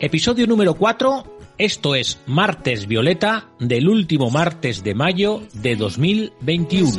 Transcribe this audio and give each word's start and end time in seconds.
Episodio 0.00 0.46
número 0.46 0.74
4. 0.74 1.24
Esto 1.56 1.94
es 1.94 2.20
Martes 2.26 2.86
Violeta 2.86 3.48
del 3.60 3.88
último 3.88 4.30
martes 4.30 4.82
de 4.82 4.94
mayo 4.94 5.42
de 5.54 5.76
2021. 5.76 6.90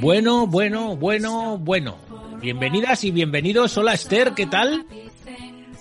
Bueno, 0.00 0.46
bueno, 0.46 0.96
bueno, 0.96 1.58
bueno. 1.58 1.96
Bienvenidas 2.40 3.04
y 3.04 3.10
bienvenidos. 3.10 3.76
Hola 3.78 3.94
Esther, 3.94 4.32
¿qué 4.34 4.46
tal? 4.46 4.84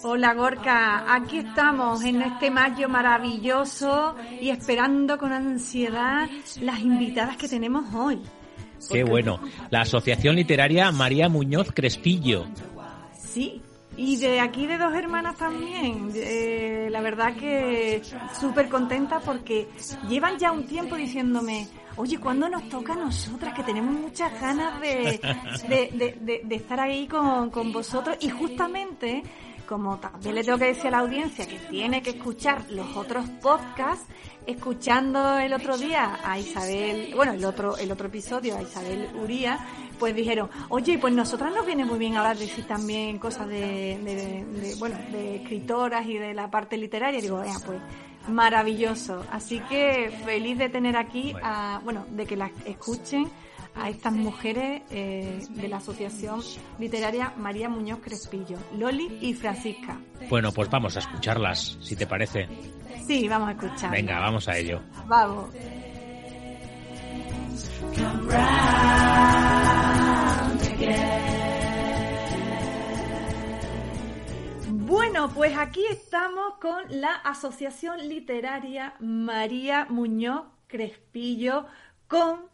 Hola 0.03 0.33
Gorka, 0.33 1.13
aquí 1.13 1.39
estamos 1.39 2.03
en 2.03 2.21
este 2.21 2.49
mayo 2.49 2.89
maravilloso 2.89 4.15
y 4.39 4.49
esperando 4.49 5.17
con 5.17 5.31
ansiedad 5.31 6.29
las 6.61 6.79
invitadas 6.79 7.37
que 7.37 7.47
tenemos 7.47 7.93
hoy. 7.93 8.19
Qué 8.89 9.03
bueno. 9.03 9.39
La 9.69 9.81
Asociación 9.81 10.35
Literaria 10.37 10.91
María 10.91 11.29
Muñoz 11.29 11.71
Crespillo. 11.73 12.45
Sí, 13.31 13.61
y 13.95 14.17
de 14.17 14.39
aquí 14.39 14.67
de 14.67 14.77
dos 14.77 14.93
hermanas 14.93 15.37
también. 15.37 16.11
Eh, 16.15 16.87
la 16.91 17.01
verdad 17.01 17.35
que 17.35 18.01
súper 18.39 18.67
contenta 18.67 19.19
porque 19.19 19.67
llevan 20.07 20.37
ya 20.37 20.51
un 20.51 20.65
tiempo 20.65 20.95
diciéndome, 20.95 21.67
oye, 21.95 22.17
¿cuándo 22.17 22.49
nos 22.49 22.67
toca 22.67 22.93
a 22.93 22.97
nosotras? 22.97 23.53
Que 23.53 23.63
tenemos 23.63 23.93
muchas 23.93 24.39
ganas 24.39 24.81
de, 24.81 25.19
de, 26.43 26.55
estar 26.55 26.79
ahí 26.79 27.07
con, 27.07 27.49
con 27.49 27.71
vosotros. 27.71 28.17
Y 28.19 28.29
justamente 28.29 29.23
como 29.71 29.97
también 29.99 30.35
le 30.35 30.43
tengo 30.43 30.57
que 30.57 30.65
decir 30.65 30.87
a 30.87 30.91
la 30.91 30.99
audiencia 30.99 31.47
que 31.47 31.57
tiene 31.69 32.01
que 32.01 32.09
escuchar 32.09 32.69
los 32.71 32.93
otros 32.97 33.25
podcasts, 33.41 34.05
escuchando 34.45 35.37
el 35.37 35.53
otro 35.53 35.77
día 35.77 36.19
a 36.25 36.37
Isabel, 36.37 37.13
bueno, 37.15 37.31
el 37.31 37.45
otro, 37.45 37.77
el 37.77 37.89
otro 37.89 38.07
episodio 38.07 38.57
a 38.57 38.61
Isabel 38.61 39.07
Uría, 39.23 39.65
pues 39.97 40.13
dijeron, 40.13 40.49
oye, 40.67 40.97
pues 40.99 41.13
nosotras 41.13 41.53
nos 41.55 41.65
viene 41.65 41.85
muy 41.85 41.97
bien 41.97 42.17
hablar 42.17 42.37
de 42.37 42.47
sí 42.47 42.63
también 42.63 43.17
cosas 43.17 43.47
de, 43.47 44.75
bueno, 44.77 44.97
de 45.09 45.37
escritoras 45.37 46.05
y 46.05 46.17
de 46.17 46.33
la 46.33 46.51
parte 46.51 46.75
literaria. 46.75 47.21
digo, 47.21 47.41
pues 47.65 47.79
maravilloso. 48.27 49.23
Así 49.31 49.61
que 49.69 50.11
feliz 50.25 50.57
de 50.57 50.67
tener 50.67 50.97
aquí, 50.97 51.33
a, 51.41 51.79
bueno, 51.85 52.05
de 52.09 52.25
que 52.25 52.35
las 52.35 52.51
escuchen 52.65 53.31
a 53.75 53.89
estas 53.89 54.13
mujeres 54.13 54.81
eh, 54.91 55.39
de 55.49 55.67
la 55.67 55.77
Asociación 55.77 56.41
Literaria 56.79 57.33
María 57.37 57.69
Muñoz 57.69 57.99
Crespillo, 58.01 58.57
Loli 58.77 59.17
y 59.21 59.33
Francisca. 59.33 59.99
Bueno, 60.29 60.51
pues 60.51 60.69
vamos 60.69 60.95
a 60.97 60.99
escucharlas, 60.99 61.77
si 61.81 61.95
te 61.95 62.05
parece. 62.07 62.47
Sí, 63.07 63.27
vamos 63.27 63.49
a 63.49 63.51
escuchar. 63.51 63.91
Venga, 63.91 64.19
vamos 64.19 64.47
a 64.47 64.57
ello. 64.57 64.81
Vamos. 65.07 65.49
Bueno, 74.67 75.29
pues 75.33 75.57
aquí 75.57 75.85
estamos 75.89 76.55
con 76.59 76.83
la 76.89 77.13
Asociación 77.13 78.09
Literaria 78.09 78.95
María 78.99 79.85
Muñoz 79.89 80.43
Crespillo 80.67 81.65
con 82.07 82.50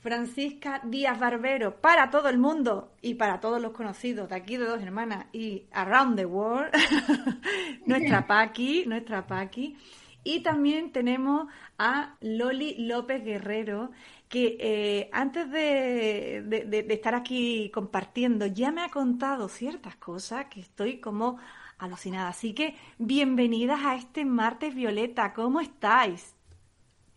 Francisca 0.00 0.80
Díaz 0.84 1.18
Barbero 1.18 1.80
para 1.80 2.10
todo 2.10 2.28
el 2.28 2.38
mundo 2.38 2.92
y 3.02 3.14
para 3.14 3.40
todos 3.40 3.60
los 3.60 3.72
conocidos 3.72 4.28
de 4.28 4.36
aquí 4.36 4.56
de 4.56 4.66
Dos 4.66 4.82
Hermanas 4.82 5.26
y 5.32 5.64
Around 5.72 6.16
the 6.16 6.26
World, 6.26 6.70
nuestra 7.86 8.26
Paqui, 8.26 8.84
nuestra 8.86 9.26
Paqui. 9.26 9.76
Y 10.24 10.40
también 10.40 10.92
tenemos 10.92 11.48
a 11.78 12.16
Loli 12.20 12.74
López 12.86 13.24
Guerrero, 13.24 13.90
que 14.28 14.56
eh, 14.60 15.10
antes 15.12 15.50
de, 15.50 16.42
de, 16.46 16.86
estar 16.92 17.14
aquí 17.14 17.70
compartiendo 17.72 18.46
ya 18.46 18.70
me 18.70 18.82
ha 18.82 18.90
contado 18.90 19.48
ciertas 19.48 19.96
cosas 19.96 20.46
que 20.46 20.60
estoy 20.60 21.00
como 21.00 21.38
alucinada. 21.78 22.28
Así 22.28 22.52
que 22.52 22.76
bienvenidas 22.98 23.80
a 23.84 23.94
este 23.94 24.24
martes 24.24 24.74
Violeta, 24.74 25.32
¿cómo 25.32 25.60
estáis? 25.60 26.37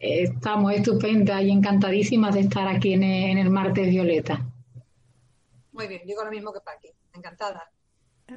Estamos 0.02 0.74
estupendas 0.74 1.44
y 1.44 1.52
encantadísimas 1.52 2.34
de 2.34 2.40
estar 2.40 2.68
aquí 2.68 2.94
en 2.94 3.04
el, 3.04 3.52
Martes 3.52 3.88
Violeta. 3.88 4.44
Muy 5.74 5.88
bien, 5.88 6.02
digo 6.08 6.24
lo 6.24 6.32
mismo 6.32 6.52
que 6.52 6.60
Paqui, 6.60 6.90
encantada. 7.14 7.70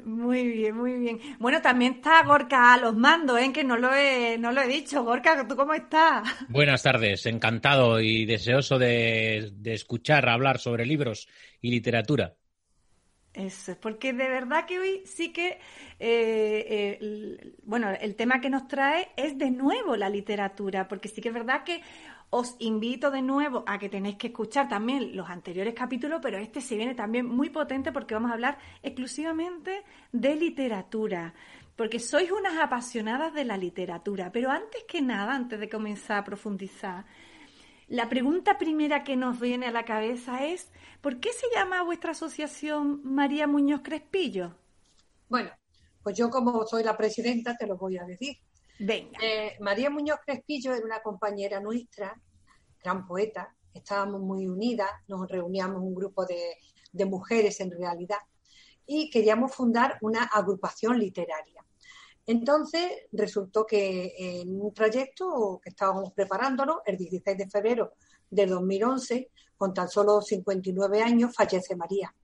Muy 0.05 0.47
bien, 0.47 0.77
muy 0.77 0.93
bien. 0.99 1.21
Bueno, 1.39 1.63
también 1.63 1.95
está 1.95 2.23
Gorka 2.23 2.75
a 2.75 2.77
los 2.77 2.95
mandos, 2.95 3.41
¿eh? 3.41 3.51
que 3.51 3.65
no 3.65 3.79
lo 3.79 3.95
he, 3.95 4.37
no 4.37 4.53
lo 4.53 4.61
he 4.61 4.69
dicho. 4.69 5.05
Gorka, 5.05 5.49
¿tú 5.49 5.57
cómo 5.57 5.73
estás? 5.73 6.29
Buenas 6.51 6.83
tardes, 6.83 7.25
encantado 7.25 7.99
y 7.99 8.27
deseoso 8.27 8.79
de, 8.79 9.51
de 9.55 9.73
escuchar 9.73 10.29
hablar 10.29 10.59
sobre 10.59 10.85
libros 10.85 11.29
y 11.63 11.71
literatura. 11.71 12.35
Eso 13.35 13.73
es, 13.73 13.79
porque 13.79 14.13
de 14.13 14.29
verdad 14.29 14.65
que 14.65 14.79
hoy 14.79 15.03
sí 15.07 15.33
que, 15.33 15.59
eh, 15.99 16.99
eh, 16.99 17.55
bueno, 17.65 17.91
el 17.91 18.15
tema 18.15 18.41
que 18.41 18.49
nos 18.49 18.69
trae 18.69 19.09
es 19.17 19.37
de 19.37 19.51
nuevo 19.51 19.97
la 19.97 20.09
literatura, 20.09 20.87
porque 20.87 21.09
sí 21.09 21.21
que 21.21 21.29
es 21.29 21.35
verdad 21.35 21.65
que 21.65 21.83
os 22.31 22.55
invito 22.61 23.11
de 23.11 23.23
nuevo 23.23 23.65
a 23.67 23.79
que 23.79 23.89
tenéis 23.89 24.17
que 24.17 24.29
escuchar 24.29 24.69
también 24.69 25.17
los 25.17 25.29
anteriores 25.29 25.75
capítulos, 25.75 26.21
pero 26.23 26.39
este 26.39 26.61
se 26.61 26.77
viene 26.77 26.95
también 26.95 27.27
muy 27.27 27.51
potente 27.51 27.91
porque 27.91 28.15
vamos 28.15 28.31
a 28.31 28.35
hablar 28.35 28.59
exclusivamente 28.85 29.83
de 30.13 30.37
literatura, 30.37 31.35
porque 31.75 31.99
sois 31.99 32.31
unas 32.31 32.57
apasionadas 32.59 33.35
de 33.35 33.45
la 33.45 33.57
literatura, 33.57 34.31
pero 34.31 34.51
antes 34.51 34.85
que 34.85 35.03
nada, 35.03 35.35
antes 35.35 35.59
de 35.59 35.69
comenzar 35.69 36.19
a 36.19 36.25
profundizar, 36.25 37.05
la 37.89 38.09
pregunta 38.09 38.59
primera 38.59 39.05
que 39.05 39.17
nos 39.17 39.41
viene 39.41 39.67
a 39.67 39.73
la 39.73 39.85
cabeza 39.85 40.45
es, 40.45 40.71
¿por 41.01 41.21
qué 41.21 41.33
se 41.33 41.47
llama 41.55 41.83
vuestra 41.83 42.13
asociación 42.13 43.01
María 43.05 43.47
Muñoz 43.47 43.83
Crespillo? 43.83 44.55
Bueno, 45.29 45.51
pues 46.03 46.17
yo 46.17 46.31
como 46.31 46.67
soy 46.67 46.83
la 46.83 46.97
presidenta 46.97 47.57
te 47.57 47.67
lo 47.67 47.77
voy 47.77 47.99
a 47.99 48.05
decir. 48.05 48.37
Venga. 48.79 49.19
Eh, 49.23 49.57
María 49.61 49.91
Muñoz 49.91 50.19
Crespillo 50.25 50.75
era 50.75 50.85
una 50.85 51.01
compañera 51.01 51.61
nuestra, 51.61 52.21
gran 52.83 53.07
poeta, 53.07 53.55
estábamos 53.73 54.21
muy 54.21 54.47
unidas, 54.47 54.91
nos 55.09 55.29
reuníamos 55.29 55.83
un 55.83 55.95
grupo 55.95 56.25
de, 56.25 56.57
de 56.93 57.05
mujeres 57.05 57.61
en 57.61 57.71
realidad 57.71 58.19
y 58.87 59.11
queríamos 59.11 59.55
fundar 59.55 59.99
una 60.01 60.25
agrupación 60.25 60.99
literaria. 60.99 61.54
Entonces 62.27 62.91
resultó 63.13 63.67
que 63.67 64.15
en 64.17 64.61
un 64.61 64.73
trayecto 64.73 65.61
que 65.63 65.71
estábamos 65.71 66.13
preparándonos, 66.13 66.79
el 66.87 66.97
16 66.97 67.37
de 67.37 67.51
febrero 67.51 67.93
del 68.31 68.51
2011, 68.51 69.31
con 69.57 69.75
tan 69.75 69.89
solo 69.89 70.23
59 70.23 71.03
años, 71.03 71.35
fallece 71.35 71.77
María. 71.77 72.15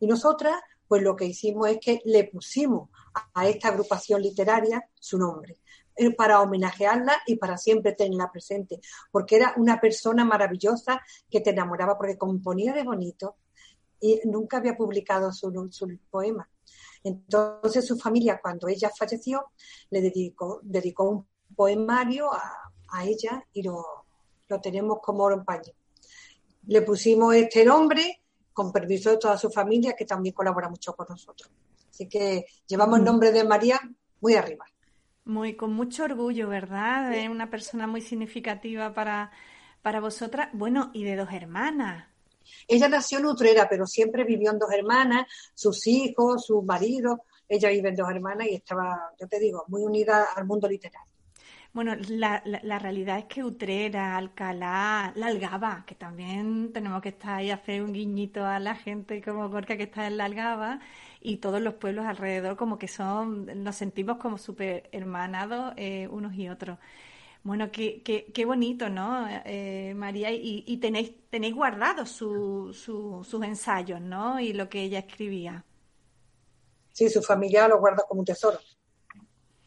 Y 0.00 0.06
nosotras, 0.06 0.54
pues 0.86 1.02
lo 1.02 1.16
que 1.16 1.26
hicimos 1.26 1.68
es 1.68 1.78
que 1.80 2.00
le 2.04 2.24
pusimos 2.24 2.90
a 3.34 3.48
esta 3.48 3.68
agrupación 3.68 4.22
literaria 4.22 4.88
su 4.94 5.18
nombre 5.18 5.58
eh, 5.96 6.14
para 6.14 6.40
homenajearla 6.40 7.16
y 7.26 7.36
para 7.36 7.56
siempre 7.56 7.92
tenerla 7.92 8.30
presente, 8.30 8.80
porque 9.10 9.36
era 9.36 9.54
una 9.56 9.80
persona 9.80 10.24
maravillosa 10.24 11.00
que 11.30 11.40
te 11.40 11.50
enamoraba 11.50 11.96
porque 11.96 12.18
componía 12.18 12.72
de 12.72 12.84
bonito 12.84 13.36
y 14.00 14.20
nunca 14.24 14.58
había 14.58 14.76
publicado 14.76 15.32
su 15.32 15.50
poema. 16.10 16.48
Entonces 17.02 17.86
su 17.86 17.98
familia, 17.98 18.40
cuando 18.42 18.68
ella 18.68 18.90
falleció, 18.96 19.52
le 19.90 20.00
dedicó, 20.00 20.60
dedicó 20.62 21.04
un 21.10 21.26
poemario 21.54 22.30
a, 22.32 23.04
ella 23.04 23.44
y 23.52 23.62
lo, 23.62 23.84
tenemos 24.62 24.98
como 25.02 25.24
oro 25.24 25.36
en 25.36 25.44
paño. 25.44 25.72
Le 26.66 26.82
pusimos 26.82 27.34
este 27.34 27.64
nombre 27.64 28.22
con 28.52 28.72
permiso 28.72 29.10
de 29.10 29.18
toda 29.18 29.36
su 29.36 29.50
familia, 29.50 29.94
que 29.94 30.04
también 30.04 30.34
colabora 30.34 30.68
mucho 30.68 30.94
con 30.94 31.06
nosotros. 31.08 31.50
Así 31.90 32.08
que 32.08 32.46
llevamos 32.66 32.98
el 32.98 33.04
nombre 33.04 33.30
de 33.30 33.44
María 33.44 33.78
muy 34.20 34.34
arriba. 34.34 34.64
Muy, 35.24 35.54
con 35.56 35.74
mucho 35.74 36.04
orgullo, 36.04 36.48
¿verdad? 36.48 37.12
Es 37.12 37.28
una 37.28 37.50
persona 37.50 37.86
muy 37.86 38.00
significativa 38.00 38.94
para, 38.94 39.30
para 39.82 40.00
vosotras. 40.00 40.48
Bueno, 40.54 40.90
y 40.94 41.04
de 41.04 41.16
dos 41.16 41.28
hermanas. 41.32 42.06
Ella 42.66 42.88
nació 42.88 43.18
en 43.18 43.26
Utrera, 43.26 43.68
pero 43.68 43.86
siempre 43.86 44.24
vivió 44.24 44.50
en 44.50 44.58
dos 44.58 44.72
hermanas, 44.72 45.26
sus 45.54 45.86
hijos, 45.86 46.46
sus 46.46 46.64
maridos. 46.64 47.18
Ella 47.48 47.70
vive 47.70 47.88
en 47.88 47.96
dos 47.96 48.10
hermanas 48.10 48.46
y 48.48 48.54
estaba, 48.54 49.12
yo 49.18 49.26
te 49.26 49.38
digo, 49.38 49.64
muy 49.68 49.82
unida 49.82 50.28
al 50.34 50.44
mundo 50.44 50.68
literario. 50.68 51.08
Bueno, 51.72 51.94
la, 52.08 52.42
la, 52.44 52.78
realidad 52.78 53.18
es 53.18 53.26
que 53.26 53.44
Utrera, 53.44 54.16
Alcalá, 54.16 55.12
La 55.14 55.26
Algaba, 55.26 55.84
que 55.86 55.94
también 55.94 56.72
tenemos 56.72 57.02
que 57.02 57.10
estar 57.10 57.36
ahí 57.36 57.50
hacer 57.50 57.82
un 57.82 57.92
guiñito 57.92 58.44
a 58.44 58.58
la 58.58 58.74
gente 58.74 59.22
como 59.22 59.48
Gorka 59.50 59.76
que 59.76 59.84
está 59.84 60.06
en 60.06 60.16
La 60.16 60.24
Algaba 60.24 60.80
y 61.20 61.36
todos 61.36 61.60
los 61.60 61.74
pueblos 61.74 62.06
alrededor 62.06 62.56
como 62.56 62.78
que 62.78 62.88
son, 62.88 63.62
nos 63.62 63.76
sentimos 63.76 64.16
como 64.16 64.38
súper 64.38 64.88
hermanados 64.92 65.74
eh, 65.76 66.08
unos 66.10 66.34
y 66.34 66.48
otros. 66.48 66.78
Bueno, 67.42 67.70
qué, 67.70 68.02
qué, 68.02 68.30
qué 68.32 68.44
bonito, 68.44 68.88
¿no, 68.88 69.26
eh, 69.44 69.94
María? 69.96 70.30
Y, 70.32 70.76
tenéis, 70.78 71.12
tenéis 71.30 71.54
guardados 71.54 72.10
su, 72.10 72.72
sus 72.74 73.42
ensayos, 73.42 74.00
¿no? 74.00 74.40
Y 74.40 74.52
lo 74.52 74.68
que 74.68 74.82
ella 74.82 74.98
escribía. 74.98 75.64
Sí, 76.92 77.08
su 77.08 77.22
familia 77.22 77.68
lo 77.68 77.78
guarda 77.78 78.04
como 78.08 78.20
un 78.20 78.24
tesoro, 78.24 78.58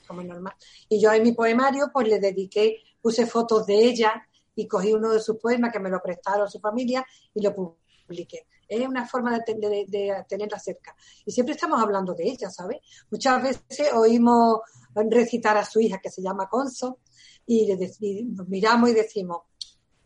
como 0.06 0.22
normal. 0.22 0.54
Y 0.90 1.02
yo 1.02 1.14
en 1.14 1.24
mi 1.24 1.32
poemario, 1.32 1.90
pues 1.94 2.08
le 2.08 2.20
dediqué, 2.20 2.84
puse 3.02 3.26
fotos 3.26 3.66
de 3.66 3.76
ella 3.76 4.28
y 4.54 4.68
cogí 4.68 4.92
uno 4.92 5.12
de 5.12 5.20
sus 5.20 5.38
poemas 5.38 5.72
que 5.72 5.80
me 5.80 5.90
lo 5.90 6.02
prestaron 6.02 6.50
su 6.50 6.60
familia 6.60 7.06
y 7.34 7.42
lo 7.42 7.54
publiqué. 7.56 8.48
es 8.68 8.88
una 8.88 9.08
forma 9.08 9.40
de, 9.40 9.86
de, 9.88 10.26
tenerla 10.28 10.60
cerca. 10.60 10.96
Y 11.26 11.32
siempre 11.32 11.56
estamos 11.56 11.82
hablando 11.82 12.14
de 12.14 12.26
ella, 12.26 12.50
¿sabes? 12.50 12.80
Muchas 13.10 13.42
veces 13.42 13.94
oímos 13.94 14.60
recitar 14.94 15.58
a 15.58 15.66
su 15.66 15.80
hija 15.80 16.00
que 16.00 16.10
se 16.10 16.22
llama 16.22 16.50
Conso 16.50 17.00
y, 17.46 17.68
le 17.68 18.24
nos 18.26 18.48
miramos 18.48 18.90
y 18.90 18.94
decimos, 18.94 19.42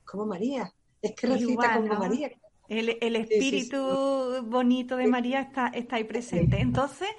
como 0.03 0.25
María, 0.25 0.71
es 1.01 1.13
que 1.13 1.27
recita 1.27 1.77
como 1.77 1.99
María. 1.99 2.31
El, 2.67 2.97
el 2.99 3.15
espíritu 3.15 3.77
bonito 4.45 4.97
de 4.97 5.07
María 5.07 5.41
está, 5.41 5.67
está 5.67 5.97
ahí 5.97 6.03
presente. 6.03 6.59
Entonces, 6.59 7.09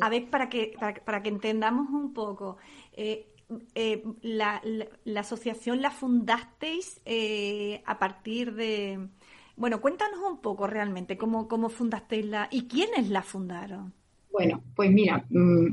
a 0.00 0.08
ver, 0.08 0.28
para 0.28 0.48
que, 0.48 0.74
para, 1.04 1.22
que 1.22 1.28
entendamos 1.28 1.88
un 1.90 2.12
poco, 2.12 2.58
eh, 2.92 3.32
eh, 3.74 4.02
la, 4.22 4.62
la, 5.04 5.20
asociación 5.20 5.82
la 5.82 5.90
fundasteis 5.90 7.00
eh, 7.04 7.82
a 7.86 7.98
partir 7.98 8.54
de... 8.54 9.08
Bueno, 9.56 9.80
cuéntanos 9.80 10.18
un 10.20 10.38
poco 10.38 10.66
realmente 10.66 11.18
cómo, 11.18 11.48
cómo 11.48 11.68
fundasteis 11.68 12.26
la... 12.26 12.48
y 12.50 12.66
quiénes 12.68 13.10
la 13.10 13.22
fundaron. 13.22 13.92
Bueno, 14.30 14.62
pues 14.74 14.90
mira, 14.90 15.24
mm, 15.28 15.66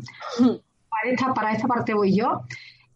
para, 0.89 1.12
esta, 1.12 1.33
para 1.33 1.51
esta 1.53 1.68
parte 1.68 1.94
voy 1.94 2.15
yo. 2.15 2.42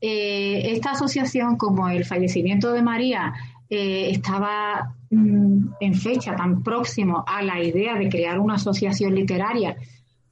Esta 0.06 0.92
asociación, 0.92 1.56
como 1.56 1.88
el 1.88 2.04
fallecimiento 2.04 2.74
de 2.74 2.82
María 2.82 3.34
estaba 3.70 4.94
mm, 5.10 5.68
en 5.80 5.94
fecha 5.96 6.36
tan 6.36 6.62
próximo 6.62 7.24
a 7.26 7.42
la 7.42 7.64
idea 7.64 7.96
de 7.96 8.10
crear 8.10 8.38
una 8.38 8.56
asociación 8.56 9.16
literaria 9.16 9.78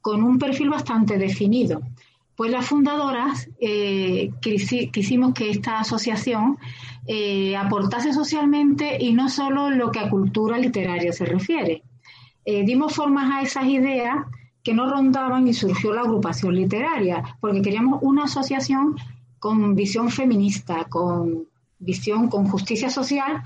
con 0.02 0.22
un 0.22 0.38
perfil 0.38 0.68
bastante 0.68 1.16
definido. 1.16 1.80
Pues 2.36 2.50
las 2.50 2.66
fundadoras 2.66 3.48
eh, 3.60 4.30
quisimos 4.40 5.32
que 5.32 5.50
esta 5.50 5.78
asociación 5.78 6.58
eh, 7.06 7.56
aportase 7.56 8.12
socialmente 8.12 8.96
y 8.98 9.12
no 9.12 9.28
solo 9.28 9.70
lo 9.70 9.90
que 9.90 10.00
a 10.00 10.10
cultura 10.10 10.58
literaria 10.58 11.12
se 11.12 11.24
refiere. 11.24 11.82
Eh, 12.44 12.64
dimos 12.64 12.94
formas 12.94 13.30
a 13.30 13.42
esas 13.42 13.66
ideas 13.66 14.16
que 14.64 14.74
no 14.74 14.90
rondaban 14.90 15.46
y 15.46 15.54
surgió 15.54 15.92
la 15.92 16.02
agrupación 16.02 16.54
literaria, 16.54 17.22
porque 17.40 17.62
queríamos 17.62 18.00
una 18.02 18.24
asociación 18.24 18.96
con 19.42 19.74
visión 19.74 20.08
feminista, 20.08 20.84
con 20.84 21.48
visión 21.76 22.28
con 22.28 22.46
justicia 22.46 22.88
social 22.88 23.42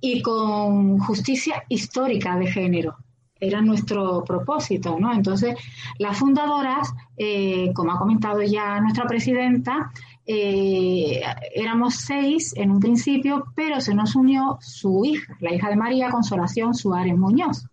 y 0.00 0.22
con 0.22 0.98
justicia 1.00 1.64
histórica 1.68 2.38
de 2.38 2.46
género 2.46 2.96
era 3.38 3.60
nuestro 3.60 4.24
propósito, 4.24 4.96
¿no? 4.98 5.12
Entonces, 5.12 5.54
las 5.98 6.16
fundadoras, 6.16 6.94
eh, 7.18 7.74
como 7.74 7.92
ha 7.92 7.98
comentado 7.98 8.40
ya 8.40 8.80
nuestra 8.80 9.04
presidenta, 9.06 9.92
eh, 10.24 11.20
éramos 11.54 11.96
seis 11.96 12.54
en 12.56 12.70
un 12.70 12.80
principio, 12.80 13.44
pero 13.54 13.82
se 13.82 13.94
nos 13.94 14.16
unió 14.16 14.56
su 14.62 15.04
hija, 15.04 15.36
la 15.40 15.52
hija 15.52 15.68
de 15.68 15.76
María 15.76 16.08
Consolación 16.08 16.72
Suárez 16.72 17.18
Muñoz. 17.18 17.66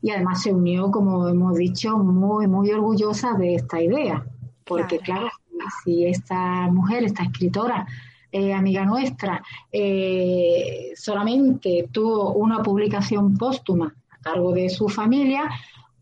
Y 0.00 0.10
además 0.10 0.42
se 0.42 0.54
unió, 0.54 0.90
como 0.90 1.28
hemos 1.28 1.54
dicho, 1.58 1.98
muy, 1.98 2.46
muy 2.46 2.70
orgullosa 2.70 3.34
de 3.34 3.56
esta 3.56 3.82
idea. 3.82 4.24
Porque, 4.64 4.98
claro, 5.00 5.28
si 5.82 6.06
esta 6.06 6.68
mujer, 6.70 7.04
esta 7.04 7.22
escritora, 7.22 7.86
eh, 8.30 8.52
amiga 8.52 8.84
nuestra, 8.84 9.42
solamente 10.96 11.88
tuvo 11.92 12.32
una 12.32 12.62
publicación 12.62 13.36
póstuma 13.36 13.94
cargo 14.24 14.52
de 14.52 14.70
su 14.70 14.88
familia, 14.88 15.48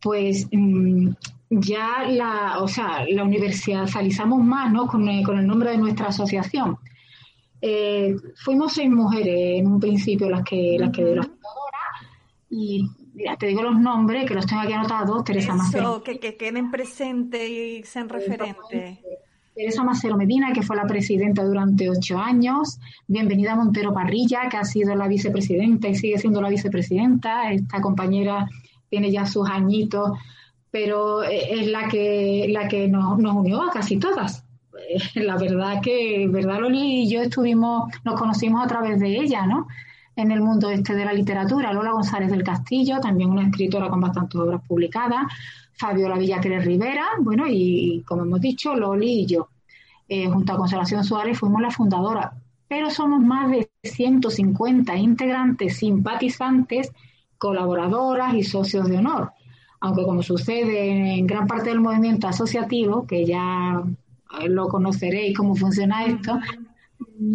pues 0.01 0.49
mm, 0.51 1.09
ya 1.51 2.05
la, 2.09 2.61
o 2.61 2.69
sea, 2.69 3.05
la 3.09 3.25
universalizamos 3.25 4.43
más, 4.43 4.73
¿no? 4.73 4.87
Con, 4.87 5.07
el, 5.09 5.25
con 5.25 5.39
el 5.39 5.47
nombre 5.47 5.71
de 5.73 5.79
nuestra 5.79 6.07
asociación. 6.07 6.79
Eh, 7.61 8.17
fuimos 8.37 8.73
seis 8.73 8.91
mujeres 8.91 9.61
en 9.61 9.67
un 9.67 9.79
principio 9.79 10.31
las 10.31 10.43
que, 10.45 10.77
las 10.79 10.91
que 10.91 11.05
de 11.05 11.17
la 11.17 11.23
fundadora 11.23 11.79
y 12.51 12.85
mira, 13.15 13.37
te 13.37 13.47
digo 13.47 13.63
los 13.63 13.79
nombres 13.79 14.27
que 14.27 14.35
los 14.35 14.47
tengo 14.47 14.63
aquí 14.63 14.73
anotados. 14.73 15.25
Teresa 15.25 15.55
Macero. 15.55 16.03
Que, 16.03 16.19
que 16.19 16.37
queden 16.37 16.71
presentes 16.71 17.49
y 17.49 17.83
sean 17.85 18.09
referentes. 18.09 18.99
Teresa 19.55 19.85
Macero 19.85 20.17
Medina, 20.17 20.53
que 20.55 20.63
fue 20.63 20.77
la 20.77 20.87
presidenta 20.87 21.45
durante 21.45 21.91
ocho 21.91 22.19
años. 22.19 22.79
Bienvenida 23.07 23.55
Montero 23.55 23.93
Parrilla, 23.93 24.49
que 24.49 24.57
ha 24.57 24.65
sido 24.65 24.95
la 24.95 25.09
vicepresidenta 25.09 25.89
y 25.89 25.95
sigue 25.95 26.17
siendo 26.17 26.41
la 26.41 26.49
vicepresidenta. 26.49 27.53
Esta 27.53 27.83
compañera 27.83 28.49
tiene 28.89 29.11
ya 29.11 29.27
sus 29.27 29.47
añitos, 29.49 30.19
pero 30.71 31.23
eh, 31.23 31.61
es 31.61 31.67
la 31.67 31.87
que, 31.87 32.47
la 32.49 32.67
que 32.67 32.89
nos, 32.89 33.19
unió 33.19 33.63
a 33.63 33.71
casi 33.71 33.99
todas. 33.99 34.45
La 35.15 35.37
verdad 35.37 35.81
que, 35.83 36.27
¿verdad, 36.29 36.61
Loli? 36.61 37.03
Y 37.03 37.11
yo 37.11 37.21
estuvimos, 37.21 37.93
nos 38.05 38.19
conocimos 38.19 38.65
a 38.65 38.67
través 38.67 38.99
de 39.01 39.17
ella, 39.17 39.47
¿no? 39.47 39.69
En 40.15 40.31
el 40.31 40.41
mundo 40.41 40.71
este 40.71 40.95
de 40.95 41.05
la 41.05 41.13
literatura. 41.13 41.73
Lola 41.73 41.93
González 41.93 42.31
del 42.31 42.43
Castillo, 42.43 43.01
también 43.01 43.31
una 43.31 43.47
escritora 43.47 43.89
con 43.89 44.01
bastantes 44.01 44.39
obras 44.41 44.61
publicadas. 44.67 45.27
Fabiola 45.75 46.19
Villacres 46.19 46.65
Rivera, 46.65 47.07
bueno, 47.21 47.45
y 47.49 48.03
como 48.07 48.23
hemos 48.23 48.41
dicho, 48.41 48.75
Loli 48.75 49.23
y 49.23 49.27
yo. 49.27 49.49
Eh, 50.09 50.29
junto 50.29 50.53
a 50.53 50.57
Consolación 50.57 51.03
Suárez 51.05 51.39
fuimos 51.39 51.63
la 51.63 51.71
fundadora, 51.71 52.35
pero 52.69 52.91
somos 52.91 53.21
más 53.23 53.51
de 53.51 53.71
150 53.83 54.95
integrantes, 54.97 55.79
simpatizantes, 55.79 56.93
colaboradoras 57.39 58.35
y 58.35 58.43
socios 58.43 58.89
de 58.89 58.99
honor. 58.99 59.33
Aunque 59.81 60.05
como 60.05 60.23
sucede 60.23 61.19
en 61.19 61.27
gran 61.27 61.47
parte 61.47 61.71
del 61.71 61.81
movimiento 61.81 62.29
asociativo, 62.29 63.07
que 63.07 63.25
ya 63.25 63.83
lo 64.49 64.69
conoceréis 64.69 65.37
cómo 65.37 65.57
funciona 65.57 66.05
esto, 66.05 66.39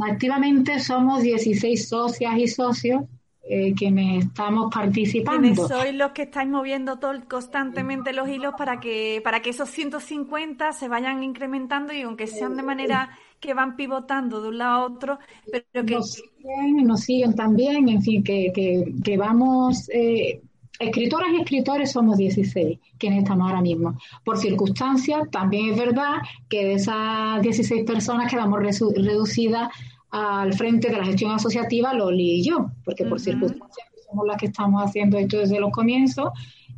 activamente 0.09 0.79
somos 0.79 1.21
16 1.21 1.87
socias 1.87 2.37
y 2.37 2.47
socios 2.47 3.03
eh, 3.49 3.73
quienes 3.75 4.25
estamos 4.25 4.73
participando. 4.73 5.41
Quienes 5.41 5.67
sois 5.67 5.93
los 5.95 6.11
que 6.11 6.23
estáis 6.23 6.49
moviendo 6.49 6.99
todo, 6.99 7.13
constantemente 7.29 8.11
los 8.11 8.27
hilos 8.27 8.53
para 8.57 8.81
que, 8.81 9.21
para 9.23 9.41
que 9.41 9.51
esos 9.51 9.69
150 9.69 10.73
se 10.73 10.89
vayan 10.89 11.23
incrementando 11.23 11.93
y 11.93 12.01
aunque 12.01 12.27
sean 12.27 12.57
de 12.57 12.63
manera 12.63 13.17
que 13.39 13.53
van 13.53 13.77
pivotando 13.77 14.41
de 14.41 14.49
un 14.49 14.57
lado 14.57 14.73
a 14.73 14.85
otro, 14.85 15.19
pero 15.49 15.85
que... 15.85 15.95
Nos 15.95 16.11
siguen, 16.11 16.87
nos 16.87 16.99
siguen 17.01 17.35
también, 17.35 17.87
en 17.87 18.01
fin, 18.01 18.21
que, 18.23 18.51
que, 18.53 18.93
que 19.01 19.17
vamos... 19.17 19.89
Eh, 19.93 20.41
escritoras 20.79 21.29
y 21.33 21.41
escritores 21.41 21.91
somos 21.91 22.17
16 22.17 22.79
quienes 22.97 23.19
estamos 23.19 23.49
ahora 23.49 23.61
mismo. 23.61 23.97
Por 24.23 24.37
circunstancias, 24.37 25.29
también 25.31 25.71
es 25.71 25.77
verdad 25.77 26.17
que 26.49 26.65
de 26.65 26.73
esas 26.73 27.41
16 27.41 27.85
personas 27.85 28.31
quedamos 28.31 28.59
reducidas 28.59 29.69
al 30.11 30.53
frente 30.53 30.89
de 30.89 30.97
la 30.97 31.05
gestión 31.05 31.31
asociativa 31.31 31.93
Loli 31.93 32.39
y 32.39 32.43
yo, 32.43 32.71
porque 32.85 33.05
por 33.05 33.19
circunstancias 33.19 33.87
somos 34.09 34.25
las 34.25 34.37
que 34.37 34.47
estamos 34.47 34.81
haciendo 34.83 35.17
esto 35.17 35.37
desde 35.37 35.59
los 35.59 35.71
comienzos 35.71 36.29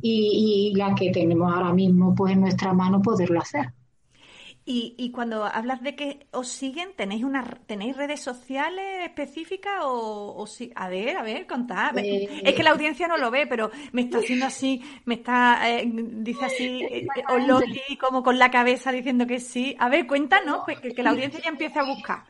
y, 0.02 0.72
la 0.76 0.94
que 0.94 1.10
tenemos 1.10 1.52
ahora 1.52 1.72
mismo 1.72 2.14
pues 2.14 2.32
en 2.32 2.40
nuestra 2.40 2.72
mano 2.72 3.02
poderlo 3.02 3.40
hacer. 3.40 3.72
Y, 4.72 4.94
y, 4.98 5.10
cuando 5.10 5.46
hablas 5.46 5.82
de 5.82 5.96
que 5.96 6.28
os 6.30 6.46
siguen, 6.46 6.94
¿tenéis 6.94 7.24
una 7.24 7.42
tenéis 7.66 7.96
redes 7.96 8.20
sociales 8.20 9.04
específicas 9.04 9.80
o, 9.82 10.36
o 10.36 10.46
A 10.76 10.88
ver, 10.88 11.16
a 11.16 11.24
ver, 11.24 11.48
contad. 11.48 11.98
Eh, 11.98 12.42
es 12.44 12.54
que 12.54 12.62
la 12.62 12.70
audiencia 12.70 13.08
no 13.08 13.16
lo 13.16 13.32
ve, 13.32 13.48
pero 13.48 13.72
me 13.90 14.02
está 14.02 14.18
haciendo 14.18 14.46
así, 14.46 14.80
me 15.06 15.14
está, 15.14 15.68
eh, 15.68 15.90
dice 15.92 16.44
así, 16.44 16.84
eh, 16.88 17.06
o 17.30 17.38
Loli 17.38 17.98
como 18.00 18.22
con 18.22 18.38
la 18.38 18.52
cabeza 18.52 18.92
diciendo 18.92 19.26
que 19.26 19.40
sí. 19.40 19.74
A 19.76 19.88
ver, 19.88 20.06
cuéntanos, 20.06 20.62
pues, 20.64 20.78
que, 20.78 20.94
que 20.94 21.02
la 21.02 21.10
audiencia 21.10 21.40
ya 21.40 21.50
empiece 21.50 21.80
a 21.80 21.84
buscar. 21.84 22.22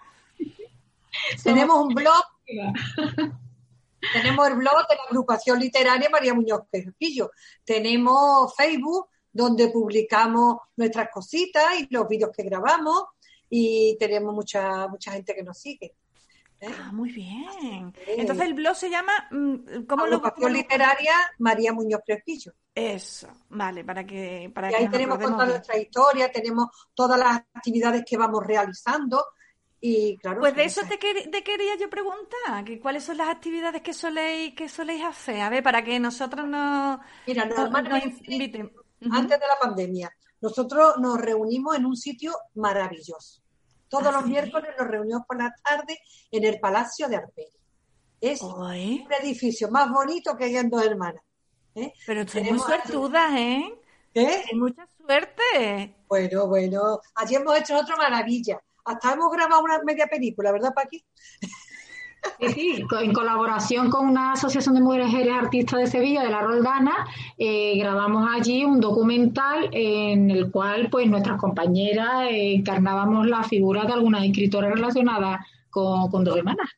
Tenemos 1.45 1.89
un 1.89 1.95
blog. 1.95 2.25
Tenemos 4.15 4.49
el 4.49 4.55
blog 4.55 4.89
de 4.89 4.97
la 4.97 5.03
agrupación 5.11 5.61
literaria 5.61 6.09
María 6.09 6.33
Muñoz 6.33 6.63
Pesquillo. 6.71 7.33
Tenemos 7.67 8.57
Facebook, 8.57 9.10
donde 9.33 9.69
publicamos 9.69 10.59
nuestras 10.77 11.09
cositas 11.11 11.81
y 11.81 11.87
los 11.91 12.09
vídeos 12.09 12.31
que 12.37 12.43
grabamos. 12.43 13.05
Y 13.49 13.97
tenemos 13.99 14.35
mucha, 14.35 14.87
mucha 14.89 15.13
gente 15.13 15.35
que 15.35 15.43
nos 15.43 15.59
sigue. 15.59 15.95
¿eh? 16.61 16.71
Ah, 16.79 16.91
muy 16.93 17.11
bien. 17.11 17.93
Entonces 18.07 18.47
el 18.47 18.55
blog 18.55 18.77
se 18.77 18.91
llama 18.91 19.13
mm, 19.31 19.85
¿cómo 19.87 20.05
Agrupación 20.05 20.53
Literaria 20.53 21.15
María 21.39 21.73
Muñoz 21.73 22.03
Crespillo. 22.07 22.53
Eso, 22.73 23.29
vale, 23.49 23.85
para 23.85 24.07
que 24.07 24.51
para 24.55 24.71
y 24.71 24.75
ahí 24.75 24.89
tenemos 24.89 25.19
toda 25.19 25.45
nuestra 25.45 25.77
historia, 25.77 26.31
tenemos 26.31 26.69
todas 26.95 27.19
las 27.19 27.43
actividades 27.53 28.05
que 28.07 28.17
vamos 28.17 28.47
realizando 28.47 29.25
claro, 30.21 30.41
pues 30.41 30.55
de 30.55 30.65
eso 30.65 30.83
te, 30.87 30.99
quería 30.99 31.77
yo 31.79 31.89
preguntar, 31.89 32.65
que 32.65 32.79
cuáles 32.79 33.05
son 33.05 33.17
las 33.17 33.29
actividades 33.29 33.83
que 33.83 33.95
soléis, 33.95 34.55
que 34.55 34.69
soléis 34.69 35.03
hacer, 35.05 35.41
a 35.41 35.49
ver, 35.49 35.63
para 35.63 35.83
que 35.83 35.99
nosotros 35.99 36.47
nos, 36.47 37.01
Mira, 37.27 37.49
inviten. 38.25 38.71
Antes 39.11 39.41
de 39.41 39.47
la 39.47 39.59
pandemia, 39.61 40.15
nosotros 40.41 40.95
nos 40.99 41.19
reunimos 41.21 41.77
en 41.77 41.87
un 41.87 41.97
sitio 41.97 42.33
maravilloso. 42.55 43.43
Todos 43.89 44.09
¿Ah, 44.09 44.13
los 44.13 44.27
miércoles 44.27 44.71
nos 44.79 44.89
reunimos 44.89 45.23
por 45.27 45.39
la 45.39 45.55
tarde 45.65 45.99
en 46.31 46.45
el 46.45 46.61
Palacio 46.61 47.09
de 47.09 47.17
Arperi. 47.17 47.51
Es 48.21 48.43
un 48.43 49.13
edificio 49.23 49.71
más 49.71 49.91
bonito 49.91 50.37
que 50.37 50.45
hay 50.45 50.57
en 50.57 50.69
Dos 50.69 50.85
Hermanas. 50.85 51.23
¿eh? 51.75 51.93
Pero 52.07 52.25
muy 52.45 52.59
suertudas, 52.59 53.33
¿eh? 53.35 53.75
¿Qué? 54.13 54.45
mucha 54.55 54.87
suerte. 54.99 55.97
Bueno, 56.09 56.47
bueno, 56.47 57.01
allí 57.15 57.37
hemos 57.37 57.57
hecho 57.59 57.79
otra 57.79 57.97
maravilla 57.97 58.61
hasta 58.85 59.13
hemos 59.13 59.31
grabado 59.31 59.63
una 59.63 59.81
media 59.83 60.07
película, 60.07 60.53
¿verdad, 60.53 60.73
Paqui? 60.75 61.05
Sí, 62.55 62.85
en 63.01 63.13
colaboración 63.13 63.91
con 63.91 64.09
una 64.09 64.33
asociación 64.33 64.75
de 64.75 64.81
mujeres 64.81 65.15
artistas 65.31 65.81
de 65.81 65.87
Sevilla, 65.87 66.23
de 66.23 66.31
la 66.31 66.41
Roldana, 66.41 67.07
eh, 67.39 67.79
grabamos 67.79 68.29
allí 68.31 68.65
un 68.65 68.81
documental 68.81 69.69
en 69.73 70.31
el 70.31 70.51
cual 70.51 70.89
pues 70.91 71.07
nuestras 71.09 71.39
compañeras 71.39 72.31
eh, 72.31 72.55
encarnábamos 72.55 73.27
la 73.27 73.43
figura 73.43 73.85
de 73.85 73.93
algunas 73.93 74.25
escritoras 74.25 74.73
relacionadas 74.73 75.47
con, 75.71 76.11
con 76.11 76.25
dos 76.25 76.37
hermanas. 76.37 76.69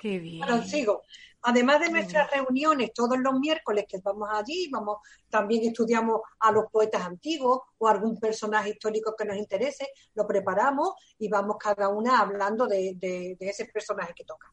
Qué 0.00 0.18
bien. 0.18 0.46
Bueno, 0.46 0.62
sigo. 0.62 1.02
Además 1.42 1.80
de 1.80 1.90
nuestras 1.90 2.30
reuniones 2.30 2.92
todos 2.92 3.16
los 3.18 3.38
miércoles 3.38 3.84
que 3.88 4.00
vamos 4.02 4.28
allí, 4.32 4.68
vamos, 4.70 4.98
también 5.30 5.64
estudiamos 5.64 6.20
a 6.40 6.50
los 6.50 6.64
poetas 6.70 7.02
antiguos 7.02 7.60
o 7.78 7.86
algún 7.88 8.18
personaje 8.18 8.70
histórico 8.70 9.14
que 9.16 9.24
nos 9.24 9.36
interese, 9.36 9.88
lo 10.14 10.26
preparamos 10.26 10.94
y 11.18 11.28
vamos 11.28 11.56
cada 11.58 11.88
una 11.88 12.20
hablando 12.20 12.66
de, 12.66 13.36
ese 13.38 13.66
personaje 13.66 14.14
que 14.14 14.24
toca. 14.24 14.52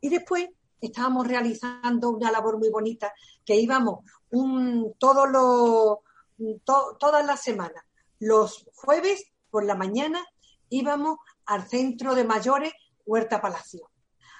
Y 0.00 0.08
después 0.08 0.48
estábamos 0.80 1.28
realizando 1.28 2.10
una 2.10 2.30
labor 2.30 2.58
muy 2.58 2.70
bonita 2.70 3.12
que 3.44 3.56
íbamos 3.56 4.00
un, 4.30 4.94
todos 4.98 5.28
los, 5.30 5.98
todas 6.98 7.24
las 7.24 7.42
semanas, 7.42 7.84
los 8.18 8.66
jueves 8.74 9.30
por 9.50 9.64
la 9.64 9.74
mañana 9.74 10.24
íbamos 10.70 11.18
al 11.46 11.68
centro 11.68 12.14
de 12.14 12.24
mayores 12.24 12.72
Huerta 13.04 13.40
Palacio 13.40 13.90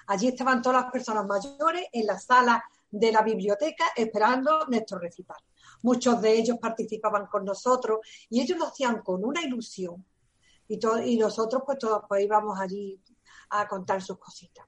Allí 0.07 0.29
estaban 0.29 0.63
todas 0.63 0.83
las 0.83 0.93
personas 0.93 1.27
mayores 1.27 1.87
en 1.93 2.07
la 2.07 2.19
sala 2.19 2.65
de 2.91 3.11
la 3.11 3.23
biblioteca 3.23 3.85
esperando 3.97 4.67
nuestro 4.69 4.99
recital. 4.99 5.37
Muchos 5.83 6.21
de 6.23 6.33
ellos 6.33 6.59
participaban 6.61 7.27
con 7.27 7.45
nosotros 7.45 7.99
y 8.31 8.41
ellos 8.41 8.59
lo 8.59 8.67
hacían 8.67 9.03
con 9.03 9.25
una 9.25 9.43
ilusión. 9.43 10.05
Y, 10.69 10.79
y 11.05 11.19
nosotros 11.19 11.63
pues 11.67 11.79
todos 11.79 12.03
pues, 12.09 12.25
íbamos 12.25 12.59
allí 12.59 13.01
a 13.51 13.69
contar 13.69 14.01
sus 14.01 14.19
cositas. 14.19 14.67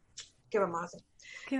¿Qué 0.50 0.58
vamos 0.58 0.82
a 0.82 0.84
hacer? 0.86 1.04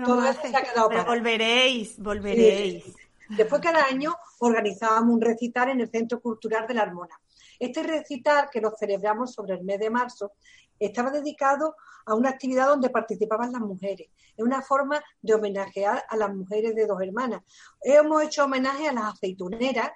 Todo 0.04 0.21
a 0.21 0.30
hacer? 0.30 0.50
Se 0.50 0.56
ha 0.56 0.62
quedado 0.62 0.88
volveréis, 1.06 1.99
volveréis. 1.99 2.85
Después 3.28 3.61
cada 3.61 3.85
año 3.85 4.14
organizábamos 4.38 5.14
un 5.14 5.21
recital 5.21 5.71
en 5.71 5.80
el 5.80 5.90
Centro 5.90 6.21
Cultural 6.21 6.66
de 6.66 6.75
la 6.75 6.83
Armona. 6.83 7.21
Este 7.59 7.83
recital 7.83 8.49
que 8.51 8.61
lo 8.61 8.73
celebramos 8.79 9.33
sobre 9.33 9.55
el 9.55 9.65
mes 9.65 9.79
de 9.79 9.91
marzo 9.91 10.33
estaba 10.79 11.11
dedicado 11.11 11.75
a 12.05 12.15
una 12.15 12.31
actividad 12.31 12.69
donde 12.69 12.91
participaban 12.91 13.53
las 13.53 13.63
mujeres. 13.63 14.09
Es 14.37 14.45
una 14.45 14.63
forma 14.63 15.03
de 15.21 15.35
homenajear 15.35 16.05
a 16.09 16.17
las 16.17 16.35
mujeres 16.35 16.75
de 16.75 16.87
dos 16.87 17.01
hermanas. 17.01 17.43
Hemos 17.83 18.23
hecho 18.23 18.45
homenaje 18.45 18.89
a 18.89 18.93
las 18.93 19.15
aceituneras, 19.15 19.91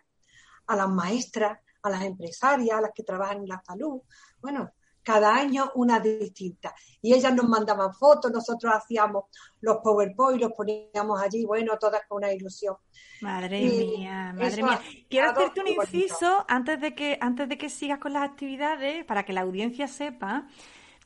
a 0.67 0.77
las 0.77 0.89
maestras, 0.89 1.59
a 1.83 1.91
las 1.91 2.03
empresarias, 2.03 2.79
a 2.79 2.81
las 2.81 2.93
que 2.95 3.03
trabajan 3.03 3.39
en 3.39 3.49
la 3.49 3.63
salud. 3.65 4.01
Bueno, 4.41 4.71
cada 5.03 5.35
año 5.35 5.71
una 5.75 6.01
distinta. 6.01 6.75
Y 7.03 7.15
ellas 7.15 7.35
nos 7.35 7.49
mandaban 7.49 7.93
fotos, 7.95 8.31
nosotros 8.31 8.73
hacíamos 8.75 9.25
los 9.61 9.79
PowerPoint, 9.79 10.41
los 10.41 10.53
poníamos 10.53 11.21
allí, 11.21 11.45
bueno, 11.45 11.77
todas 11.79 12.03
con 12.09 12.19
una 12.19 12.33
ilusión. 12.33 12.77
Madre 13.21 13.63
mía, 13.63 14.35
madre 14.37 14.63
mía. 14.63 14.81
Quiero 15.09 15.31
hacerte 15.31 15.61
un 15.61 15.69
inciso 15.69 16.45
antes 16.49 16.81
de 16.81 16.95
que 16.95 17.19
antes 17.21 17.49
de 17.49 17.59
que 17.59 17.69
sigas 17.69 17.99
con 17.99 18.13
las 18.13 18.23
actividades 18.23 19.05
para 19.05 19.25
que 19.25 19.33
la 19.33 19.43
audiencia 19.43 19.89
sepa. 19.89 20.47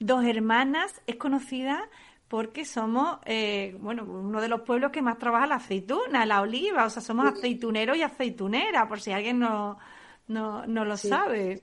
Dos 0.00 0.24
Hermanas 0.24 1.00
es 1.06 1.16
conocida 1.16 1.88
porque 2.28 2.64
somos, 2.64 3.18
eh, 3.26 3.76
bueno, 3.80 4.04
uno 4.04 4.40
de 4.40 4.48
los 4.48 4.62
pueblos 4.62 4.90
que 4.90 5.02
más 5.02 5.18
trabaja 5.18 5.46
la 5.46 5.56
aceituna, 5.56 6.26
la 6.26 6.40
oliva, 6.40 6.84
o 6.84 6.90
sea, 6.90 7.00
somos 7.00 7.26
aceituneros 7.26 7.96
y 7.96 8.02
aceitunera, 8.02 8.88
por 8.88 9.00
si 9.00 9.12
alguien 9.12 9.38
no, 9.38 9.78
no, 10.26 10.66
no 10.66 10.84
lo 10.84 10.96
sabe. 10.96 11.62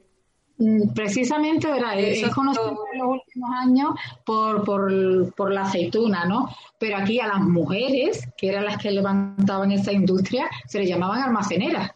Mm, 0.61 0.93
precisamente, 0.93 1.67
¿verdad? 1.67 1.99
es 1.99 2.29
conocido 2.35 2.77
en 2.93 2.99
los 2.99 3.07
últimos 3.07 3.49
años 3.57 3.89
por, 4.23 4.63
por, 4.63 5.33
por, 5.33 5.51
la 5.51 5.63
aceituna, 5.63 6.25
¿no? 6.25 6.49
Pero 6.77 6.97
aquí 6.97 7.19
a 7.19 7.25
las 7.25 7.41
mujeres, 7.41 8.27
que 8.37 8.49
eran 8.49 8.65
las 8.65 8.77
que 8.77 8.91
levantaban 8.91 9.71
esa 9.71 9.91
industria, 9.91 10.47
se 10.67 10.77
les 10.77 10.87
llamaban 10.87 11.23
almaceneras, 11.23 11.89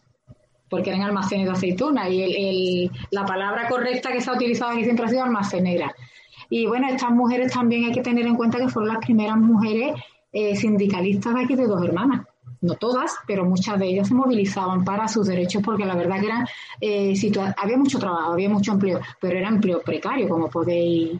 porque 0.68 0.90
eran 0.90 1.02
almacenes 1.02 1.46
de 1.46 1.52
aceituna. 1.52 2.08
Y 2.08 2.22
el, 2.22 2.90
la 3.12 3.24
palabra 3.24 3.68
correcta 3.68 4.10
que 4.10 4.20
se 4.20 4.30
ha 4.30 4.32
utilizado 4.34 4.72
aquí 4.72 4.82
siempre 4.82 5.06
ha 5.06 5.10
sido 5.10 5.22
almacenera. 5.22 5.94
Y 6.50 6.66
bueno, 6.66 6.88
estas 6.88 7.12
mujeres 7.12 7.52
también 7.52 7.84
hay 7.84 7.92
que 7.92 8.02
tener 8.02 8.26
en 8.26 8.34
cuenta 8.34 8.58
que 8.58 8.68
fueron 8.68 8.94
las 8.94 9.04
primeras 9.04 9.36
mujeres 9.36 9.94
eh, 10.32 10.56
sindicalistas 10.56 11.34
de 11.36 11.40
aquí 11.44 11.54
de 11.54 11.68
dos 11.68 11.84
hermanas 11.84 12.26
no 12.60 12.74
todas, 12.74 13.16
pero 13.26 13.44
muchas 13.44 13.78
de 13.78 13.86
ellas 13.86 14.08
se 14.08 14.14
movilizaban 14.14 14.84
para 14.84 15.08
sus 15.08 15.26
derechos 15.26 15.62
porque 15.62 15.84
la 15.84 15.94
verdad 15.94 16.20
que 16.20 16.26
eran 16.26 16.46
eh, 16.80 17.14
había 17.56 17.76
mucho 17.76 17.98
trabajo, 17.98 18.32
había 18.32 18.48
mucho 18.48 18.72
empleo, 18.72 19.00
pero 19.20 19.38
era 19.38 19.48
empleo 19.48 19.80
precario, 19.82 20.28
como 20.28 20.48
podéis 20.48 21.18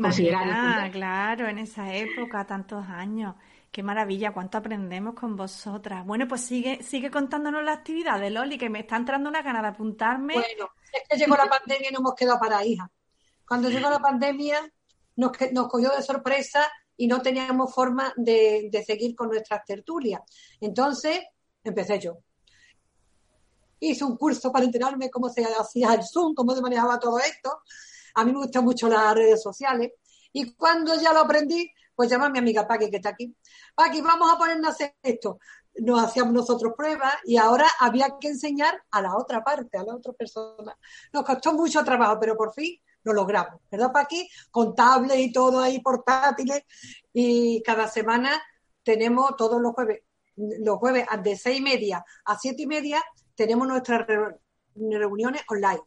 considerar. 0.00 0.48
Ah, 0.50 0.88
claro, 0.90 1.48
en 1.48 1.58
esa 1.58 1.94
época, 1.94 2.46
tantos 2.46 2.86
años. 2.88 3.34
Qué 3.70 3.82
maravilla, 3.82 4.32
cuánto 4.32 4.58
aprendemos 4.58 5.14
con 5.14 5.34
vosotras. 5.34 6.04
Bueno, 6.04 6.28
pues 6.28 6.42
sigue, 6.42 6.82
sigue 6.82 7.10
contándonos 7.10 7.64
la 7.64 7.72
actividad 7.72 8.20
de 8.20 8.28
Loli, 8.28 8.58
que 8.58 8.68
me 8.68 8.80
está 8.80 8.96
entrando 8.96 9.30
una 9.30 9.40
gana 9.40 9.62
de 9.62 9.68
apuntarme. 9.68 10.34
Bueno, 10.34 10.68
es 10.92 11.08
que 11.08 11.16
llegó 11.16 11.36
la 11.36 11.46
pandemia 11.46 11.88
y 11.88 11.92
no 11.92 12.00
hemos 12.00 12.14
quedado 12.14 12.38
para 12.38 12.64
hija. 12.66 12.90
Cuando 13.48 13.70
llegó 13.70 13.88
la 13.88 13.98
pandemia, 13.98 14.58
nos, 15.16 15.32
nos 15.52 15.68
cogió 15.68 15.90
de 15.90 16.02
sorpresa 16.02 16.70
y 16.96 17.06
no 17.06 17.22
teníamos 17.22 17.74
forma 17.74 18.12
de, 18.16 18.70
seguir 18.86 19.14
con 19.14 19.28
nuestras 19.28 19.64
tertulias. 19.64 20.22
Entonces, 20.60 21.20
empecé 21.64 21.98
yo. 21.98 22.18
Hice 23.80 24.04
un 24.04 24.16
curso 24.16 24.52
para 24.52 24.64
enterarme 24.64 25.10
cómo 25.10 25.28
se 25.28 25.44
hacía 25.44 25.94
el 25.94 26.04
Zoom, 26.04 26.34
cómo 26.34 26.54
se 26.54 26.62
manejaba 26.62 27.00
todo 27.00 27.18
esto. 27.18 27.62
A 28.14 28.24
mí 28.24 28.32
me 28.32 28.38
gustan 28.38 28.64
mucho 28.64 28.88
las 28.88 29.14
redes 29.14 29.42
sociales. 29.42 29.92
Y 30.32 30.54
cuando 30.54 30.94
ya 31.00 31.12
lo 31.12 31.20
aprendí, 31.20 31.70
pues 31.94 32.10
llamé 32.10 32.26
a 32.26 32.30
mi 32.30 32.38
amiga 32.38 32.66
Paqui, 32.66 32.90
que 32.90 32.96
está 32.96 33.10
aquí. 33.10 33.34
Paqui, 33.74 34.00
vamos 34.00 34.32
a 34.32 34.38
ponernos 34.38 34.68
a 34.68 34.72
hacer 34.72 34.94
esto. 35.02 35.38
Nos 35.76 36.02
hacíamos 36.02 36.32
nosotros 36.32 36.74
pruebas 36.76 37.14
y 37.24 37.36
ahora 37.36 37.66
había 37.80 38.16
que 38.20 38.28
enseñar 38.28 38.82
a 38.90 39.02
la 39.02 39.16
otra 39.16 39.42
parte, 39.42 39.78
a 39.78 39.82
la 39.82 39.96
otra 39.96 40.12
persona. 40.12 40.76
Nos 41.12 41.24
costó 41.24 41.52
mucho 41.54 41.82
trabajo, 41.82 42.18
pero 42.20 42.36
por 42.36 42.52
fin 42.52 42.78
lo 43.04 43.12
logramos, 43.12 43.60
¿verdad, 43.70 43.92
Paqui? 43.92 44.28
Con 44.50 44.74
tablets 44.74 45.20
y 45.20 45.32
todo 45.32 45.60
ahí 45.60 45.80
portátiles 45.80 46.62
y 47.12 47.62
cada 47.62 47.88
semana 47.88 48.42
tenemos 48.82 49.36
todos 49.36 49.60
los 49.60 49.72
jueves, 49.72 50.02
los 50.36 50.78
jueves 50.78 51.06
de 51.22 51.36
seis 51.36 51.58
y 51.58 51.62
media 51.62 52.04
a 52.24 52.38
siete 52.38 52.62
y 52.62 52.66
media 52.66 53.02
tenemos 53.34 53.66
nuestras 53.66 54.06
reuniones 54.06 55.42
online. 55.48 55.82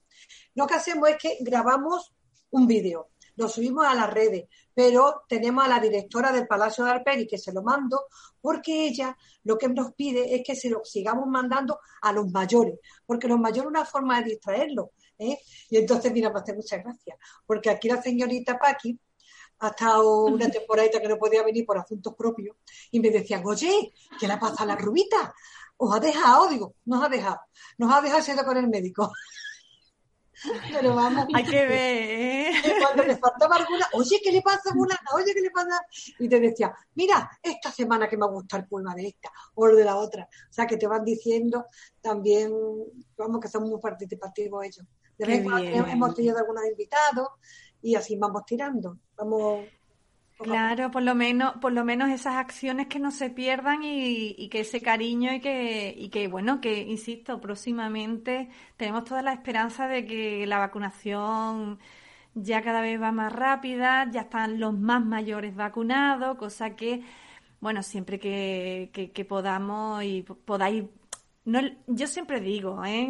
Lo 0.55 0.67
que 0.67 0.73
hacemos 0.75 1.09
es 1.09 1.17
que 1.17 1.37
grabamos 1.41 2.13
un 2.51 2.67
vídeo, 2.67 3.09
lo 3.35 3.49
subimos 3.49 3.85
a 3.85 3.93
las 3.93 4.13
redes, 4.13 4.45
pero 4.73 5.23
tenemos 5.27 5.65
a 5.65 5.67
la 5.67 5.79
directora 5.79 6.31
del 6.31 6.47
Palacio 6.47 6.85
de 6.85 6.91
Arperi 6.91 7.27
que 7.27 7.37
se 7.37 7.53
lo 7.53 7.61
mando 7.61 8.05
porque 8.41 8.87
ella 8.87 9.17
lo 9.43 9.57
que 9.57 9.67
nos 9.67 9.93
pide 9.93 10.35
es 10.35 10.43
que 10.45 10.55
se 10.55 10.69
lo 10.69 10.83
sigamos 10.83 11.27
mandando 11.27 11.79
a 12.01 12.11
los 12.11 12.31
mayores, 12.31 12.79
porque 13.05 13.27
los 13.27 13.39
mayores 13.39 13.63
es 13.63 13.69
una 13.69 13.85
forma 13.85 14.21
de 14.21 14.31
distraerlos. 14.31 14.87
¿Eh? 15.17 15.39
Y 15.69 15.77
entonces, 15.77 16.11
mira, 16.11 16.29
me 16.29 16.39
hace 16.39 16.53
muchas 16.53 16.83
gracias, 16.83 17.17
porque 17.45 17.69
aquí 17.69 17.87
la 17.87 18.01
señorita 18.01 18.57
Paqui 18.57 18.99
ha 19.59 19.69
estado 19.69 20.25
una 20.25 20.49
temporada 20.51 20.89
que 20.89 21.07
no 21.07 21.17
podía 21.17 21.43
venir 21.43 21.65
por 21.65 21.77
asuntos 21.77 22.13
propios 22.15 22.55
y 22.91 22.99
me 22.99 23.09
decían, 23.09 23.43
oye, 23.45 23.93
¿qué 24.19 24.27
le 24.27 24.37
pasa 24.37 24.63
a 24.63 24.65
la 24.65 24.75
rubita? 24.75 25.33
¿Os 25.77 25.95
ha 25.95 25.99
dejado? 25.99 26.47
Digo, 26.47 26.75
nos 26.85 27.03
ha 27.03 27.09
dejado. 27.09 27.39
Nos 27.77 27.93
ha 27.93 28.01
dejado 28.01 28.21
siendo 28.21 28.45
con 28.45 28.57
el 28.57 28.67
médico. 28.67 29.11
Pero 30.71 30.95
vamos. 30.95 31.25
Hay 31.33 31.43
que 31.43 31.65
ver, 31.65 32.09
¿eh? 32.09 32.53
Cuando 32.81 33.03
le 33.03 33.17
faltaba 33.17 33.55
alguna, 33.55 33.87
oye, 33.93 34.19
¿qué 34.23 34.31
le 34.31 34.41
pasa 34.41 34.69
a 34.69 35.15
Oye, 35.15 35.33
¿qué 35.33 35.41
le 35.41 35.51
pasa? 35.51 35.81
Y 36.19 36.27
te 36.27 36.39
decía, 36.39 36.73
mira, 36.95 37.29
esta 37.41 37.71
semana 37.71 38.07
que 38.07 38.17
me 38.17 38.25
ha 38.25 38.29
gustado 38.29 38.63
el 38.63 38.67
poema 38.67 38.93
de 38.95 39.07
esta 39.07 39.31
o 39.55 39.67
el 39.67 39.75
de 39.75 39.85
la 39.85 39.95
otra. 39.95 40.23
O 40.23 40.53
sea, 40.53 40.67
que 40.67 40.77
te 40.77 40.87
van 40.87 41.03
diciendo 41.03 41.65
también, 42.01 42.53
vamos, 43.17 43.39
que 43.39 43.47
son 43.47 43.63
muy 43.63 43.79
participativos 43.79 44.65
ellos. 44.65 44.85
De 45.17 45.25
vez 45.25 45.39
en 45.39 45.43
cuando 45.43 45.87
hemos 45.87 46.15
tenido 46.15 46.37
algunos 46.37 46.65
invitados 46.65 47.29
y 47.81 47.95
así 47.95 48.15
vamos 48.17 48.45
tirando. 48.45 48.97
Vamos. 49.17 49.65
Claro, 50.37 50.91
por 50.91 51.01
lo 51.01 51.15
menos, 51.15 51.53
por 51.61 51.71
lo 51.71 51.85
menos 51.85 52.09
esas 52.09 52.35
acciones 52.35 52.87
que 52.87 52.99
no 52.99 53.11
se 53.11 53.29
pierdan 53.29 53.83
y, 53.83 54.49
que 54.49 54.61
ese 54.61 54.81
cariño 54.81 55.33
y 55.33 55.39
que, 55.39 55.93
y 55.97 56.09
que, 56.09 56.27
bueno, 56.27 56.59
que, 56.59 56.81
insisto, 56.81 57.39
próximamente 57.39 58.49
tenemos 58.75 59.05
toda 59.05 59.21
la 59.21 59.31
esperanza 59.31 59.87
de 59.87 60.05
que 60.05 60.45
la 60.45 60.57
vacunación 60.59 61.79
ya 62.33 62.61
cada 62.61 62.81
vez 62.81 63.01
va 63.01 63.13
más 63.13 63.31
rápida, 63.31 64.09
ya 64.11 64.21
están 64.21 64.59
los 64.59 64.73
más 64.77 65.05
mayores 65.05 65.55
vacunados, 65.55 66.37
cosa 66.37 66.75
que, 66.75 67.01
bueno, 67.61 67.81
siempre 67.81 68.19
que, 68.19 69.11
que 69.13 69.25
podamos 69.25 70.03
y 70.03 70.23
podáis 70.23 70.83
no, 71.45 71.61
yo 71.87 72.07
siempre 72.07 72.39
digo, 72.41 72.83
¿eh? 72.85 73.09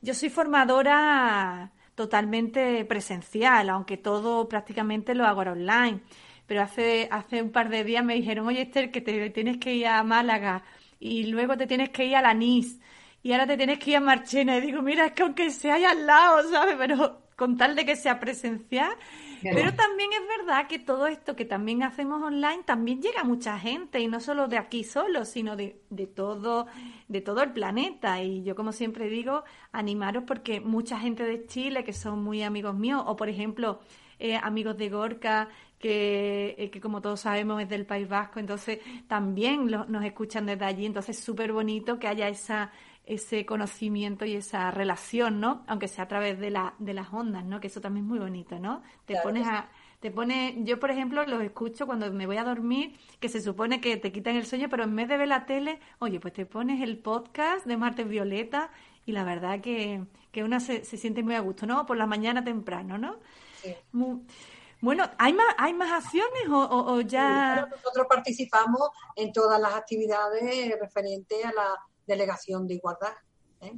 yo 0.00 0.14
soy 0.14 0.30
formadora 0.30 1.72
totalmente 1.94 2.84
presencial, 2.84 3.70
aunque 3.70 3.96
todo 3.96 4.48
prácticamente 4.48 5.14
lo 5.14 5.24
hago 5.24 5.40
ahora 5.40 5.52
online. 5.52 6.00
Pero 6.46 6.62
hace, 6.62 7.08
hace 7.10 7.40
un 7.42 7.50
par 7.50 7.68
de 7.68 7.84
días 7.84 8.04
me 8.04 8.14
dijeron, 8.14 8.46
oye 8.46 8.62
Esther, 8.62 8.90
que 8.90 9.00
te 9.00 9.30
tienes 9.30 9.58
que 9.58 9.74
ir 9.74 9.86
a 9.86 10.02
Málaga 10.02 10.64
y 10.98 11.26
luego 11.26 11.56
te 11.56 11.66
tienes 11.66 11.90
que 11.90 12.04
ir 12.06 12.16
a 12.16 12.22
la 12.22 12.34
NIS 12.34 12.80
y 13.22 13.32
ahora 13.32 13.46
te 13.46 13.56
tienes 13.56 13.78
que 13.78 13.92
ir 13.92 13.96
a 13.96 14.00
Marchena. 14.00 14.58
Y 14.58 14.60
digo, 14.62 14.82
mira, 14.82 15.06
es 15.06 15.12
que 15.12 15.22
aunque 15.22 15.50
sea 15.50 15.74
ahí 15.74 15.84
al 15.84 16.06
lado, 16.06 16.48
¿sabes? 16.50 16.74
Pero 16.76 17.22
con 17.36 17.56
tal 17.56 17.76
de 17.76 17.86
que 17.86 17.96
sea 17.96 18.18
presencial. 18.18 18.92
Pero 19.42 19.74
también 19.74 20.10
es 20.12 20.38
verdad 20.38 20.68
que 20.68 20.78
todo 20.78 21.06
esto 21.06 21.34
que 21.34 21.44
también 21.44 21.82
hacemos 21.82 22.22
online 22.22 22.62
también 22.64 23.02
llega 23.02 23.22
a 23.22 23.24
mucha 23.24 23.58
gente 23.58 24.00
y 24.00 24.08
no 24.08 24.20
solo 24.20 24.48
de 24.48 24.58
aquí 24.58 24.84
solo, 24.84 25.24
sino 25.24 25.56
de, 25.56 25.80
de 25.90 26.06
todo 26.06 26.66
de 27.08 27.20
todo 27.20 27.42
el 27.42 27.52
planeta. 27.52 28.22
Y 28.22 28.42
yo, 28.42 28.54
como 28.56 28.72
siempre 28.72 29.08
digo, 29.08 29.44
animaros 29.70 30.24
porque 30.26 30.60
mucha 30.60 30.98
gente 30.98 31.24
de 31.24 31.46
Chile 31.46 31.84
que 31.84 31.92
son 31.92 32.22
muy 32.22 32.42
amigos 32.42 32.74
míos, 32.74 33.02
o 33.06 33.16
por 33.16 33.28
ejemplo, 33.28 33.80
eh, 34.18 34.36
amigos 34.36 34.76
de 34.76 34.88
Gorka, 34.88 35.48
que, 35.78 36.54
eh, 36.56 36.70
que, 36.70 36.80
como 36.80 37.02
todos 37.02 37.20
sabemos 37.20 37.60
es 37.60 37.68
del 37.68 37.86
País 37.86 38.08
Vasco, 38.08 38.38
entonces 38.38 38.78
también 39.08 39.66
nos 39.66 40.04
escuchan 40.04 40.46
desde 40.46 40.64
allí, 40.64 40.86
entonces 40.86 41.18
es 41.18 41.24
súper 41.24 41.52
bonito 41.52 41.98
que 41.98 42.06
haya 42.06 42.28
esa 42.28 42.70
ese 43.04 43.44
conocimiento 43.44 44.24
y 44.24 44.34
esa 44.34 44.70
relación, 44.70 45.40
¿no? 45.40 45.64
Aunque 45.66 45.88
sea 45.88 46.04
a 46.04 46.08
través 46.08 46.38
de, 46.38 46.50
la, 46.50 46.74
de 46.78 46.94
las 46.94 47.12
ondas, 47.12 47.44
¿no? 47.44 47.60
Que 47.60 47.66
eso 47.66 47.80
también 47.80 48.04
es 48.06 48.10
muy 48.10 48.18
bonito, 48.18 48.58
¿no? 48.58 48.82
Te 49.06 49.16
pones 49.22 49.46
a 49.46 49.68
te 50.02 50.10
pone, 50.10 50.56
yo 50.64 50.80
por 50.80 50.90
ejemplo 50.90 51.24
los 51.26 51.40
escucho 51.42 51.86
cuando 51.86 52.10
me 52.10 52.26
voy 52.26 52.36
a 52.36 52.42
dormir, 52.42 52.98
que 53.20 53.28
se 53.28 53.40
supone 53.40 53.80
que 53.80 53.96
te 53.96 54.10
quitan 54.10 54.34
el 54.34 54.44
sueño, 54.44 54.68
pero 54.68 54.82
en 54.82 54.96
vez 54.96 55.08
de 55.08 55.16
ver 55.16 55.28
la 55.28 55.46
tele, 55.46 55.78
oye, 56.00 56.18
pues 56.18 56.34
te 56.34 56.44
pones 56.44 56.82
el 56.82 56.98
podcast 56.98 57.64
de 57.66 57.76
Martes 57.76 58.08
Violeta 58.08 58.72
y 59.06 59.12
la 59.12 59.22
verdad 59.22 59.60
que, 59.60 60.04
que 60.32 60.42
uno 60.42 60.58
se, 60.58 60.84
se 60.84 60.96
siente 60.96 61.22
muy 61.22 61.36
a 61.36 61.40
gusto, 61.40 61.66
¿no? 61.66 61.86
Por 61.86 61.96
la 61.96 62.06
mañana 62.06 62.42
temprano, 62.42 62.98
¿no? 62.98 63.20
Sí. 63.62 63.76
bueno, 64.80 65.08
¿hay 65.18 65.32
más, 65.34 65.54
¿hay 65.56 65.72
más 65.72 65.92
acciones 65.92 66.48
o, 66.50 67.00
ya...? 67.02 67.68
nosotros 67.70 68.08
participamos 68.08 68.90
en 69.14 69.32
todas 69.32 69.60
las 69.60 69.72
actividades 69.74 70.80
referentes 70.80 71.44
a 71.44 71.52
la 71.52 71.80
delegación 72.06 72.66
de 72.66 72.74
igualdad. 72.74 73.12
¿eh? 73.60 73.72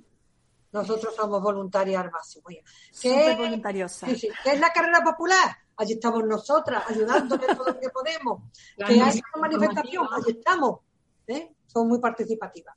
Nosotros 0.73 1.15
somos 1.15 1.43
voluntarias 1.43 2.05
al 2.05 2.11
máximo. 2.11 2.47
¿Qué, 3.01 3.35
voluntariosa. 3.37 4.07
¿Qué 4.07 4.53
es 4.53 4.61
la 4.61 4.73
carrera 4.73 5.03
popular? 5.03 5.57
Allí 5.77 5.95
estamos 5.95 6.25
nosotras, 6.25 6.85
ayudándole 6.89 7.47
todo 7.55 7.67
lo 7.67 7.81
que 7.81 7.91
podemos. 7.91 8.43
que 8.77 9.01
hay 9.01 9.21
una 9.35 9.49
manifestación, 9.49 10.07
allí 10.13 10.31
estamos. 10.39 10.81
¿eh? 11.27 11.53
Son 11.67 11.89
muy 11.89 11.99
participativas 12.01 12.77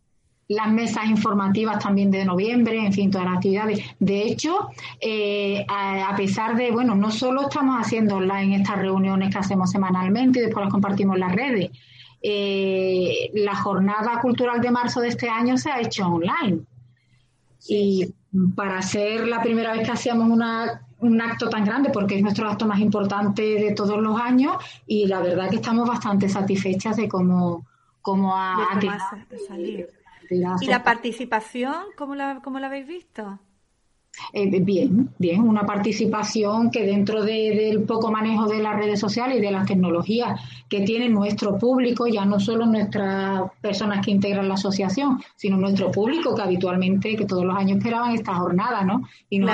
las 0.50 0.72
mesas 0.72 1.06
informativas 1.08 1.84
también 1.84 2.10
de 2.10 2.24
noviembre, 2.24 2.78
en 2.78 2.94
fin, 2.94 3.12
todas 3.12 3.28
las 3.28 3.36
actividades. 3.38 3.84
De 4.00 4.24
hecho, 4.24 4.70
eh, 5.02 5.66
a, 5.68 6.14
pesar 6.16 6.56
de, 6.56 6.72
bueno, 6.72 6.96
no 6.96 7.12
solo 7.12 7.44
estamos 7.44 7.76
haciendo 7.80 8.16
online 8.16 8.58
estas 8.58 8.80
reuniones 8.80 9.32
que 9.32 9.40
hacemos 9.40 9.70
semanalmente 9.70 10.40
y 10.40 10.44
después 10.44 10.64
las 10.64 10.72
compartimos 10.72 11.16
en 11.16 11.20
las 11.20 11.34
redes, 11.34 11.72
eh, 12.30 13.32
la 13.36 13.56
jornada 13.56 14.20
cultural 14.20 14.60
de 14.60 14.70
marzo 14.70 15.00
de 15.00 15.08
este 15.08 15.30
año 15.30 15.58
se 15.58 15.72
ha 15.72 15.80
hecho 15.80 16.06
online. 16.06 16.60
Y 17.70 18.14
para 18.54 18.82
ser 18.82 19.26
la 19.28 19.42
primera 19.42 19.72
vez 19.72 19.86
que 19.86 19.94
hacíamos 19.94 20.28
un 21.00 21.22
acto 21.22 21.50
tan 21.50 21.64
grande, 21.64 21.90
porque 21.90 22.18
es 22.18 22.22
nuestro 22.22 22.50
acto 22.50 22.66
más 22.66 22.80
importante 22.80 23.42
de 23.42 23.72
todos 23.72 24.02
los 24.02 24.20
años, 24.20 24.58
y 24.86 25.08
la 25.08 25.22
verdad 25.22 25.50
que 25.50 25.56
estamos 25.56 25.88
bastante 25.88 26.28
satisfechas 26.28 26.98
de 26.98 27.08
cómo, 27.08 27.66
cómo 28.02 28.36
ha, 28.36 28.78
salido. 29.48 29.88
¿Y 30.30 30.68
la 30.68 30.84
participación, 30.84 31.76
cómo 31.98 32.14
la, 32.14 32.42
cómo 32.44 32.60
la 32.60 32.68
habéis 32.68 32.88
visto? 32.88 33.40
Eh, 34.34 34.60
bien, 34.60 35.10
bien, 35.18 35.42
una 35.42 35.66
participación 35.66 36.72
que 36.72 36.86
dentro 36.86 37.24
del 37.24 37.84
poco 37.84 38.12
manejo 38.12 38.48
de 38.48 38.60
las 38.60 38.76
redes 38.76 39.00
sociales 39.00 39.38
y 39.38 39.42
de 39.42 39.52
las 39.52 39.66
tecnologías 39.66 40.42
que 40.68 40.82
tiene 40.82 41.08
nuestro 41.10 41.58
público, 41.58 42.08
ya 42.08 42.26
no 42.26 42.40
solo 42.40 42.66
nuestras 42.66 43.50
personas 43.62 44.04
que 44.06 44.12
integran 44.12 44.48
la 44.48 44.56
asociación, 44.56 45.22
sino 45.36 45.58
nuestro 45.58 45.92
público 45.92 46.36
que 46.36 46.42
habitualmente, 46.42 47.16
que 47.16 47.26
todos 47.26 47.46
los 47.46 47.56
años 47.56 47.78
esperaban 47.78 48.12
esta 48.12 48.36
jornada, 48.36 48.84
¿no? 48.84 49.08
Y 49.30 49.40
nos 49.40 49.52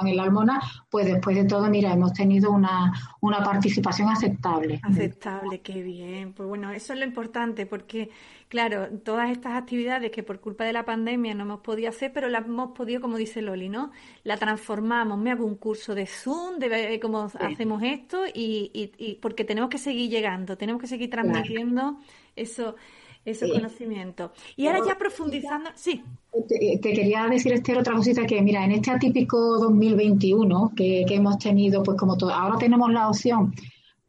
en 0.00 0.08
el 0.08 0.20
Almona, 0.20 0.60
pues 0.90 1.06
después 1.06 1.36
de 1.36 1.44
todo, 1.44 1.68
mira, 1.68 1.92
hemos 1.92 2.12
tenido 2.12 2.50
una, 2.50 2.92
una 3.20 3.42
participación 3.42 4.08
aceptable. 4.08 4.80
Aceptable, 4.82 5.60
qué 5.60 5.82
bien. 5.82 6.32
Pues 6.32 6.48
bueno, 6.48 6.70
eso 6.70 6.92
es 6.92 6.98
lo 6.98 7.04
importante, 7.04 7.66
porque, 7.66 8.10
claro, 8.48 8.88
todas 9.04 9.30
estas 9.30 9.54
actividades 9.54 10.10
que 10.10 10.22
por 10.22 10.40
culpa 10.40 10.64
de 10.64 10.72
la 10.72 10.84
pandemia 10.84 11.34
no 11.34 11.44
hemos 11.44 11.60
podido 11.60 11.88
hacer, 11.88 12.12
pero 12.12 12.28
las 12.28 12.46
hemos 12.46 12.72
podido, 12.72 13.00
como 13.00 13.16
dice 13.16 13.42
Loli, 13.42 13.68
¿no? 13.68 13.90
La 14.24 14.36
transformamos, 14.36 15.18
me 15.18 15.30
hago 15.30 15.44
un 15.44 15.56
curso 15.56 15.94
de 15.94 16.06
Zoom, 16.06 16.58
de 16.58 16.98
cómo 17.00 17.30
hacemos 17.38 17.82
esto, 17.82 18.24
y, 18.26 18.70
y, 18.98 19.14
porque 19.16 19.44
tenemos 19.44 19.70
que 19.70 19.78
seguir 19.78 20.10
llegando, 20.10 20.56
tenemos 20.56 20.80
que 20.80 20.88
seguir 20.88 21.10
transmitiendo 21.10 21.98
eso 22.36 22.76
ese 23.24 23.48
conocimiento. 23.48 24.32
Y 24.56 24.66
ahora 24.66 24.80
ya 24.86 24.98
profundizando, 24.98 25.70
sí. 25.74 26.02
Te, 26.48 26.80
quería 26.80 27.26
decir, 27.28 27.52
Esther, 27.52 27.78
otra 27.78 27.94
cosita 27.94 28.26
que, 28.26 28.40
mira, 28.42 28.64
en 28.64 28.72
este 28.72 28.90
atípico 28.90 29.58
2021 29.58 30.72
que, 30.74 31.04
que 31.06 31.14
hemos 31.14 31.38
tenido, 31.38 31.82
pues 31.82 31.96
como 31.98 32.16
todo, 32.16 32.32
ahora 32.32 32.58
tenemos 32.58 32.90
la 32.92 33.08
opción, 33.08 33.54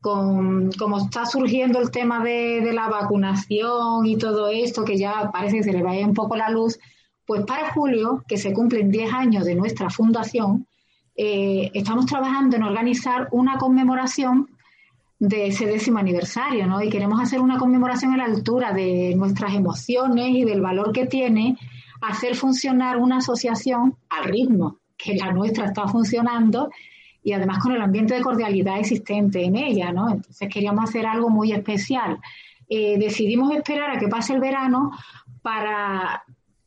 con, 0.02 0.72
como 0.74 1.00
está 1.00 1.26
surgiendo 1.26 1.80
el 1.80 1.92
tema 1.92 2.24
de, 2.24 2.62
de, 2.62 2.74
la 2.74 2.90
vacunación 2.90 4.06
y 4.06 4.18
todo 4.18 4.50
esto, 4.50 4.84
que 4.84 4.98
ya 4.98 5.30
parece 5.32 5.58
que 5.58 5.64
se 5.64 5.74
le 5.74 5.84
vaya 5.84 6.06
un 6.06 6.14
poco 6.14 6.36
la 6.36 6.50
luz, 6.50 6.80
pues 7.26 7.46
para 7.46 7.72
julio, 7.74 8.24
que 8.28 8.38
se 8.38 8.54
cumplen 8.54 8.92
10 8.92 9.14
años 9.14 9.46
de 9.46 9.56
nuestra 9.56 9.90
fundación, 9.90 10.68
eh, 11.16 11.70
estamos 11.74 12.08
trabajando 12.08 12.56
en 12.56 12.64
organizar 12.64 13.28
una 13.32 13.58
conmemoración 13.58 14.50
de 15.26 15.48
ese 15.48 15.66
décimo 15.66 16.00
aniversario, 16.00 16.68
¿no? 16.68 16.82
Y 16.82 16.90
queremos 16.90 17.18
hacer 17.22 17.40
una 17.40 17.58
conmemoración 17.58 18.14
a 18.14 18.18
la 18.18 18.26
altura 18.26 18.74
de 18.74 19.16
nuestras 19.16 19.54
emociones 19.54 20.32
y 20.32 20.44
del 20.44 20.60
valor 20.60 20.92
que 20.92 21.06
tiene 21.06 21.58
hacer 22.02 22.36
funcionar 22.36 22.98
una 22.98 23.20
asociación 23.20 23.96
al 24.10 24.26
ritmo 24.26 24.80
que 24.98 25.16
la 25.16 25.32
nuestra 25.32 25.68
está 25.68 25.88
funcionando 25.88 26.70
y 27.24 27.32
además 27.32 27.60
con 27.60 27.72
el 27.72 27.82
ambiente 27.82 28.16
de 28.16 28.22
cordialidad 28.22 28.80
existente 28.80 29.46
en 29.46 29.56
ella, 29.56 29.94
¿no? 29.94 30.10
Entonces 30.10 30.50
queríamos 30.50 30.90
hacer 30.90 31.06
algo 31.06 31.30
muy 31.30 31.54
especial. 31.54 32.20
Eh, 32.68 32.98
decidimos 33.00 33.56
esperar 33.56 33.92
a 33.92 34.00
que 34.00 34.10
pase 34.10 34.34
el 34.34 34.42
verano 34.42 34.92
para 35.42 36.22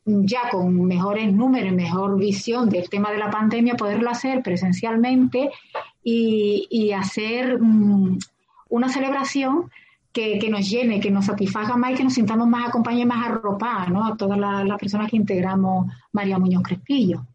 ya 0.06 0.48
con 0.50 0.82
mejores 0.86 1.30
números, 1.30 1.74
mejor 1.74 2.16
visión 2.16 2.70
del 2.70 2.88
tema 2.88 3.12
de 3.12 3.18
la 3.18 3.30
pandemia, 3.30 3.74
poderlo 3.74 4.08
hacer 4.08 4.42
presencialmente 4.42 5.50
y, 6.02 6.92
hacer 6.92 7.60
mm, 7.60 8.18
una 8.68 8.88
celebración 8.88 9.70
que, 10.12 10.48
nos 10.50 10.68
llene, 10.68 10.98
que 10.98 11.10
nos 11.10 11.26
satisfaga 11.26 11.76
más 11.76 11.92
y 11.92 11.96
que 11.96 12.04
nos 12.04 12.14
sintamos 12.14 12.48
más 12.48 12.68
acompañados 12.68 13.04
y 13.04 13.08
más 13.08 13.26
arropadas, 13.26 13.90
¿no? 13.90 14.06
A 14.06 14.16
todas 14.16 14.38
las, 14.38 14.78
personas 14.78 15.10
que 15.10 15.16
integramos 15.16 15.92
María 16.12 16.38
Muñoz 16.38 16.62
Crespillo. 16.62 17.26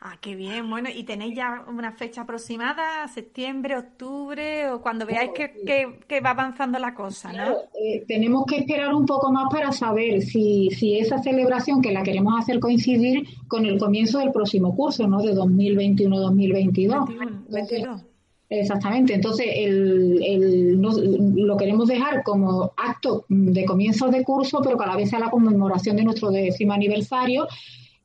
Ah, 0.00 0.16
qué 0.20 0.34
bien. 0.34 0.68
Bueno, 0.68 0.88
¿y 0.92 1.04
tenéis 1.04 1.36
ya 1.36 1.62
una 1.68 1.92
fecha 1.92 2.22
aproximada? 2.22 3.06
¿Septiembre, 3.06 3.76
octubre? 3.76 4.70
O 4.70 4.80
cuando 4.80 5.04
veáis 5.04 5.30
que, 5.32 6.20
va 6.20 6.30
avanzando 6.30 6.78
la 6.78 6.94
cosa, 6.94 7.32
¿no? 7.32 7.52
Eh, 7.74 8.04
tenemos 8.08 8.46
que 8.46 8.56
esperar 8.56 8.94
un 8.94 9.04
poco 9.04 9.30
más 9.30 9.52
para 9.52 9.70
saber 9.72 10.22
si, 10.22 10.70
si 10.70 10.98
esa 10.98 11.18
celebración 11.18 11.82
que 11.82 11.92
la 11.92 12.02
queremos 12.02 12.40
hacer 12.40 12.58
coincidir 12.58 13.28
con 13.46 13.66
el 13.66 13.78
comienzo 13.78 14.20
del 14.20 14.32
próximo 14.32 14.74
curso, 14.74 15.06
¿no? 15.06 15.22
De 15.22 15.34
2021-2022. 15.34 17.46
22. 17.50 18.09
Exactamente, 18.52 19.14
entonces 19.14 19.46
el, 19.54 20.80
lo 20.80 21.56
queremos 21.56 21.86
dejar 21.86 22.24
como 22.24 22.72
acto 22.76 23.24
de 23.28 23.64
comienzo 23.64 24.08
de 24.08 24.24
curso, 24.24 24.60
pero 24.60 24.76
cada 24.76 24.96
vez 24.96 25.14
a 25.14 25.20
la 25.20 25.30
conmemoración 25.30 25.96
de 25.96 26.02
nuestro 26.02 26.30
décimo 26.30 26.72
aniversario 26.72 27.46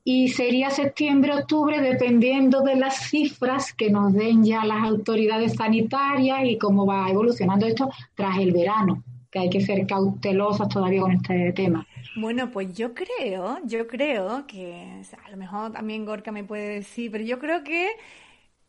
y 0.04 0.28
sería 0.28 0.70
septiembre, 0.70 1.34
octubre, 1.34 1.80
dependiendo 1.80 2.60
de 2.60 2.76
las 2.76 3.08
cifras 3.08 3.72
que 3.72 3.90
nos 3.90 4.12
den 4.12 4.44
ya 4.44 4.64
las 4.64 4.84
autoridades 4.84 5.54
sanitarias 5.54 6.44
y 6.44 6.58
cómo 6.58 6.86
va 6.86 7.10
evolucionando 7.10 7.66
esto 7.66 7.90
tras 8.14 8.38
el 8.38 8.52
verano, 8.52 9.02
que 9.32 9.40
hay 9.40 9.50
que 9.50 9.60
ser 9.60 9.84
cautelosas 9.84 10.68
todavía 10.68 11.00
con 11.00 11.10
este 11.10 11.52
tema. 11.54 11.84
Bueno, 12.14 12.52
pues 12.52 12.72
yo 12.72 12.94
creo, 12.94 13.58
yo 13.64 13.88
creo 13.88 14.46
que, 14.46 15.02
a 15.24 15.30
lo 15.32 15.36
mejor 15.36 15.72
también 15.72 16.04
Gorka 16.04 16.30
me 16.30 16.44
puede 16.44 16.68
decir, 16.68 17.10
pero 17.10 17.24
yo 17.24 17.40
creo 17.40 17.64
que 17.64 17.88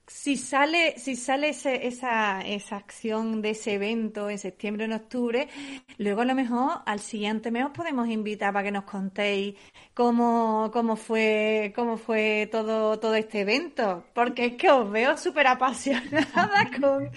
si 0.07 0.37
sale, 0.37 0.97
si 0.97 1.17
sale 1.17 1.49
esa, 1.49 2.41
esa 2.41 2.75
acción 2.77 3.41
de 3.41 3.49
ese 3.49 3.73
evento 3.73 4.29
en 4.29 4.39
septiembre, 4.39 4.85
en 4.85 4.93
octubre, 4.93 5.49
luego 5.97 6.21
a 6.21 6.25
lo 6.25 6.33
mejor 6.33 6.81
al 6.85 6.99
siguiente 7.01 7.51
mes 7.51 7.65
os 7.65 7.71
podemos 7.71 8.07
invitar 8.07 8.53
para 8.53 8.63
que 8.63 8.71
nos 8.71 8.85
contéis 8.85 9.55
cómo, 9.93 10.69
cómo 10.71 10.95
fue, 10.95 11.73
cómo 11.75 11.97
fue 11.97 12.47
todo, 12.49 12.97
todo 12.99 13.15
este 13.15 13.41
evento, 13.41 14.05
porque 14.13 14.45
es 14.45 14.53
que 14.53 14.71
os 14.71 14.89
veo 14.89 15.17
súper 15.17 15.47
apasionada 15.47 16.69
con, 16.79 17.09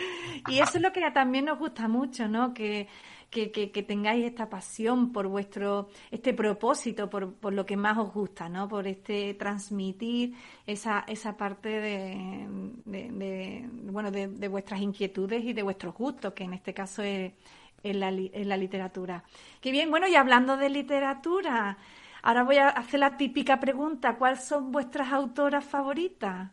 y 0.48 0.58
eso 0.58 0.78
es 0.78 0.82
lo 0.82 0.92
que 0.92 1.08
también 1.12 1.44
nos 1.44 1.58
gusta 1.58 1.86
mucho, 1.86 2.26
¿no? 2.26 2.52
Que, 2.52 2.88
que, 3.30 3.84
tengáis 3.86 4.24
esta 4.26 4.48
pasión 4.48 5.12
por 5.12 5.28
vuestro, 5.28 5.88
este 6.10 6.34
propósito, 6.34 7.08
por, 7.08 7.34
por, 7.34 7.52
lo 7.52 7.64
que 7.64 7.76
más 7.76 7.96
os 7.96 8.12
gusta, 8.12 8.48
¿no? 8.48 8.68
Por 8.68 8.86
este 8.88 9.34
transmitir 9.34 10.34
esa, 10.66 11.04
esa 11.06 11.36
parte 11.36 11.68
de, 11.68 12.46
de, 12.84 13.68
bueno, 13.84 14.10
de, 14.10 14.48
vuestras 14.48 14.80
inquietudes 14.80 15.44
y 15.44 15.52
de 15.52 15.62
vuestros 15.62 15.94
gustos, 15.94 16.32
que 16.32 16.44
en 16.44 16.54
este 16.54 16.74
caso 16.74 17.02
es, 17.02 17.32
la, 17.82 18.10
la 18.10 18.56
literatura. 18.56 19.24
Qué 19.60 19.70
bien, 19.70 19.90
bueno, 19.90 20.08
y 20.08 20.16
hablando 20.16 20.56
de 20.56 20.68
literatura, 20.68 21.78
ahora 22.22 22.42
voy 22.42 22.56
a 22.56 22.68
hacer 22.68 23.00
la 23.00 23.16
típica 23.16 23.60
pregunta, 23.60 24.16
¿cuáles 24.16 24.44
son 24.44 24.72
vuestras 24.72 25.12
autoras 25.12 25.64
favoritas? 25.64 26.50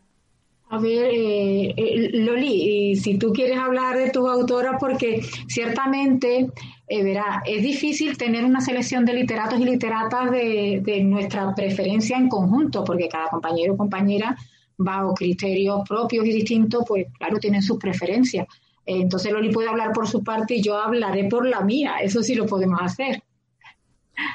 A 0.69 0.79
ver, 0.79 1.11
eh, 1.13 1.73
eh, 1.77 2.09
Loli, 2.13 2.91
y 2.91 2.95
si 2.97 3.17
tú 3.17 3.31
quieres 3.31 3.57
hablar 3.57 3.97
de 3.97 4.09
tus 4.09 4.29
autoras, 4.29 4.75
porque 4.77 5.21
ciertamente, 5.47 6.51
eh, 6.87 7.03
verá, 7.03 7.41
es 7.45 7.63
difícil 7.63 8.17
tener 8.17 8.43
una 8.43 8.59
selección 8.59 9.05
de 9.05 9.13
literatos 9.13 9.61
y 9.61 9.63
literatas 9.63 10.29
de, 10.29 10.81
de 10.83 11.03
nuestra 11.05 11.55
preferencia 11.55 12.17
en 12.17 12.27
conjunto, 12.27 12.83
porque 12.83 13.07
cada 13.07 13.29
compañero 13.29 13.75
o 13.75 13.77
compañera, 13.77 14.35
bajo 14.77 15.13
criterios 15.13 15.87
propios 15.87 16.25
y 16.25 16.33
distintos, 16.33 16.83
pues 16.85 17.07
claro, 17.17 17.39
tienen 17.39 17.61
sus 17.61 17.77
preferencias. 17.77 18.45
entonces 18.85 19.31
Loli 19.31 19.51
puede 19.51 19.69
hablar 19.69 19.93
por 19.93 20.05
su 20.07 20.21
parte 20.21 20.55
y 20.55 20.61
yo 20.61 20.77
hablaré 20.77 21.29
por 21.29 21.47
la 21.47 21.61
mía, 21.61 21.95
eso 22.01 22.21
sí 22.21 22.35
lo 22.35 22.45
podemos 22.45 22.79
hacer. 22.81 23.23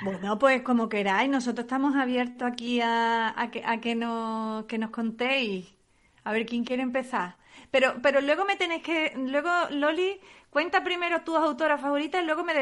Bueno, 0.02 0.38
pues 0.38 0.62
como 0.62 0.88
queráis, 0.88 1.30
nosotros 1.30 1.64
estamos 1.64 1.94
abiertos 1.94 2.48
aquí 2.50 2.80
a, 2.82 3.50
que 3.50 3.94
nos 3.94 4.90
contéis 4.90 5.81
a 6.24 6.32
ver 6.32 6.46
quién 6.46 6.64
quiere 6.64 6.82
empezar. 6.82 7.36
Pero, 7.70 7.94
pero 8.02 8.20
luego 8.20 8.44
me 8.44 8.56
tenéis 8.56 8.82
que, 8.82 9.12
luego 9.16 9.50
Loli, 9.70 10.20
cuenta 10.50 10.84
primero 10.84 11.22
tus 11.24 11.36
autoras 11.36 11.80
favoritas 11.80 12.22
y 12.22 12.26
luego 12.26 12.44
me 12.44 12.54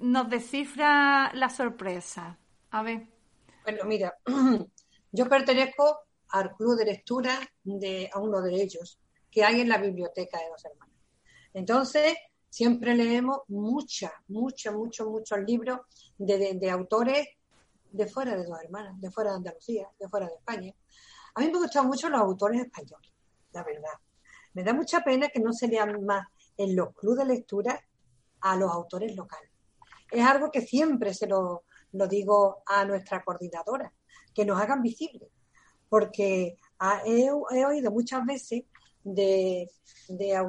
nos 0.00 0.30
descifra 0.30 1.32
la 1.34 1.48
sorpresa. 1.48 2.38
A 2.70 2.82
ver. 2.82 3.06
Bueno, 3.62 3.84
mira, 3.84 4.16
yo 5.12 5.28
pertenezco 5.28 6.00
al 6.30 6.54
club 6.56 6.76
de 6.76 6.84
lectura 6.84 7.38
de 7.62 8.10
a 8.12 8.20
uno 8.20 8.40
de 8.42 8.62
ellos 8.62 8.98
que 9.30 9.44
hay 9.44 9.60
en 9.60 9.68
la 9.68 9.78
biblioteca 9.78 10.38
de 10.38 10.48
dos 10.48 10.64
hermanas. 10.64 10.96
Entonces, 11.54 12.16
siempre 12.48 12.94
leemos 12.94 13.40
muchas, 13.48 14.12
muchos, 14.28 14.74
muchos, 14.74 15.06
muchos 15.06 15.38
libros 15.40 15.80
de, 16.18 16.54
de 16.54 16.70
autores 16.70 17.28
de 17.92 18.06
fuera 18.06 18.36
de 18.36 18.44
dos 18.44 18.60
hermanas, 18.62 19.00
de 19.00 19.10
fuera 19.10 19.30
de 19.30 19.36
Andalucía, 19.36 19.88
de 19.98 20.08
fuera 20.08 20.26
de 20.26 20.34
España. 20.34 20.74
A 21.36 21.40
mí 21.40 21.50
me 21.50 21.58
gustan 21.58 21.86
mucho 21.86 22.08
los 22.08 22.18
autores 22.18 22.62
españoles, 22.62 23.12
la 23.52 23.62
verdad. 23.62 23.92
Me 24.54 24.64
da 24.64 24.72
mucha 24.72 25.02
pena 25.02 25.28
que 25.28 25.38
no 25.38 25.52
se 25.52 25.68
lean 25.68 26.02
más 26.02 26.26
en 26.56 26.74
los 26.74 26.94
clubes 26.94 27.28
de 27.28 27.34
lectura 27.34 27.78
a 28.40 28.56
los 28.56 28.70
autores 28.72 29.14
locales. 29.14 29.50
Es 30.10 30.24
algo 30.24 30.50
que 30.50 30.62
siempre 30.62 31.12
se 31.12 31.26
lo, 31.26 31.64
digo 31.92 32.62
a 32.64 32.86
nuestra 32.86 33.22
coordinadora, 33.22 33.92
que 34.34 34.46
nos 34.46 34.58
hagan 34.58 34.80
visibles, 34.80 35.28
porque 35.90 36.56
he, 37.04 37.30
oído 37.30 37.90
muchas 37.90 38.24
veces 38.24 38.62
de, 39.04 39.70
de, 40.08 40.42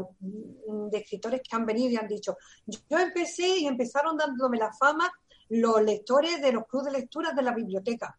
escritores 0.93 1.41
que 1.41 1.54
han 1.54 1.65
venido 1.65 1.89
y 1.89 1.97
han 1.97 2.08
dicho, 2.08 2.38
yo 2.65 2.97
empecé 2.97 3.60
y 3.60 3.67
empezaron 3.67 4.15
dándome 4.15 4.58
la 4.58 4.71
fama 4.71 5.12
los 5.50 5.82
lectores 5.82 6.41
de 6.41 6.54
los 6.54 6.65
clubes 6.65 6.93
de 6.93 7.00
lectura 7.00 7.34
de 7.34 7.41
la 7.41 7.54
biblioteca. 7.54 8.17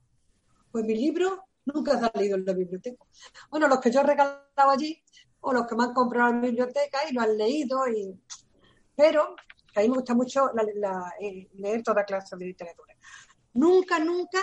Pues 0.71 0.85
mi 0.85 0.95
libro 0.95 1.49
nunca 1.73 1.95
ha 1.95 2.11
salido 2.11 2.37
en 2.37 2.45
la 2.45 2.53
biblioteca. 2.53 3.05
Bueno, 3.51 3.69
los 3.69 3.81
que 3.81 3.91
yo 3.91 4.01
he 4.01 4.05
regalado 4.05 4.71
allí, 4.71 5.03
o 5.41 5.53
los 5.53 5.67
que 5.67 5.77
me 5.77 5.85
han 5.85 5.95
comprado 5.95 6.31
en 6.31 6.37
la 6.37 6.47
biblioteca 6.49 6.99
y 7.09 7.13
lo 7.13 7.23
han 7.23 7.37
leído, 7.37 7.87
y... 7.89 8.15
pero 8.97 9.37
a 9.75 9.81
mí 9.81 9.89
me 9.89 9.97
gusta 9.97 10.15
mucho 10.15 10.51
eh, 11.21 11.49
leer 11.55 11.83
toda 11.83 12.05
clase 12.05 12.37
de 12.37 12.47
literatura. 12.47 12.95
Nunca, 13.55 13.99
nunca 13.99 14.41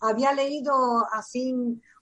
había 0.00 0.32
leído 0.32 1.04
así 1.12 1.54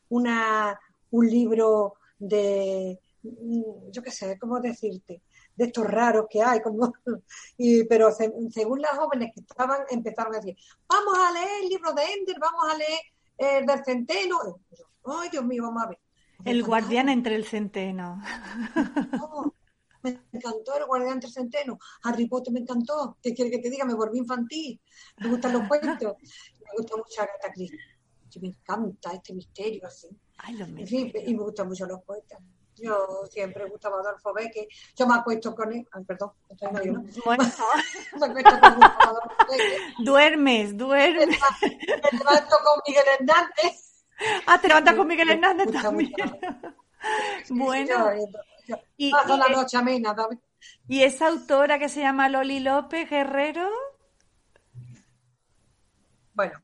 una, 0.08 0.78
un 1.10 1.26
libro 1.28 1.94
de, 2.18 3.00
mm, 3.22 3.90
yo 3.90 4.02
qué 4.02 4.10
sé, 4.10 4.38
¿cómo 4.38 4.60
decirte? 4.60 5.22
de 5.56 5.64
estos 5.64 5.86
raros 5.86 6.26
que 6.30 6.42
hay, 6.42 6.60
como, 6.60 6.92
pero 7.88 8.10
según 8.12 8.80
las 8.80 8.96
jóvenes 8.98 9.32
que 9.34 9.40
estaban, 9.40 9.80
empezaron 9.90 10.34
a 10.34 10.38
decir, 10.38 10.56
vamos 10.88 11.18
a 11.18 11.32
leer 11.32 11.62
el 11.62 11.68
libro 11.68 11.92
de 11.94 12.02
Ender, 12.04 12.36
vamos 12.38 12.72
a 12.72 12.76
leer 12.76 13.00
el 13.38 13.66
del 13.66 13.84
centeno. 13.84 14.60
Ay, 15.04 15.28
Dios 15.30 15.44
mío, 15.44 15.62
vamos 15.64 15.82
a 15.84 15.88
ver. 15.88 15.98
El 16.44 16.62
guardián 16.62 17.08
entre 17.08 17.34
el 17.36 17.44
centeno. 17.44 18.20
me 20.02 20.20
encantó 20.32 20.76
el 20.76 20.86
guardián 20.86 21.14
entre 21.14 21.28
el 21.28 21.34
centeno. 21.34 21.78
Harry 22.02 22.28
Potter 22.28 22.52
me 22.52 22.60
encantó. 22.60 23.16
¿Qué 23.22 23.34
quiere 23.34 23.50
que 23.50 23.58
te 23.58 23.70
diga? 23.70 23.84
Me 23.84 23.94
volví 23.94 24.18
infantil. 24.18 24.80
Me 25.18 25.28
gustan 25.30 25.52
los 25.52 25.68
cuentos. 25.68 26.14
Me 26.20 26.70
gusta 26.76 26.96
mucho 26.96 27.22
Agatha 27.22 27.52
Christie. 27.52 27.78
Me 28.40 28.48
encanta 28.48 29.12
este 29.12 29.32
misterio 29.32 29.86
así. 29.86 30.08
Ay, 30.38 30.60
en 30.60 30.86
fin, 30.86 31.10
y 31.24 31.34
me 31.34 31.42
gustan 31.42 31.68
mucho 31.68 31.86
los 31.86 32.02
poetas. 32.02 32.38
Yo 32.76 33.24
siempre 33.30 33.64
he 33.64 33.68
gustado 33.68 33.96
Adolfo 34.00 34.32
Beque. 34.34 34.68
Yo 34.94 35.06
me 35.06 35.14
acuesto 35.14 35.54
con 35.54 35.72
él. 35.72 35.86
Ay, 35.92 36.04
perdón, 36.04 36.32
estoy 36.48 36.90
¿no? 36.90 37.04
Bueno. 37.24 37.44
me 38.20 38.26
acuesto 38.26 38.60
con 38.60 38.84
Adolfo 38.84 39.46
Beque. 39.50 39.78
Duermes, 39.98 40.76
duermes. 40.76 41.28
Me, 41.62 42.18
levanto 42.18 42.56
con 42.64 42.82
Miguel 42.86 43.04
Hernández. 43.18 44.04
Ah, 44.46 44.60
te 44.60 44.68
levantas 44.68 44.94
con 44.94 45.06
Miguel 45.06 45.30
Hernández 45.30 45.72
también. 45.72 46.12
bueno. 47.50 48.10
y, 48.96 49.10
Paso 49.10 49.36
la 49.36 49.48
noche 49.48 49.76
amena, 49.76 50.14
¿Y 50.88 51.02
esa 51.02 51.28
autora 51.28 51.78
que 51.78 51.88
se 51.88 52.00
llama 52.00 52.28
Loli 52.28 52.60
López 52.60 53.08
Guerrero? 53.08 53.68
Bueno, 56.34 56.62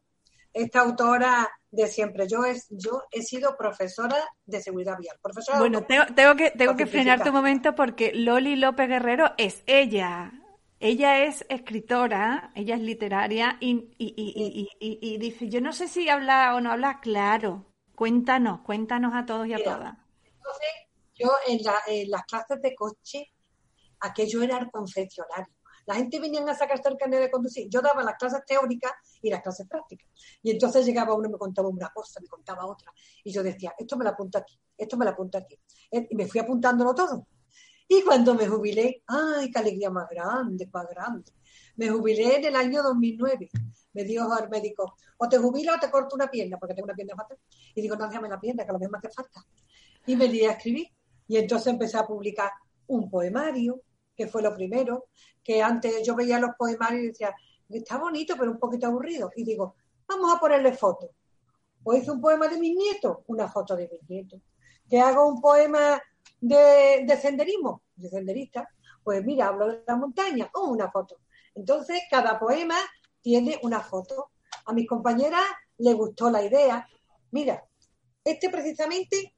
esta 0.52 0.80
autora 0.80 1.50
de 1.70 1.86
siempre. 1.88 2.28
Yo, 2.28 2.44
es, 2.44 2.66
yo 2.70 3.02
he 3.10 3.22
sido 3.22 3.56
profesora 3.56 4.16
de 4.44 4.62
seguridad 4.62 4.98
vial. 4.98 5.16
Profesora 5.22 5.58
bueno, 5.58 5.82
tengo, 5.84 6.04
tengo, 6.14 6.36
que, 6.36 6.50
tengo 6.50 6.76
que 6.76 6.86
frenarte 6.86 7.30
un 7.30 7.36
momento 7.36 7.74
porque 7.74 8.12
Loli 8.14 8.56
López 8.56 8.88
Guerrero 8.88 9.32
es 9.38 9.62
ella. 9.66 10.32
Ella 10.78 11.24
es 11.24 11.46
escritora, 11.48 12.50
ella 12.56 12.74
es 12.74 12.80
literaria 12.80 13.56
y, 13.60 13.94
y, 13.98 14.14
y, 14.16 14.98
y, 15.00 15.18
dice, 15.18 15.48
yo 15.48 15.60
no 15.60 15.72
sé 15.72 15.86
si 15.86 16.08
habla 16.08 16.56
o 16.56 16.60
no 16.60 16.72
habla 16.72 16.98
claro. 17.00 17.66
Cuéntanos, 17.94 18.62
cuéntanos 18.62 19.14
a 19.14 19.24
todos 19.24 19.46
y 19.46 19.52
a 19.52 19.62
todas. 19.62 19.94
Entonces, 20.24 20.68
yo 21.14 21.30
en, 21.46 21.62
la, 21.62 21.76
en 21.86 22.10
las 22.10 22.24
clases 22.24 22.60
de 22.60 22.74
coche, 22.74 23.30
aquello 24.00 24.42
era 24.42 24.58
el 24.58 24.70
confeccionario. 24.72 25.54
La 25.86 25.94
gente 25.94 26.20
venía 26.20 26.42
a 26.42 26.54
sacarse 26.54 26.88
el 26.88 26.96
carnet 26.96 27.20
de 27.20 27.30
conducir. 27.30 27.68
Yo 27.68 27.80
daba 27.80 28.02
las 28.02 28.16
clases 28.16 28.40
teóricas 28.46 28.92
y 29.20 29.30
las 29.30 29.42
clases 29.42 29.66
prácticas. 29.68 30.08
Y 30.42 30.50
entonces 30.50 30.86
llegaba 30.86 31.14
uno 31.14 31.28
y 31.28 31.32
me 31.32 31.38
contaba 31.38 31.68
una 31.68 31.90
cosa, 31.90 32.20
me 32.20 32.28
contaba 32.28 32.66
otra. 32.66 32.92
Y 33.24 33.32
yo 33.32 33.42
decía, 33.42 33.74
esto 33.78 33.96
me 33.96 34.04
lo 34.04 34.10
apunto 34.10 34.38
aquí, 34.38 34.58
esto 34.76 34.96
me 34.96 35.04
lo 35.04 35.10
apunto 35.10 35.38
aquí. 35.38 35.58
Eh, 35.90 36.06
y 36.10 36.16
me 36.16 36.26
fui 36.26 36.40
apuntándolo 36.40 36.94
todo. 36.94 37.26
Y 37.88 38.02
cuando 38.02 38.34
me 38.34 38.46
jubilé, 38.46 39.02
¡ay, 39.06 39.50
qué 39.50 39.58
alegría 39.58 39.90
más 39.90 40.08
grande, 40.08 40.68
más 40.72 40.88
grande! 40.88 41.32
Me 41.76 41.90
jubilé 41.90 42.36
en 42.36 42.44
el 42.46 42.56
año 42.56 42.82
2009. 42.82 43.50
Me 43.92 44.04
dijo 44.04 44.32
al 44.32 44.48
médico, 44.48 44.96
o 45.18 45.28
te 45.28 45.36
jubilo 45.38 45.74
o 45.74 45.78
te 45.78 45.90
corto 45.90 46.16
una 46.16 46.30
pierna, 46.30 46.58
porque 46.58 46.74
tengo 46.74 46.86
una 46.86 46.94
pierna 46.94 47.14
fatal. 47.14 47.38
Y 47.74 47.82
digo, 47.82 47.96
no, 47.96 48.08
déjame 48.08 48.28
la 48.28 48.40
pierna, 48.40 48.64
que 48.64 48.70
a 48.70 48.72
lo 48.72 48.78
me 48.78 48.98
hace 48.98 49.10
falta. 49.10 49.44
Y 50.06 50.16
me 50.16 50.28
di 50.28 50.44
a 50.44 50.52
escribir. 50.52 50.88
Y 51.28 51.36
entonces 51.36 51.66
empecé 51.66 51.98
a 51.98 52.06
publicar 52.06 52.50
un 52.86 53.10
poemario, 53.10 53.82
que 54.16 54.28
fue 54.28 54.42
lo 54.42 54.54
primero, 54.54 55.06
que 55.42 55.62
antes 55.62 56.06
yo 56.06 56.14
veía 56.14 56.38
los 56.38 56.54
poemarios 56.56 57.02
y 57.02 57.06
decía, 57.08 57.34
está 57.68 57.98
bonito, 57.98 58.34
pero 58.38 58.50
un 58.50 58.58
poquito 58.58 58.86
aburrido. 58.86 59.30
Y 59.36 59.44
digo, 59.44 59.76
vamos 60.06 60.34
a 60.34 60.38
ponerle 60.38 60.72
fotos. 60.72 61.10
O 61.84 61.94
hice 61.94 62.10
un 62.10 62.20
poema 62.20 62.48
de 62.48 62.58
mis 62.58 62.76
nietos, 62.76 63.18
una 63.26 63.48
foto 63.48 63.74
de 63.74 63.88
mis 63.90 64.08
nietos. 64.08 64.40
Que 64.88 65.00
hago 65.00 65.26
un 65.26 65.40
poema 65.40 66.00
de, 66.40 67.04
de 67.06 67.16
senderismo, 67.16 67.82
de 67.96 68.08
senderista, 68.08 68.68
pues 69.02 69.24
mira, 69.24 69.48
hablo 69.48 69.68
de 69.68 69.82
la 69.86 69.96
montaña, 69.96 70.50
o 70.54 70.68
una 70.68 70.90
foto. 70.90 71.18
Entonces, 71.54 72.02
cada 72.10 72.38
poema 72.38 72.76
tiene 73.20 73.58
una 73.62 73.80
foto. 73.80 74.30
A 74.66 74.72
mis 74.72 74.86
compañeras 74.86 75.42
les 75.78 75.94
gustó 75.94 76.30
la 76.30 76.42
idea. 76.42 76.86
Mira, 77.30 77.64
este 78.24 78.50
precisamente, 78.50 79.34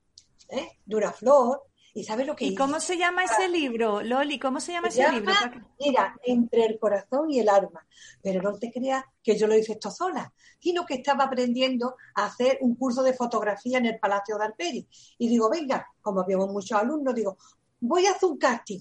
¿eh? 0.48 0.78
de 0.84 1.12
flor, 1.12 1.62
¿Y 1.96 2.02
sabes 2.02 2.26
lo 2.26 2.34
que 2.34 2.46
¿Y 2.46 2.56
cómo 2.56 2.80
se 2.80 2.98
llama 2.98 3.22
ese 3.22 3.48
libro, 3.48 4.02
Loli? 4.02 4.40
¿Cómo 4.40 4.58
se 4.58 4.72
llama 4.72 4.88
ese 4.88 5.08
libro? 5.12 5.32
Mira, 5.78 6.16
entre 6.24 6.66
el 6.66 6.76
corazón 6.76 7.30
y 7.30 7.38
el 7.38 7.48
alma. 7.48 7.86
Pero 8.20 8.42
no 8.42 8.58
te 8.58 8.72
creas 8.72 9.04
que 9.22 9.38
yo 9.38 9.46
lo 9.46 9.56
hice 9.56 9.74
esto 9.74 9.92
sola, 9.92 10.32
sino 10.58 10.84
que 10.84 10.94
estaba 10.94 11.24
aprendiendo 11.24 11.94
a 12.16 12.26
hacer 12.26 12.58
un 12.62 12.74
curso 12.74 13.04
de 13.04 13.14
fotografía 13.14 13.78
en 13.78 13.86
el 13.86 14.00
Palacio 14.00 14.36
de 14.36 14.44
Alperi. 14.44 14.88
Y 15.18 15.28
digo, 15.28 15.48
venga, 15.48 15.86
como 16.02 16.22
habíamos 16.22 16.50
muchos 16.50 16.76
alumnos, 16.76 17.14
digo, 17.14 17.38
voy 17.78 18.06
a 18.06 18.10
hacer 18.10 18.28
un 18.28 18.38
casting. 18.38 18.80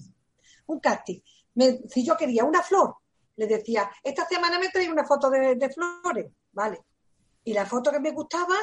Un 0.66 0.80
casting. 0.80 1.20
si 1.88 2.04
yo 2.04 2.16
quería 2.16 2.42
una 2.42 2.62
flor, 2.62 2.96
le 3.36 3.46
decía, 3.46 3.88
esta 4.02 4.26
semana 4.26 4.58
me 4.58 4.70
trae 4.70 4.90
una 4.90 5.04
foto 5.04 5.30
de, 5.30 5.54
de 5.54 5.68
flores, 5.70 6.32
¿vale? 6.50 6.82
Y 7.44 7.52
la 7.52 7.64
foto 7.64 7.92
que 7.92 8.00
me 8.00 8.10
gustaba, 8.10 8.56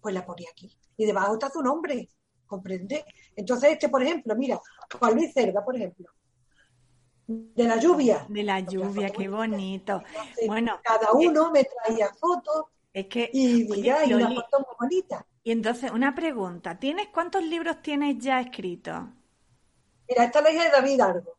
pues 0.00 0.14
la 0.14 0.24
ponía 0.24 0.48
aquí. 0.52 0.78
Y 0.96 1.06
debajo 1.06 1.32
está 1.32 1.50
su 1.50 1.60
nombre. 1.60 2.08
¿Comprende? 2.46 3.04
Entonces 3.34 3.72
este, 3.72 3.88
por 3.88 4.02
ejemplo, 4.02 4.34
mira, 4.36 4.60
Juan 4.98 5.14
Luis 5.14 5.32
Cerda, 5.32 5.64
por 5.64 5.76
ejemplo, 5.76 6.08
de 7.26 7.64
la 7.64 7.76
lluvia. 7.76 8.24
De 8.28 8.42
la 8.42 8.60
lluvia, 8.60 9.10
qué 9.10 9.28
bonito. 9.28 10.02
bueno, 10.46 10.78
cada 10.82 11.12
uno 11.12 11.50
me 11.50 11.64
traía 11.64 12.08
fotos 12.14 12.66
es 12.96 13.08
que, 13.08 13.28
y 13.30 13.64
mira, 13.64 14.06
y 14.06 14.14
una 14.14 14.28
foto 14.28 14.58
muy 14.60 14.74
bonita. 14.80 15.26
Y 15.44 15.52
entonces, 15.52 15.90
una 15.90 16.14
pregunta, 16.14 16.78
¿tienes 16.78 17.08
cuántos 17.08 17.44
libros 17.44 17.82
tienes 17.82 18.16
ya 18.16 18.40
escritos? 18.40 19.02
Mira, 20.08 20.24
esta 20.24 20.38
es 20.38 20.44
la 20.44 20.50
hija 20.50 20.64
de 20.64 20.70
David 20.70 21.00
Argo. 21.02 21.38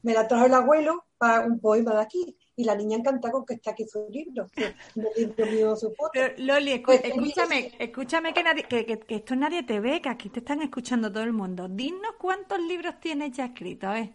Me 0.00 0.14
la 0.14 0.26
trajo 0.26 0.46
el 0.46 0.54
abuelo 0.54 1.04
para 1.18 1.44
un 1.44 1.60
poema 1.60 1.92
de 1.92 2.00
aquí. 2.00 2.37
Y 2.58 2.64
la 2.64 2.74
niña 2.74 2.96
encantada 2.98 3.30
con 3.32 3.46
que 3.46 3.54
está 3.54 3.70
aquí 3.70 3.86
su 3.86 4.04
libro, 4.10 4.48
que 4.52 4.74
libro 5.16 5.46
mío 5.46 5.76
su 5.76 5.92
foto. 5.94 6.10
Pero, 6.12 6.34
Loli, 6.38 6.80
Pues, 6.80 7.00
escúchame, 7.04 7.72
escúchame 7.78 8.34
que, 8.34 8.42
nadie, 8.42 8.64
que, 8.64 8.84
que, 8.84 8.98
que 8.98 9.14
esto 9.14 9.36
nadie 9.36 9.62
te 9.62 9.78
ve, 9.78 10.02
que 10.02 10.08
aquí 10.08 10.28
te 10.28 10.40
están 10.40 10.60
escuchando 10.62 11.10
todo 11.12 11.22
el 11.22 11.32
mundo. 11.32 11.68
Dinos 11.68 12.16
cuántos 12.18 12.58
libros 12.60 12.98
tienes 13.00 13.30
ya 13.30 13.44
escritos, 13.46 13.96
¿eh? 13.96 14.12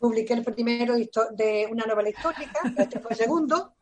Publiqué 0.00 0.34
el 0.34 0.42
primero 0.44 0.94
de 0.96 1.68
una 1.70 1.84
novela 1.86 2.08
histórica, 2.08 2.60
este 2.78 2.98
fue 2.98 3.12
el 3.12 3.16
segundo. 3.16 3.74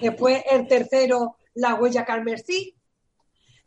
Después 0.00 0.42
el 0.50 0.66
tercero, 0.66 1.36
La 1.54 1.74
huella 1.76 2.04
carmesí. 2.04 2.74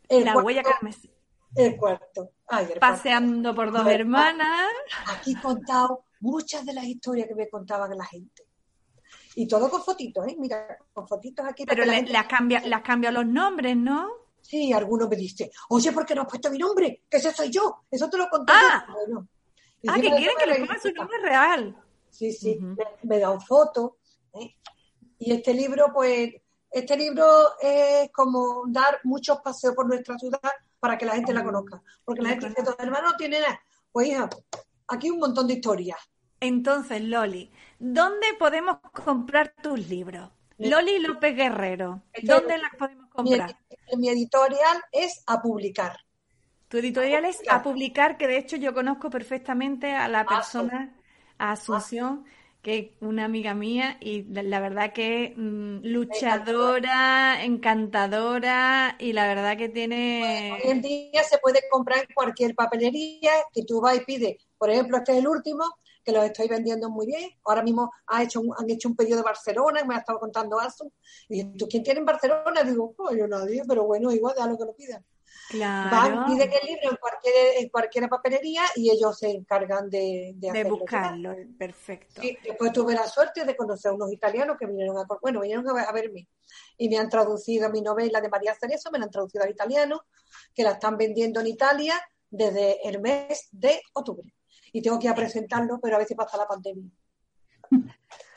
El 0.09 0.25
La 0.25 0.33
cuarto- 0.33 0.45
huella 0.47 0.63
carmesí. 0.63 1.09
El 1.55 1.77
cuarto. 1.77 2.31
Ay, 2.47 2.63
el 2.65 2.67
cuarto. 2.71 2.79
Paseando 2.81 3.55
por 3.55 3.71
dos 3.71 3.85
ver, 3.85 4.01
hermanas. 4.01 4.67
Aquí 5.07 5.31
he 5.33 5.41
contado 5.41 6.03
muchas 6.19 6.65
de 6.65 6.73
las 6.73 6.83
historias 6.83 7.25
que 7.29 7.35
me 7.35 7.47
contaban 7.49 7.97
la 7.97 8.03
gente. 8.05 8.43
Y 9.39 9.47
todo 9.47 9.69
con 9.69 9.83
fotitos, 9.83 10.27
¿eh? 10.27 10.35
Mira, 10.39 10.77
con 10.93 11.07
fotitos 11.07 11.45
aquí. 11.47 11.63
Pero 11.65 11.83
que 11.83 11.85
la 11.87 11.91
le, 11.93 11.97
gente- 11.97 12.11
le 12.11 12.17
has 12.17 12.27
cambiado, 12.27 12.67
le 12.67 12.75
has 12.75 12.81
cambiado 12.81 13.21
los 13.23 13.31
nombres, 13.31 13.77
¿no? 13.77 14.09
Sí, 14.41 14.73
algunos 14.73 15.07
me 15.09 15.15
dicen, 15.15 15.49
oye, 15.69 15.91
¿por 15.91 16.05
qué 16.05 16.15
no 16.15 16.21
has 16.23 16.27
puesto 16.27 16.49
mi 16.49 16.57
nombre? 16.57 17.03
Que 17.09 17.17
ese 17.17 17.31
soy 17.33 17.51
yo. 17.51 17.83
Eso 17.91 18.09
te 18.09 18.17
lo 18.17 18.27
conté 18.29 18.53
Ah. 18.55 18.85
yo. 18.87 18.93
Bueno, 18.93 19.27
Ah, 19.89 19.95
que 19.95 20.09
quieren 20.09 20.35
que 20.39 20.45
le 20.47 20.55
pongan 20.59 20.81
su 20.81 20.91
nombre 20.91 21.17
real. 21.21 21.77
Sí, 22.09 22.31
sí, 22.31 22.57
me, 22.59 22.83
me 23.03 23.19
dan 23.19 23.39
fotos. 23.41 23.91
¿eh? 24.33 24.55
Y 25.19 25.31
este 25.33 25.53
libro, 25.53 25.91
pues, 25.93 26.33
este 26.71 26.97
libro 26.97 27.25
es 27.61 28.09
como 28.11 28.63
dar 28.69 28.99
muchos 29.03 29.39
paseos 29.41 29.75
por 29.75 29.87
nuestra 29.87 30.17
ciudad 30.17 30.39
para 30.79 30.97
que 30.97 31.05
la 31.05 31.13
gente 31.13 31.31
la 31.33 31.43
conozca. 31.43 31.81
Porque 32.03 32.21
la 32.23 32.29
gente 32.29 32.49
dice, 32.49 32.63
dos 32.63 32.75
hermanos 32.79 33.11
no 33.11 33.17
tienen 33.17 33.41
nada. 33.43 33.59
Pues 33.91 34.07
hija, 34.07 34.27
aquí 34.87 35.11
un 35.11 35.19
montón 35.19 35.45
de 35.45 35.53
historias. 35.55 35.99
Entonces, 36.39 37.01
Loli, 37.01 37.51
¿dónde 37.79 38.27
podemos 38.39 38.77
comprar 38.93 39.53
tus 39.61 39.87
libros? 39.87 40.29
Loli 40.57 40.99
López 40.99 41.35
Guerrero, 41.35 42.01
¿dónde 42.23 42.57
las 42.57 42.75
podemos 42.77 43.09
comprar? 43.09 43.55
mi 43.95 44.09
editorial 44.09 44.77
es 44.91 45.23
a 45.27 45.41
publicar. 45.41 45.97
Tu 46.67 46.77
editorial 46.77 47.25
es 47.25 47.37
publicar. 47.37 47.55
a 47.55 47.63
publicar, 47.63 48.17
que 48.17 48.27
de 48.27 48.37
hecho 48.37 48.57
yo 48.57 48.73
conozco 48.73 49.09
perfectamente 49.09 49.93
a 49.93 50.07
la 50.07 50.25
persona, 50.25 50.95
a 51.37 51.51
Asunción, 51.51 52.25
que 52.61 52.77
es 52.77 52.87
una 52.99 53.25
amiga 53.25 53.53
mía, 53.53 53.97
y 54.01 54.23
la, 54.23 54.43
la 54.43 54.59
verdad 54.59 54.91
que 54.91 55.33
mm, 55.37 55.85
luchadora, 55.85 57.43
encantadora, 57.43 58.95
y 58.99 59.13
la 59.13 59.27
verdad 59.27 59.55
que 59.55 59.65
Hoy 59.65 59.71
tiene... 59.71 60.69
en 60.69 60.81
día 60.81 61.23
se 61.23 61.37
puede 61.37 61.61
comprar 61.71 61.99
en 61.99 62.13
cualquier 62.13 62.55
papelería 62.55 63.31
que 63.53 63.63
tú 63.63 63.79
vas 63.79 63.95
y 63.95 64.01
pides. 64.01 64.37
Por 64.57 64.69
ejemplo, 64.69 64.97
este 64.97 65.13
es 65.13 65.19
el 65.19 65.27
último, 65.27 65.63
que 66.07 66.13
los 66.13 66.23
estoy 66.23 66.47
vendiendo 66.47 66.89
muy 66.89 67.05
bien. 67.05 67.29
Ahora 67.43 67.61
mismo 67.61 67.91
ha 68.07 68.23
hecho 68.23 68.39
un- 68.39 68.53
han 68.57 68.69
hecho 68.69 68.87
un 68.87 68.95
pedido 68.95 69.17
de 69.17 69.23
Barcelona, 69.23 69.83
me 69.83 69.93
ha 69.95 69.97
estado 69.97 70.19
contando 70.19 70.57
Asu. 70.57 70.89
Y 71.27 71.43
¿tú 71.57 71.67
quién 71.67 71.83
tiene 71.83 71.99
en 71.99 72.05
Barcelona? 72.05 72.63
Digo, 72.63 72.95
no, 72.97 73.13
yo 73.13 73.27
nadie, 73.27 73.61
pero 73.67 73.83
bueno, 73.83 74.09
igual, 74.13 74.33
da 74.37 74.47
lo 74.47 74.57
que 74.57 74.63
lo 74.63 74.73
pidan. 74.73 75.05
Van, 75.49 75.89
Claro, 75.89 76.25
piden 76.25 76.49
el 76.61 76.65
libro 76.67 76.89
en 76.91 76.95
cualquier, 76.95 77.35
en 77.57 77.69
cualquier 77.69 78.07
papelería 78.09 78.61
y 78.77 78.89
ellos 78.89 79.19
se 79.19 79.29
encargan 79.31 79.89
de, 79.89 80.31
de 80.35 80.63
buscarlo, 80.63 81.35
perfecto. 81.57 82.21
Sí, 82.21 82.37
después 82.41 82.71
tuve 82.71 82.93
la 82.93 83.05
suerte 83.05 83.43
de 83.43 83.55
conocer 83.57 83.91
a 83.91 83.95
unos 83.95 84.11
italianos 84.13 84.55
que 84.57 84.65
vinieron 84.65 84.97
a, 84.97 85.05
bueno, 85.21 85.41
vinieron 85.41 85.67
a 85.67 85.91
verme 85.91 86.29
y 86.77 86.87
me 86.87 86.97
han 86.97 87.09
traducido 87.09 87.69
mi 87.69 87.81
novela 87.81 88.21
de 88.21 88.29
María 88.29 88.55
Cerezo, 88.55 88.91
me 88.91 88.97
la 88.99 89.05
han 89.05 89.11
traducido 89.11 89.43
al 89.43 89.49
italiano, 89.49 90.03
que 90.55 90.63
la 90.63 90.71
están 90.71 90.95
vendiendo 90.95 91.41
en 91.41 91.47
Italia 91.47 91.95
desde 92.29 92.87
el 92.87 93.01
mes 93.01 93.49
de 93.51 93.81
octubre. 93.93 94.33
Y 94.77 94.81
tengo 94.81 94.99
que 94.99 95.07
ir 95.07 95.11
a 95.11 95.15
presentarlo, 95.15 95.79
pero 95.81 95.95
a 95.95 95.99
veces 95.99 96.15
pasa 96.17 96.37
la 96.37 96.47
pandemia. 96.47 96.89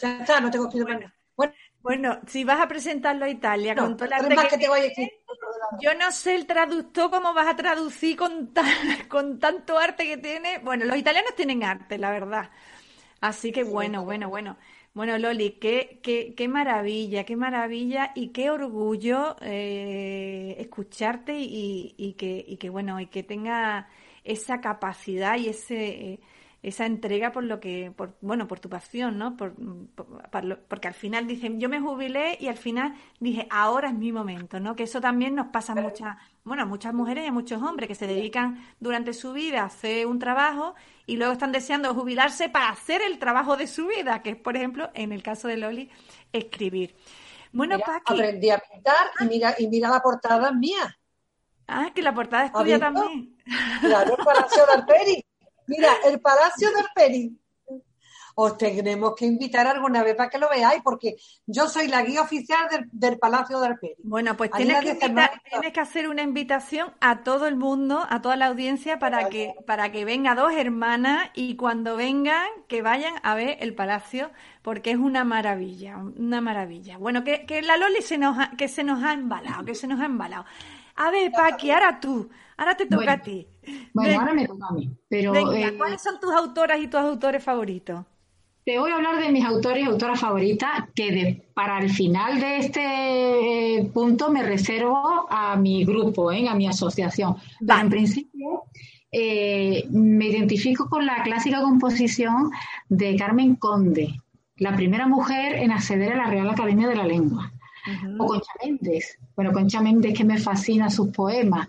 Ya 0.01 0.19
está, 0.21 0.41
no 0.41 0.51
tengo 0.51 0.69
que 0.69 0.79
ir 0.79 0.85
nada. 0.85 1.15
Bueno, 1.37 1.55
Bueno, 1.83 2.21
si 2.27 2.45
vas 2.45 2.61
a 2.61 2.69
presentarlo 2.69 3.25
a 3.25 3.29
Italia 3.31 3.75
no, 3.75 3.83
con 3.83 3.97
tres 3.97 4.13
arte 4.13 4.35
más 4.35 4.49
que 4.49 4.49
que 4.49 4.59
te 4.59 4.69
voy 4.69 4.81
a 4.81 4.83
tienes, 4.83 4.89
decir. 4.89 5.09
Yo 5.71 5.95
no 5.95 6.11
sé 6.13 6.35
el 6.35 6.47
traductor 6.47 7.11
cómo 7.11 7.33
vas 7.35 7.49
a 7.49 7.57
traducir 7.57 8.17
con, 8.17 8.53
tan- 8.53 8.65
con 9.09 9.39
tanto 9.39 9.79
arte 9.79 10.07
que 10.07 10.17
tiene. 10.19 10.59
Bueno, 10.59 10.85
los 10.85 10.97
italianos 10.97 11.35
tienen 11.37 11.63
arte, 11.65 11.99
la 11.99 12.11
verdad. 12.11 12.51
Así 13.21 13.53
que 13.53 13.65
bueno, 13.65 14.05
bueno, 14.05 14.29
bueno. 14.29 14.57
Bueno, 14.95 15.19
Loli, 15.19 15.53
qué, 15.61 16.01
qué, 16.03 16.35
qué 16.37 16.49
maravilla, 16.49 17.25
qué 17.25 17.37
maravilla 17.37 18.13
y 18.15 18.29
qué 18.31 18.51
orgullo 18.51 19.37
eh, 19.43 20.57
escucharte 20.59 21.39
y, 21.41 21.95
y 21.99 22.15
que, 22.15 22.45
y 22.47 22.57
que, 22.59 22.71
bueno, 22.71 23.01
y 23.01 23.07
que 23.07 23.23
tenga 23.23 23.89
esa 24.31 24.61
capacidad 24.61 25.37
y 25.39 25.49
ese, 25.49 25.89
eh, 26.15 26.21
esa 26.63 26.85
entrega 26.87 27.33
por 27.33 27.45
lo 27.45 27.59
que, 27.61 27.91
por, 27.97 28.17
bueno, 28.21 28.47
por 28.47 28.61
tu 28.61 28.69
pasión, 28.69 29.17
¿no? 29.19 29.37
Por, 29.37 29.55
por- 29.95 30.31
por 30.31 30.45
lo- 30.45 30.61
porque 30.69 30.89
al 30.89 30.95
final 30.95 31.27
dicen, 31.27 31.59
yo 31.61 31.69
me 31.69 31.81
jubilé 31.81 32.37
y 32.41 32.49
al 32.49 32.57
final 32.57 32.95
dije, 33.19 33.47
ahora 33.51 33.89
es 33.89 33.95
mi 33.95 34.13
momento, 34.13 34.61
¿no? 34.61 34.77
Que 34.77 34.83
eso 34.85 35.01
también 35.01 35.35
nos 35.35 35.49
pasa 35.49 35.73
a 35.73 35.77
muchas, 35.77 36.17
bueno, 36.45 36.63
a 36.65 36.67
muchas 36.67 36.93
mujeres 36.95 37.25
y 37.25 37.29
a 37.29 37.33
muchos 37.33 37.63
hombres 37.63 37.89
que 37.89 37.95
se 37.95 38.07
dedican 38.07 38.59
durante 38.79 39.13
su 39.15 39.33
vida 39.33 39.63
a 39.63 39.67
hacer 39.67 40.07
un 40.07 40.19
trabajo 40.19 40.75
y 41.07 41.17
luego 41.17 41.33
están 41.33 41.53
deseando 41.53 41.95
jubilarse 41.95 42.49
para 42.51 42.69
hacer 42.71 43.01
el 43.03 43.19
trabajo 43.19 43.57
de 43.57 43.67
su 43.67 43.87
vida, 43.87 44.23
que 44.23 44.31
es, 44.31 44.37
por 44.37 44.57
ejemplo, 44.57 44.91
en 44.95 45.13
el 45.13 45.23
caso 45.23 45.49
de 45.49 45.57
Loli, 45.57 45.91
escribir. 46.33 46.95
Bueno, 47.53 47.77
Mira, 47.77 47.87
Paqui, 47.87 48.13
aprendí 48.15 48.51
a 48.51 48.59
pintar 48.59 49.11
y 49.21 49.25
mira, 49.27 49.55
y 49.59 49.69
mira 49.69 49.91
la 49.91 50.01
portada 50.01 50.53
mía. 50.53 50.99
Ah, 51.71 51.91
que 51.95 52.03
la 52.03 52.15
portada 52.15 52.47
es 52.47 52.53
¿Has 52.55 52.63
tuya 52.63 52.79
también. 52.79 53.37
Claro, 53.81 54.17
el 54.19 54.25
Palacio 54.25 54.67
de 54.67 54.73
Arperi. 54.73 55.25
Mira, 55.67 55.91
el 56.05 56.21
Palacio 56.21 56.71
de 56.73 56.81
Arperi. 56.81 57.37
Os 58.37 58.57
tenemos 58.57 59.15
que 59.17 59.27
invitar 59.27 59.67
alguna 59.67 60.03
vez 60.03 60.15
para 60.15 60.31
que 60.31 60.39
lo 60.39 60.49
veáis, 60.49 60.81
porque 60.83 61.17
yo 61.47 61.69
soy 61.69 61.89
la 61.89 62.01
guía 62.03 62.23
oficial 62.23 62.69
del, 62.71 62.89
del 62.91 63.19
Palacio 63.19 63.61
de 63.61 63.67
Arperi. 63.67 63.97
Bueno, 64.03 64.35
pues 64.37 64.51
tienes 64.53 64.81
que, 64.81 64.93
invitar- 64.93 65.43
tienes 65.51 65.73
que 65.73 65.81
hacer 65.81 66.09
una 66.09 66.23
invitación 66.23 66.95
a 67.01 67.23
todo 67.23 67.47
el 67.49 67.57
mundo, 67.57 68.07
a 68.09 68.23
toda 68.23 68.37
la 68.37 68.47
audiencia, 68.47 68.99
para 68.99 69.29
que, 69.29 69.55
para 69.67 69.93
que 69.93 70.07
venga 70.07 70.35
dos 70.35 70.53
hermanas 70.55 71.29
y 71.35 71.57
cuando 71.57 71.97
vengan, 71.97 72.47
que 72.67 72.81
vayan 72.81 73.15
a 73.25 73.35
ver 73.35 73.59
el 73.61 73.75
palacio, 73.75 74.31
porque 74.63 74.93
es 74.93 74.97
una 74.97 75.25
maravilla, 75.25 75.99
una 75.99 76.41
maravilla. 76.41 76.97
Bueno, 76.97 77.25
que, 77.25 77.45
que 77.45 77.61
la 77.61 77.77
Loli 77.77 78.01
se 78.01 78.17
nos 78.17 78.39
ha, 78.39 78.53
que 78.57 78.69
se 78.69 78.85
nos 78.85 79.03
ha 79.05 79.13
embalado, 79.13 79.65
que 79.67 79.75
se 79.75 79.87
nos 79.87 80.01
ha 80.01 80.07
embalado. 80.07 80.47
A 81.05 81.11
ver, 81.11 81.33
Paqui, 81.33 81.71
ahora 81.71 81.99
tú, 82.01 82.29
ahora 82.57 82.77
te 82.77 82.85
toca 82.85 82.97
Bueno, 82.97 83.13
a 83.13 83.23
ti. 83.23 83.47
Bueno, 83.95 84.09
Venga, 84.11 84.21
ahora 84.21 84.35
me 84.35 84.47
toca 84.47 84.67
a 84.69 84.73
mí. 84.73 84.91
Pero 85.09 85.33
venga, 85.33 85.69
eh, 85.69 85.75
¿cuáles 85.79 86.03
son 86.03 86.21
tus 86.21 86.33
autoras 86.33 86.79
y 86.81 86.87
tus 86.89 87.01
autores 87.01 87.43
favoritos? 87.43 88.05
te 88.65 88.79
voy 88.79 88.91
a 88.93 88.97
hablar 88.97 89.19
de 89.19 89.33
mis 89.33 89.45
autores 89.45 89.83
y 89.83 89.87
autoras 89.87 90.21
favoritas, 90.21 90.71
que 90.95 91.11
de- 91.11 91.45
para 91.55 91.79
el 91.81 91.91
final 91.91 92.39
de 92.41 92.59
este 92.59 92.81
eh, 93.79 93.85
punto 93.93 94.31
me 94.31 94.43
reservo 94.43 95.27
a 95.31 95.57
mi 95.57 95.85
grupo, 95.85 96.31
¿eh? 96.31 96.47
a 96.49 96.55
mi 96.55 96.67
asociación. 96.69 97.37
Pero 97.67 97.81
en 97.81 97.91
principio 97.91 98.65
eh, 99.11 99.87
me 99.91 100.27
identifico 100.27 100.89
con 100.89 101.05
la 101.07 101.23
clásica 101.23 101.61
composición 101.63 102.51
de 102.89 103.17
Carmen 103.17 103.57
Conde, 103.57 104.21
la 104.57 104.77
primera 104.77 105.07
mujer 105.09 105.55
en 105.57 105.73
acceder 105.73 106.13
a 106.13 106.17
la 106.17 106.27
Real 106.31 106.49
Academia 106.51 106.87
de 106.89 106.97
la 106.97 107.07
Lengua. 107.07 107.51
O 108.19 108.27
Concha 108.27 108.53
Méndez. 108.63 109.19
Bueno, 109.35 109.53
Concha 109.53 109.81
Méndez 109.81 110.17
que 110.17 110.25
me 110.25 110.39
fascina 110.39 110.91
sus 110.91 111.09
poemas. 111.09 111.69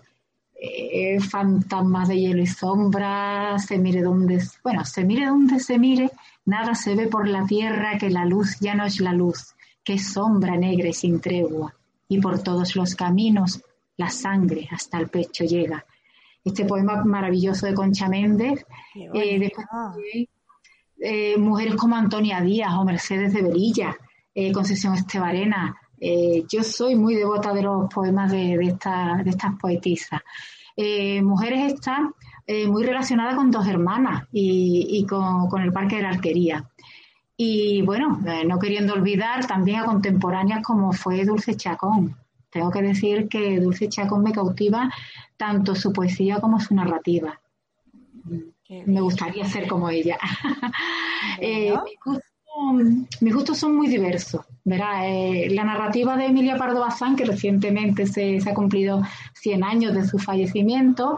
Eh, 0.64 1.18
fantasmas 1.18 2.06
de 2.06 2.20
hielo 2.20 2.40
y 2.40 2.46
sombra, 2.46 3.58
se 3.58 3.78
mire 3.78 4.00
donde, 4.00 4.40
bueno, 4.62 4.84
se 4.84 5.02
mire 5.02 5.26
donde 5.26 5.58
se 5.58 5.76
mire, 5.76 6.12
nada 6.44 6.76
se 6.76 6.94
ve 6.94 7.08
por 7.08 7.26
la 7.26 7.44
tierra 7.44 7.98
que 7.98 8.10
la 8.10 8.24
luz 8.24 8.60
ya 8.60 8.76
no 8.76 8.84
es 8.84 9.00
la 9.00 9.12
luz, 9.12 9.56
que 9.82 9.94
es 9.94 10.12
sombra 10.12 10.56
negra 10.56 10.88
y 10.88 10.92
sin 10.92 11.20
tregua, 11.20 11.74
y 12.06 12.20
por 12.20 12.44
todos 12.44 12.76
los 12.76 12.94
caminos 12.94 13.60
la 13.96 14.08
sangre 14.08 14.68
hasta 14.70 14.98
el 14.98 15.08
pecho 15.08 15.42
llega. 15.42 15.84
Este 16.44 16.64
poema 16.64 17.04
maravilloso 17.04 17.66
de 17.66 17.74
Concha 17.74 18.08
Méndez. 18.08 18.64
Eh, 18.94 19.38
después 19.40 19.66
eh, 21.00 21.36
mujeres 21.36 21.74
como 21.74 21.96
Antonia 21.96 22.40
Díaz 22.40 22.74
o 22.74 22.84
Mercedes 22.84 23.32
de 23.32 23.42
Velilla, 23.42 23.96
eh, 24.34 24.52
Concesión 24.52 24.94
Estebarena. 24.94 25.76
Eh, 26.04 26.44
yo 26.50 26.64
soy 26.64 26.96
muy 26.96 27.14
devota 27.14 27.52
de 27.54 27.62
los 27.62 27.88
poemas 27.92 28.30
de, 28.32 28.56
de, 28.58 28.64
esta- 28.66 29.20
de 29.22 29.30
estas 29.30 29.54
poetisas. 29.58 30.20
Eh, 30.76 31.22
mujeres 31.22 31.74
estas 31.74 32.00
eh, 32.46 32.66
muy 32.66 32.82
relacionadas 32.82 33.36
con 33.36 33.50
dos 33.52 33.66
hermanas 33.68 34.24
y, 34.32 34.86
y 34.90 35.06
con, 35.06 35.48
con 35.48 35.62
el 35.62 35.72
Parque 35.72 35.96
de 35.96 36.02
la 36.02 36.08
Arquería. 36.10 36.64
Y 37.36 37.82
bueno, 37.82 38.20
no 38.46 38.58
queriendo 38.58 38.94
olvidar 38.94 39.46
también 39.46 39.80
a 39.80 39.84
contemporáneas 39.84 40.62
como 40.64 40.92
fue 40.92 41.24
Dulce 41.24 41.56
Chacón. 41.56 42.16
Tengo 42.50 42.70
que 42.70 42.82
decir 42.82 43.28
que 43.28 43.60
Dulce 43.60 43.88
Chacón 43.88 44.22
me 44.22 44.32
cautiva 44.32 44.90
tanto 45.36 45.74
su 45.74 45.92
poesía 45.92 46.40
como 46.40 46.58
su 46.60 46.74
narrativa. 46.74 47.40
Me 48.86 49.00
gustaría 49.00 49.44
ser 49.44 49.66
como 49.68 49.88
ella. 49.88 50.18
Eh, 51.40 51.68
Bueno. 51.70 51.84
me 51.84 51.90
gusta 52.04 52.26
mis 52.72 53.34
gustos 53.34 53.58
son 53.58 53.76
muy 53.76 53.88
diversos. 53.88 54.42
Verá, 54.64 55.08
eh, 55.08 55.48
la 55.50 55.64
narrativa 55.64 56.16
de 56.16 56.26
Emilia 56.26 56.56
Pardo 56.56 56.80
Bazán, 56.80 57.16
que 57.16 57.24
recientemente 57.24 58.06
se, 58.06 58.38
ha 58.48 58.54
cumplido 58.54 59.02
100 59.34 59.64
años 59.64 59.94
de 59.94 60.04
su 60.04 60.18
fallecimiento, 60.18 61.16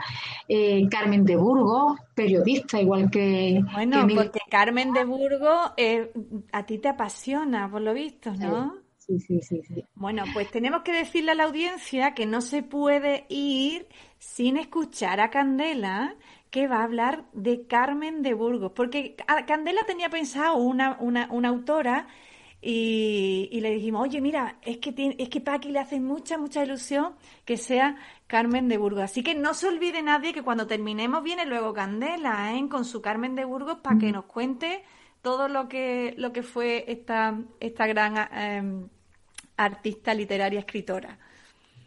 eh, 0.48 0.88
Carmen 0.88 1.24
de 1.24 1.36
Burgos, 1.36 1.98
periodista, 2.14 2.80
igual 2.80 3.10
que. 3.10 3.60
Bueno, 3.72 4.06
porque 4.14 4.40
Carmen 4.50 4.92
de 4.92 5.04
Burgos 5.04 5.72
eh, 5.76 6.10
a 6.52 6.64
ti 6.64 6.78
te 6.78 6.88
apasiona, 6.88 7.70
por 7.70 7.82
lo 7.82 7.92
visto, 7.92 8.32
¿no? 8.34 8.76
Sí, 8.96 9.20
sí, 9.20 9.42
sí, 9.42 9.60
sí. 9.62 9.84
Bueno, 9.94 10.24
pues 10.32 10.50
tenemos 10.50 10.82
que 10.82 10.92
decirle 10.92 11.32
a 11.32 11.34
la 11.34 11.44
audiencia 11.44 12.14
que 12.14 12.24
no 12.24 12.40
se 12.40 12.62
puede 12.62 13.26
ir 13.28 13.86
sin 14.18 14.56
escuchar 14.56 15.20
a 15.20 15.28
Candela 15.28 16.16
que 16.54 16.68
va 16.68 16.78
a 16.78 16.84
hablar 16.84 17.24
de 17.32 17.66
Carmen 17.66 18.22
de 18.22 18.32
Burgos, 18.32 18.70
porque 18.76 19.16
Candela 19.44 19.82
tenía 19.88 20.08
pensado 20.08 20.54
una, 20.54 20.96
una, 21.00 21.26
una 21.32 21.48
autora 21.48 22.06
y, 22.62 23.58
le 23.60 23.72
dijimos, 23.72 24.04
oye, 24.04 24.20
mira, 24.20 24.58
es 24.62 24.78
que, 24.78 24.92
tiene, 24.92 25.16
es 25.18 25.28
que 25.30 25.40
Paqui 25.40 25.72
le 25.72 25.80
hace 25.80 25.98
mucha, 25.98 26.38
mucha 26.38 26.62
ilusión 26.62 27.16
que 27.44 27.56
sea 27.56 27.96
Carmen 28.28 28.68
de 28.68 28.78
Burgos. 28.78 29.02
Así 29.02 29.24
que 29.24 29.34
no 29.34 29.52
se 29.52 29.66
olvide 29.66 30.00
nadie 30.00 30.32
que 30.32 30.42
cuando 30.42 30.68
terminemos 30.68 31.24
viene 31.24 31.44
luego 31.44 31.74
Candela, 31.74 32.54
¿eh? 32.54 32.68
con 32.68 32.84
su 32.84 33.02
Carmen 33.02 33.34
de 33.34 33.44
Burgos, 33.44 33.78
para 33.82 33.98
que 33.98 34.12
nos 34.12 34.26
cuente 34.26 34.84
todo 35.22 35.48
lo 35.48 35.68
que, 35.68 36.14
lo 36.18 36.32
que 36.32 36.44
fue 36.44 36.84
esta, 36.86 37.36
esta 37.58 37.88
gran 37.88 38.28
em, 38.32 38.88
artista 39.56 40.14
literaria 40.14 40.60
escritora. 40.60 41.18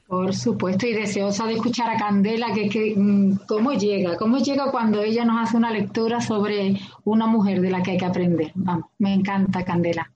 Por 0.08 0.34
supuesto, 0.34 0.88
y 0.88 0.94
deseosa 0.94 1.46
de 1.46 1.56
escuchar 1.56 1.90
a 1.90 1.98
Candela, 1.98 2.54
que, 2.54 2.94
mm, 2.96 3.40
cómo 3.46 3.74
llega, 3.74 4.16
cómo 4.16 4.38
llega 4.38 4.72
cuando 4.72 5.02
ella 5.02 5.26
nos 5.26 5.42
hace 5.42 5.58
una 5.58 5.70
lectura 5.70 6.22
sobre 6.22 6.80
una 7.04 7.28
mujer 7.28 7.60
de 7.60 7.70
la 7.70 7.84
que 7.84 7.92
hay 7.92 7.98
que 7.98 8.06
aprender. 8.06 8.52
Vamos, 8.56 8.86
me 9.00 9.14
encanta 9.14 9.66
Candela. 9.66 10.10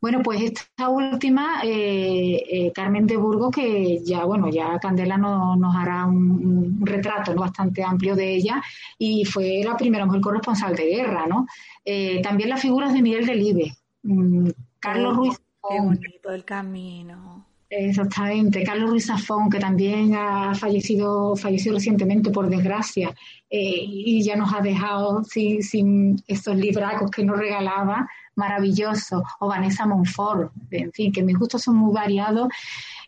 Bueno, 0.00 0.22
pues 0.22 0.40
esta 0.40 0.88
última, 0.88 1.60
eh, 1.62 2.42
eh, 2.50 2.72
Carmen 2.72 3.06
de 3.06 3.18
Burgos, 3.18 3.54
que 3.54 4.02
ya, 4.02 4.24
bueno, 4.24 4.48
ya 4.48 4.78
Candela 4.80 5.18
nos 5.18 5.76
hará 5.76 6.06
un, 6.06 6.80
retrato 6.84 7.34
bastante 7.34 7.84
amplio 7.84 8.16
de 8.16 8.34
ella 8.34 8.62
y 8.98 9.24
fue 9.26 9.62
la 9.62 9.76
primera 9.76 10.06
mujer 10.06 10.22
corresponsal 10.22 10.74
de 10.74 10.86
guerra, 10.86 11.26
¿no? 11.28 11.46
Eh, 11.84 12.20
también 12.22 12.48
las 12.48 12.62
figuras 12.62 12.92
de 12.94 13.02
Miguel 13.02 13.26
Delibes, 13.26 13.80
mm, 14.02 14.48
Carlos 14.80 15.16
Ruiz. 15.16 15.40
Qué 15.68 15.80
bonito 15.80 16.32
el 16.32 16.44
camino. 16.44 17.51
Exactamente, 17.74 18.64
Carlos 18.64 18.90
Ruiz 18.90 19.06
Zafón, 19.06 19.48
que 19.48 19.58
también 19.58 20.14
ha 20.14 20.54
fallecido, 20.54 21.34
falleció 21.34 21.72
recientemente 21.72 22.30
por 22.30 22.50
desgracia, 22.50 23.14
eh, 23.48 23.84
y 23.86 24.22
ya 24.22 24.36
nos 24.36 24.52
ha 24.52 24.60
dejado 24.60 25.24
sin, 25.24 25.62
sin 25.62 26.22
estos 26.26 26.54
libracos 26.54 27.10
que 27.10 27.24
nos 27.24 27.38
regalaba, 27.38 28.06
maravilloso, 28.34 29.22
o 29.40 29.48
Vanessa 29.48 29.86
Monfort, 29.86 30.52
en 30.70 30.92
fin, 30.92 31.12
que 31.12 31.22
mis 31.22 31.38
gustos 31.38 31.62
son 31.62 31.76
muy 31.76 31.94
variados. 31.94 32.48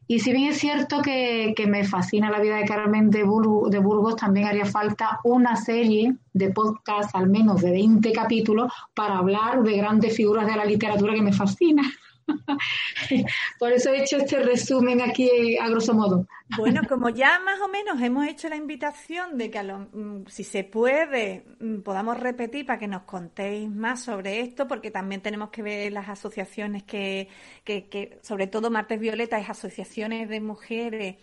Y 0.07 0.21
si 0.21 0.33
bien 0.33 0.49
es 0.49 0.57
cierto 0.57 1.03
que, 1.03 1.53
que 1.55 1.67
me 1.67 1.85
fascina 1.85 2.31
la 2.31 2.41
vida 2.41 2.57
de 2.57 2.65
Carmen 2.65 3.11
de, 3.11 3.19
de 3.19 3.79
Burgos, 3.79 4.17
también 4.17 4.47
haría 4.47 4.65
falta 4.65 5.21
una 5.25 5.57
serie 5.57 6.15
de 6.33 6.51
podcast, 6.53 7.15
al 7.15 7.29
menos 7.29 7.61
de 7.61 7.71
20 7.71 8.13
capítulos, 8.13 8.73
para 8.95 9.19
hablar 9.19 9.63
de 9.63 9.77
grandes 9.77 10.17
figuras 10.17 10.47
de 10.47 10.57
la 10.57 10.65
literatura 10.65 11.13
que 11.13 11.23
me 11.23 11.35
fascina. 11.35 11.83
Por 13.59 13.73
eso 13.73 13.91
he 13.91 14.03
hecho 14.03 14.17
este 14.19 14.41
resumen 14.41 15.01
aquí 15.01 15.57
a 15.59 15.69
grosso 15.69 15.95
modo. 15.95 16.27
Bueno, 16.57 16.83
como 16.89 17.09
ya 17.09 17.41
más 17.41 17.61
o 17.61 17.69
menos 17.69 18.01
hemos 18.01 18.27
hecho 18.27 18.49
la 18.49 18.57
invitación 18.57 19.39
de 19.39 19.51
que 19.51 19.63
mm, 19.63 20.27
si 20.27 20.45
se 20.45 20.65
puede 20.65 21.45
mm, 21.61 21.81
podamos 21.81 22.19
repetir 22.19 22.67
para 22.67 22.79
que 22.79 22.89
nos 22.89 23.03
contéis 23.03 23.69
más 23.71 24.03
sobre 24.05 24.41
esto, 24.41 24.69
porque 24.69 24.91
también 24.91 25.21
tenemos 25.21 25.51
que 25.51 25.63
ver 25.63 25.93
las 25.93 26.09
asociaciones 26.09 26.83
que, 26.83 27.29
que, 27.65 28.19
sobre 28.23 28.47
todo 28.47 28.71
Martes 28.71 29.01
Violeta 29.01 29.39
es 29.39 29.49
asociaciones 29.49 30.29
de 30.29 30.41
mujeres 30.41 31.17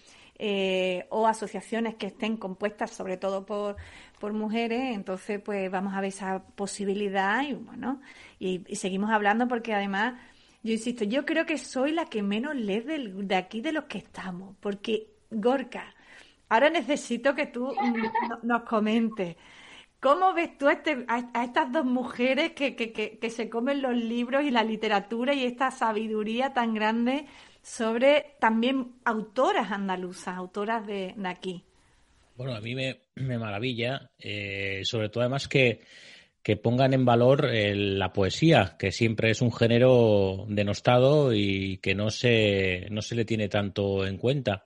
eh, 0.44 1.06
o 1.10 1.28
asociaciones 1.28 1.96
que 1.96 2.08
estén 2.08 2.36
compuestas 2.38 2.92
sobre 2.92 3.18
todo 3.18 3.46
por, 3.46 3.76
por 4.20 4.34
mujeres, 4.34 4.96
entonces 4.96 5.40
pues 5.40 5.70
vamos 5.70 5.94
a 5.94 6.02
ver 6.02 6.10
esa 6.10 6.44
posibilidad 6.56 7.44
y 7.44 7.54
bueno, 7.54 8.02
y 8.40 8.76
seguimos 8.76 9.12
hablando 9.12 9.48
porque 9.48 9.76
además 9.76 10.16
yo 10.64 10.74
insisto, 10.74 11.04
yo 11.06 11.26
creo 11.26 11.46
que 11.46 11.58
soy 11.58 11.92
la 11.92 12.06
que 12.06 12.22
menos 12.22 12.56
lee 12.56 12.82
de 12.82 13.36
aquí 13.36 13.62
de 13.62 13.72
los 13.72 13.86
que 13.86 13.98
estamos, 13.98 14.56
porque 14.60 15.08
Gorka, 15.32 15.96
ahora 16.50 16.70
necesito 16.70 17.34
que 17.34 17.48
tú 17.48 17.74
nos 18.44 18.64
comentes. 18.64 19.38
¿Cómo 20.00 20.34
ves 20.34 20.58
tú 20.58 20.68
a, 20.68 20.74
este, 20.74 21.06
estas 21.44 21.72
dos 21.72 21.86
mujeres 21.86 22.54
que, 22.54 23.30
se 23.30 23.50
comen 23.50 23.82
los 23.82 23.96
libros 23.96 24.44
y 24.44 24.50
la 24.50 24.64
literatura 24.64 25.34
y 25.34 25.46
esta 25.46 25.70
sabiduría 25.70 26.54
tan 26.54 26.74
grande 26.74 27.26
sobre 27.62 28.36
también 28.40 28.94
autoras 29.06 29.72
andaluzas, 29.72 30.36
autoras 30.36 30.86
de, 30.88 31.14
aquí? 31.24 31.64
Bueno, 32.36 32.56
a 32.56 32.62
mí 32.62 32.74
me, 32.74 33.38
maravilla, 33.38 34.10
eh, 34.18 34.82
sobre 34.84 35.10
todo 35.10 35.22
además 35.22 35.48
que 35.48 35.82
que 36.44 36.58
pongan 36.58 36.94
en 36.94 37.06
valor 37.06 37.50
eh, 37.54 37.76
la 37.76 38.12
poesía, 38.14 38.76
que 38.80 38.92
siempre 38.92 39.30
es 39.30 39.42
un 39.42 39.54
género 39.54 40.46
denostado 40.48 41.34
y 41.34 41.78
que 41.78 41.94
no 41.94 42.10
se, 42.10 42.88
no 42.90 43.02
se 43.02 43.16
le 43.16 43.26
tiene 43.26 43.48
tanto 43.48 44.06
en 44.06 44.18
cuenta. 44.18 44.66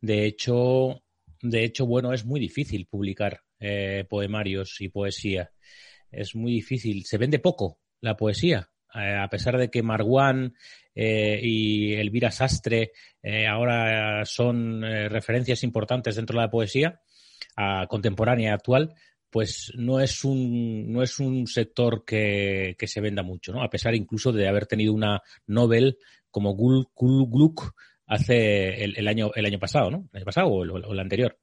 De 0.00 0.26
hecho, 0.26 1.04
de 1.40 1.64
hecho, 1.64 1.86
bueno, 1.86 2.12
es 2.12 2.24
muy 2.24 2.40
difícil 2.40 2.86
publicar 2.86 3.40
eh, 3.60 4.04
poemarios 4.08 4.80
y 4.80 4.88
poesía. 4.88 5.52
Es 6.10 6.34
muy 6.34 6.52
difícil. 6.52 7.04
Se 7.04 7.18
vende 7.18 7.38
poco 7.38 7.78
la 8.00 8.16
poesía. 8.16 8.68
Eh, 8.92 9.16
a 9.16 9.28
pesar 9.28 9.58
de 9.58 9.70
que 9.70 9.82
Marwan 9.82 10.54
y 10.98 11.92
Elvira 11.92 12.30
Sastre 12.30 12.92
ahora 13.50 14.24
son 14.24 14.80
referencias 14.80 15.62
importantes 15.62 16.16
dentro 16.16 16.38
de 16.38 16.46
la 16.46 16.50
poesía 16.50 17.02
contemporánea 17.86 18.48
y 18.48 18.54
actual, 18.54 18.94
pues 19.36 19.70
no 19.74 20.00
es 20.00 20.24
un, 20.24 20.90
no 20.90 21.02
es 21.02 21.20
un 21.20 21.46
sector 21.46 22.06
que, 22.06 22.74
se 22.86 23.00
venda 23.02 23.22
mucho, 23.22 23.52
¿no? 23.52 23.62
A 23.62 23.68
pesar 23.68 23.94
incluso 23.94 24.32
de 24.32 24.48
haber 24.48 24.64
tenido 24.64 24.94
una 24.94 25.20
Nobel 25.46 25.98
como 26.30 26.54
Gul, 26.54 26.88
Gluck 26.96 27.74
hace 28.06 28.82
el, 28.82 29.06
año, 29.06 29.32
el 29.34 29.44
año 29.44 29.58
pasado, 29.58 29.90
¿no? 29.90 30.08
El 30.10 30.20
año 30.20 30.24
pasado 30.24 30.48
o 30.48 30.64
el 30.64 30.98
anterior. 30.98 31.38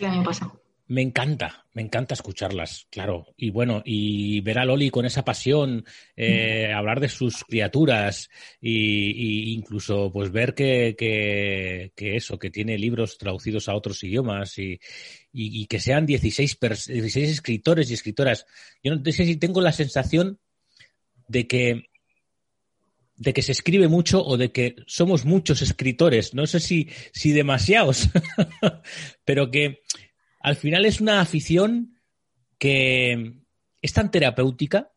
El 0.00 0.06
año 0.06 0.24
pasado. 0.24 0.59
Me 0.90 1.02
encanta, 1.02 1.66
me 1.72 1.82
encanta 1.82 2.14
escucharlas, 2.14 2.88
claro. 2.90 3.28
Y 3.36 3.50
bueno, 3.50 3.80
y 3.84 4.40
ver 4.40 4.58
a 4.58 4.64
Loli 4.64 4.90
con 4.90 5.06
esa 5.06 5.24
pasión, 5.24 5.84
eh, 6.16 6.72
hablar 6.74 6.98
de 6.98 7.08
sus 7.08 7.44
criaturas 7.44 8.28
y, 8.60 9.52
incluso 9.52 10.10
pues 10.12 10.32
ver 10.32 10.52
que, 10.52 10.96
que, 10.98 12.16
eso, 12.16 12.40
que 12.40 12.50
tiene 12.50 12.76
libros 12.76 13.18
traducidos 13.18 13.68
a 13.68 13.76
otros 13.76 14.02
idiomas 14.02 14.58
y, 14.58 14.80
y, 15.32 15.64
que 15.66 15.78
sean 15.78 16.06
16, 16.06 16.58
16 16.88 17.30
escritores 17.30 17.88
y 17.88 17.94
escritoras. 17.94 18.44
Yo 18.82 18.92
no 18.96 19.12
sé 19.12 19.26
si 19.26 19.36
tengo 19.36 19.60
la 19.60 19.70
sensación 19.70 20.40
de 21.28 21.46
que 21.46 21.84
de 23.14 23.32
que 23.32 23.42
se 23.42 23.52
escribe 23.52 23.86
mucho 23.86 24.24
o 24.24 24.36
de 24.38 24.50
que 24.50 24.74
somos 24.86 25.24
muchos 25.24 25.62
escritores. 25.62 26.34
No 26.34 26.46
sé 26.46 26.58
si, 26.58 26.88
si 27.12 27.32
demasiados, 27.32 28.08
pero 29.24 29.50
que 29.52 29.82
al 30.40 30.56
final 30.56 30.86
es 30.86 31.00
una 31.00 31.20
afición 31.20 31.98
que 32.58 33.34
es 33.80 33.92
tan 33.92 34.10
terapéutica 34.10 34.92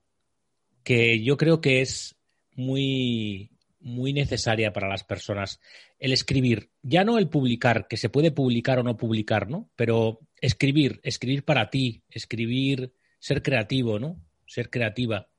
que 0.83 1.21
yo 1.21 1.37
creo 1.37 1.61
que 1.61 1.81
es 1.81 2.15
muy, 2.55 3.51
muy 3.79 4.13
necesaria 4.13 4.73
para 4.73 4.89
las 4.89 5.03
personas 5.03 5.59
el 5.99 6.11
escribir, 6.11 6.71
ya 6.81 7.03
no 7.03 7.17
el 7.17 7.29
publicar, 7.29 7.87
que 7.87 7.97
se 7.97 8.09
puede 8.09 8.31
publicar 8.31 8.79
o 8.79 8.83
no 8.83 8.97
publicar, 8.97 9.49
¿no? 9.49 9.69
Pero 9.75 10.19
escribir, 10.41 10.99
escribir 11.03 11.45
para 11.45 11.69
ti, 11.69 12.03
escribir, 12.09 12.93
ser 13.19 13.41
creativo, 13.41 13.99
¿no? 13.99 14.21
Ser 14.45 14.69
creativa. 14.69 15.29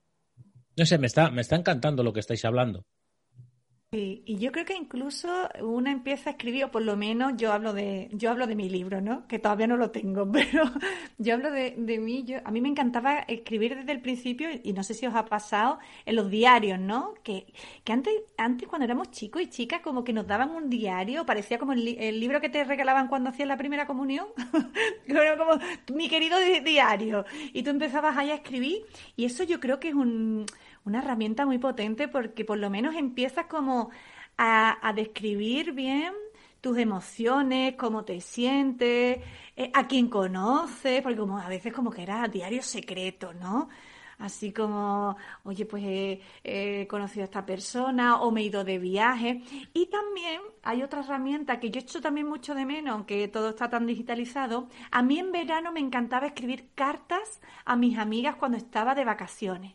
No 0.77 0.87
sé, 0.87 0.97
me 0.99 1.07
está, 1.07 1.31
me 1.31 1.43
está 1.43 1.57
encantando 1.57 2.03
lo 2.03 2.13
que 2.13 2.21
estáis 2.21 2.45
hablando 2.45 2.87
y 3.95 4.39
yo 4.39 4.53
creo 4.53 4.65
que 4.65 4.75
incluso 4.75 5.49
uno 5.61 5.91
empieza 5.91 6.31
a 6.31 6.33
escribir, 6.33 6.65
o 6.65 6.71
por 6.71 6.83
lo 6.83 6.97
menos 6.97 7.35
yo 7.37 7.53
hablo 7.53 7.73
de, 7.73 8.09
yo 8.13 8.31
hablo 8.31 8.47
de 8.47 8.57
mi 8.57 8.69
libro, 8.69 9.01
¿no? 9.01 9.27
Que 9.27 9.39
todavía 9.39 9.67
no 9.67 9.77
lo 9.77 9.91
tengo, 9.91 10.29
pero 10.33 10.65
yo 11.19 11.35
hablo 11.35 11.51
de, 11.51 11.75
de 11.77 11.99
mí. 11.99 12.25
Yo, 12.25 12.39
a 12.45 12.51
mí 12.51 12.61
me 12.61 12.69
encantaba 12.69 13.21
escribir 13.21 13.77
desde 13.77 13.93
el 13.93 14.01
principio, 14.01 14.49
y 14.63 14.73
no 14.73 14.83
sé 14.83 14.95
si 14.95 15.07
os 15.07 15.15
ha 15.15 15.25
pasado 15.27 15.79
en 16.07 16.17
los 16.17 16.31
diarios, 16.31 16.79
¿no? 16.79 17.15
Que, 17.23 17.47
que 17.85 17.93
antes, 17.93 18.15
antes 18.37 18.69
cuando 18.69 18.85
éramos 18.85 19.11
chicos 19.11 19.43
y 19.43 19.49
chicas, 19.49 19.81
como 19.81 20.05
que 20.05 20.13
nos 20.13 20.27
daban 20.27 20.51
un 20.51 20.69
diario, 20.71 21.27
parecía 21.27 21.59
como 21.59 21.73
el, 21.73 21.85
libro 22.21 22.41
que 22.41 22.49
te 22.49 22.65
regalaban 22.65 23.09
cuando 23.09 23.31
hacías 23.31 23.49
la 23.49 23.57
primera 23.57 23.87
comunión, 23.87 24.27
como 25.39 25.59
mi 25.95 26.09
querido 26.09 26.37
diario. 26.65 27.25
Y 27.53 27.63
tú 27.63 27.71
empezabas 27.71 28.17
ahí 28.17 28.31
a 28.31 28.37
escribir, 28.37 28.85
y 29.17 29.25
eso 29.25 29.45
yo 29.45 29.61
creo 29.61 29.81
que 29.81 29.89
es 29.89 29.95
un 29.95 30.47
una 30.85 30.99
herramienta 30.99 31.47
muy 31.47 31.59
potente 31.59 32.09
porque 32.09 32.45
por 32.45 32.59
lo 32.59 32.71
menos 32.71 32.95
empiezas 32.95 33.47
como 33.47 33.91
a, 34.37 34.93
describir 34.95 35.73
bien 35.73 36.13
tus 36.61 36.79
emociones, 36.79 37.75
cómo 37.77 38.05
te 38.05 38.21
sientes, 38.21 39.21
eh, 39.57 39.71
a 39.75 39.87
quién 39.87 40.09
conoces, 40.09 41.03
porque 41.03 41.19
como 41.19 41.39
a 41.39 41.49
veces 41.49 41.73
como 41.73 41.91
que 41.91 42.03
era 42.03 42.27
diario 42.29 42.63
secreto, 42.63 43.35
¿no? 43.35 43.69
así 44.19 44.53
como, 44.53 45.17
oye, 45.45 45.67
pues 45.67 45.83
he, 46.45 46.87
conocido 46.89 47.23
a 47.23 47.25
esta 47.25 47.47
persona 47.47 48.21
o 48.21 48.31
me 48.31 48.41
he 48.43 48.45
ido 48.45 48.65
de 48.65 48.79
viaje. 48.79 49.43
Y 49.73 49.87
también 49.87 50.41
hay 50.63 50.83
otra 50.83 51.01
herramienta 51.01 51.61
que 51.61 51.71
yo 51.71 51.81
echo 51.81 52.01
también 52.01 52.29
mucho 52.29 52.55
de 52.55 52.65
menos, 52.67 52.95
aunque 52.95 53.29
todo 53.29 53.51
está 53.51 53.69
tan 53.69 53.87
digitalizado. 53.87 54.69
A 54.91 55.03
mí 55.03 55.19
en 55.19 55.33
verano 55.33 55.73
me 55.73 55.81
encantaba 55.81 56.27
escribir 56.27 56.71
cartas 56.75 57.41
a 57.65 57.77
mis 57.77 57.99
amigas 57.99 58.37
cuando 58.37 58.57
estaba 58.57 58.95
de 58.95 59.05
vacaciones. 59.05 59.75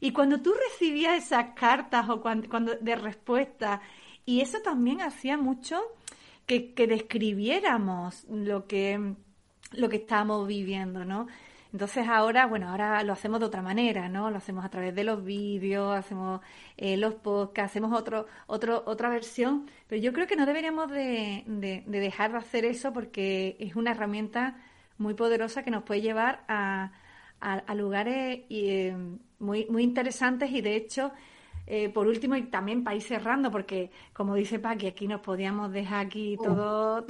Y 0.00 0.12
cuando 0.12 0.40
tú 0.40 0.52
recibías 0.70 1.16
esas 1.24 1.54
cartas 1.54 2.08
o 2.08 2.20
cuando, 2.20 2.74
de 2.80 2.96
respuesta, 2.96 3.80
y 4.24 4.40
eso 4.40 4.58
también 4.60 5.00
hacía 5.00 5.36
mucho 5.36 5.80
que, 6.46 6.74
que 6.74 6.86
describiéramos 6.86 8.24
lo 8.28 8.66
que, 8.66 9.14
lo 9.72 9.88
que 9.88 9.96
estábamos 9.96 10.46
viviendo, 10.46 11.04
¿no? 11.04 11.26
Entonces 11.72 12.08
ahora, 12.08 12.46
bueno, 12.46 12.70
ahora 12.70 13.02
lo 13.02 13.12
hacemos 13.12 13.38
de 13.38 13.46
otra 13.46 13.60
manera, 13.60 14.08
¿no? 14.08 14.30
Lo 14.30 14.38
hacemos 14.38 14.64
a 14.64 14.70
través 14.70 14.94
de 14.94 15.04
los 15.04 15.22
vídeos, 15.24 15.94
hacemos 15.94 16.40
eh, 16.78 16.96
los 16.96 17.14
podcasts, 17.14 17.72
hacemos 17.72 17.92
otro, 17.92 18.26
otro, 18.46 18.82
otra 18.86 19.10
versión, 19.10 19.68
pero 19.86 20.00
yo 20.00 20.12
creo 20.12 20.26
que 20.26 20.36
no 20.36 20.46
deberíamos 20.46 20.90
de, 20.90 21.44
de, 21.46 21.82
dejar 21.86 22.32
de 22.32 22.38
hacer 22.38 22.64
eso 22.64 22.92
porque 22.94 23.56
es 23.60 23.76
una 23.76 23.90
herramienta 23.90 24.56
muy 24.96 25.14
poderosa 25.14 25.64
que 25.64 25.70
nos 25.70 25.82
puede 25.82 26.00
llevar 26.00 26.44
a, 26.48 26.92
a, 27.40 27.74
lugares 27.74 28.40
eh, 28.50 28.96
muy, 29.38 29.66
muy 29.66 29.82
interesantes. 29.82 30.50
Y 30.50 30.60
de 30.60 30.76
hecho 30.76 31.12
eh, 31.68 31.88
por 31.88 32.06
último, 32.06 32.36
y 32.36 32.44
también 32.44 32.84
para 32.84 32.94
ir 32.94 33.02
cerrando, 33.02 33.50
porque 33.50 33.90
como 34.12 34.36
dice 34.36 34.60
Paqui, 34.60 34.86
aquí 34.86 35.08
nos 35.08 35.20
podíamos 35.20 35.72
dejar 35.72 36.06
aquí 36.06 36.36
todo, 36.42 37.04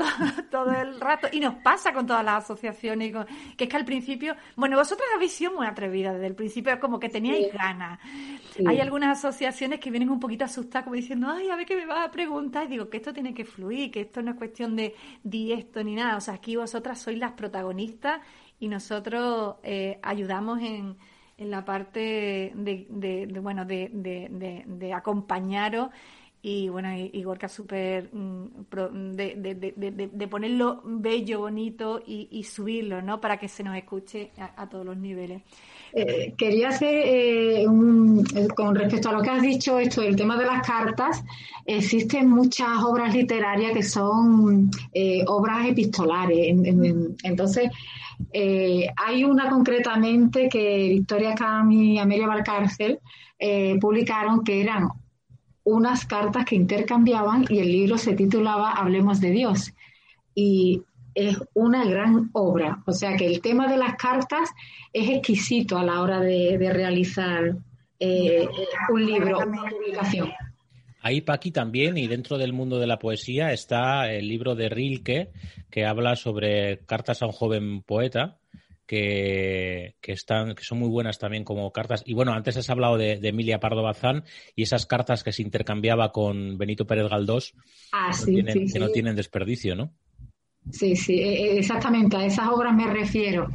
todo, 0.51 0.73
el 0.73 0.99
rato, 0.99 1.29
y 1.31 1.41
nos 1.41 1.57
pasa 1.57 1.93
con 1.93 2.07
todas 2.07 2.25
las 2.25 2.45
asociaciones, 2.45 3.13
que 3.57 3.65
es 3.65 3.71
que 3.71 3.77
al 3.77 3.85
principio, 3.85 4.35
bueno, 4.57 4.79
vosotras 4.79 5.09
habéis 5.15 5.33
sido 5.33 5.53
muy 5.53 5.67
atrevidas 5.67 6.15
desde 6.15 6.29
el 6.29 6.35
principio, 6.35 6.81
como 6.81 6.99
que 6.99 7.11
teníais 7.11 7.53
ganas. 7.53 8.01
Hay 8.67 8.81
algunas 8.81 9.19
asociaciones 9.19 9.79
que 9.79 9.91
vienen 9.91 10.09
un 10.09 10.21
poquito 10.21 10.47
asustadas, 10.47 10.85
como 10.85 10.97
diciendo, 10.97 11.29
ay, 11.29 11.51
a 11.51 11.57
ver 11.57 11.67
qué 11.67 11.77
me 11.77 11.85
vas 11.85 12.09
a 12.09 12.11
preguntar, 12.11 12.65
y 12.65 12.69
digo 12.69 12.89
que 12.89 12.97
esto 12.97 13.13
tiene 13.13 13.35
que 13.35 13.45
fluir, 13.45 13.91
que 13.91 14.01
esto 14.01 14.23
no 14.23 14.31
es 14.31 14.37
cuestión 14.39 14.75
de 14.75 14.95
di 15.23 15.53
esto 15.53 15.85
ni 15.85 15.95
nada, 15.95 16.17
o 16.17 16.21
sea, 16.21 16.35
aquí 16.35 16.57
vosotras 16.57 16.99
sois 16.99 17.19
las 17.19 17.33
protagonistas 17.33 18.23
y 18.61 18.69
nosotros 18.69 19.57
eh, 19.63 19.99
ayudamos 20.03 20.61
en 20.61 20.97
en 21.39 21.51
la 21.51 21.65
parte 21.65 22.53
de, 22.55 23.39
bueno, 23.43 23.65
de, 23.65 23.91
de, 23.93 24.93
acompañaros 24.93 25.91
y 26.41 26.69
bueno, 26.69 26.95
y, 26.95 27.23
Gorka 27.23 27.49
súper 27.49 28.09
mm, 28.13 29.13
de, 29.15 30.13
de, 30.13 30.29
ponerlo 30.29 30.81
bello, 30.85 31.41
bonito 31.41 32.03
y, 32.07 32.43
subirlo, 32.45 33.03
¿no? 33.03 33.21
Para 33.21 33.37
que 33.37 33.49
se 33.49 33.63
nos 33.63 33.77
escuche 33.77 34.31
a, 34.39 34.69
todos 34.69 34.87
los 34.87 34.97
niveles. 34.97 35.43
Eh, 35.93 36.35
quería 36.37 36.69
hacer, 36.69 37.03
eh, 37.05 37.67
con 38.55 38.75
respecto 38.75 39.09
a 39.09 39.13
lo 39.13 39.23
que 39.23 39.31
has 39.31 39.43
dicho, 39.43 39.79
esto 39.79 40.03
del 40.03 40.17
tema 40.17 40.37
de 40.39 40.47
las 40.47 40.67
cartas, 40.67 41.25
existen 41.65 42.29
muchas 42.29 42.83
obras 42.85 43.15
literarias 43.15 43.73
que 43.73 43.83
son 43.83 44.71
eh, 44.93 45.25
obras 45.27 45.67
epistolares. 45.67 46.55
entonces, 47.23 47.71
eh, 48.33 48.89
hay 48.97 49.25
una 49.25 49.49
concretamente 49.51 50.49
que 50.49 50.89
Victoria 50.89 51.35
Cam 51.35 51.71
y 51.73 51.99
Amelia 51.99 52.27
Valcárcel 52.27 52.99
eh, 53.39 53.79
publicaron 53.81 54.43
que 54.43 54.63
eran 54.63 54.89
unas 55.65 56.07
cartas 56.07 56.45
que 56.45 56.57
intercambiaban 56.57 57.45
y 57.49 57.59
el 57.59 57.73
libro 57.73 57.99
se 57.99 58.15
titulaba 58.15 58.73
Hablemos 58.73 59.21
de 59.21 59.31
Dios. 59.31 59.73
Y 60.35 60.83
es 61.17 61.39
una 61.55 61.85
gran 61.85 62.29
obra. 62.35 62.83
O 62.87 62.93
sea 62.93 63.17
que 63.17 63.27
el 63.27 63.41
tema 63.41 63.67
de 63.67 63.79
las 63.79 63.97
cartas 63.97 64.51
es 64.93 65.09
exquisito 65.09 65.79
a 65.79 65.83
la 65.83 66.03
hora 66.03 66.21
de, 66.21 66.59
realizar 66.71 67.57
eh, 67.99 68.47
un 68.91 69.07
libro, 69.07 69.39
una 69.39 69.63
publicación. 69.65 70.31
Ahí, 71.01 71.23
Paqui, 71.23 71.53
también, 71.53 71.97
y 71.97 72.07
dentro 72.07 72.37
del 72.37 72.53
mundo 72.53 72.79
de 72.79 72.87
la 72.87 72.99
poesía, 72.99 73.53
está 73.53 74.13
el 74.13 74.29
libro 74.29 74.55
de 74.55 74.69
Rilke, 74.69 75.31
que 75.71 75.87
habla 75.87 76.17
sobre 76.17 76.81
cartas 76.85 77.23
a 77.23 77.27
un 77.27 77.33
joven 77.33 77.83
poeta, 77.83 78.39
que, 78.87 79.95
están, 80.03 80.55
que 80.55 80.65
son 80.65 80.79
muy 80.79 80.89
buenas 80.89 81.19
también 81.19 81.45
como 81.45 81.73
cartas. 81.73 82.03
Y 82.05 82.13
bueno, 82.13 82.33
antes 82.33 82.57
has 82.57 82.69
hablado 82.69 82.99
de, 82.99 83.21
Emilia 83.23 83.59
Pardo 83.59 83.83
Bazán 83.83 84.25
y 84.55 84.65
esas 84.65 84.85
cartas 84.85 85.25
que 85.25 85.33
se 85.33 85.43
intercambiaba 85.43 86.13
con 86.13 86.59
Benito 86.59 86.87
Pérez 86.87 87.09
Galdós, 87.09 87.55
ah, 87.93 88.11
que 88.25 88.79
no 88.79 88.89
tienen 88.91 89.17
desperdicio, 89.17 89.75
¿no? 89.77 89.93
Sí, 90.71 90.97
sí, 90.97 91.21
e, 91.21 91.55
e, 91.55 91.59
exactamente, 91.59 92.17
a 92.17 92.25
esas 92.25 92.49
obras 92.49 92.75
me 92.75 92.87
refiero. 92.87 93.49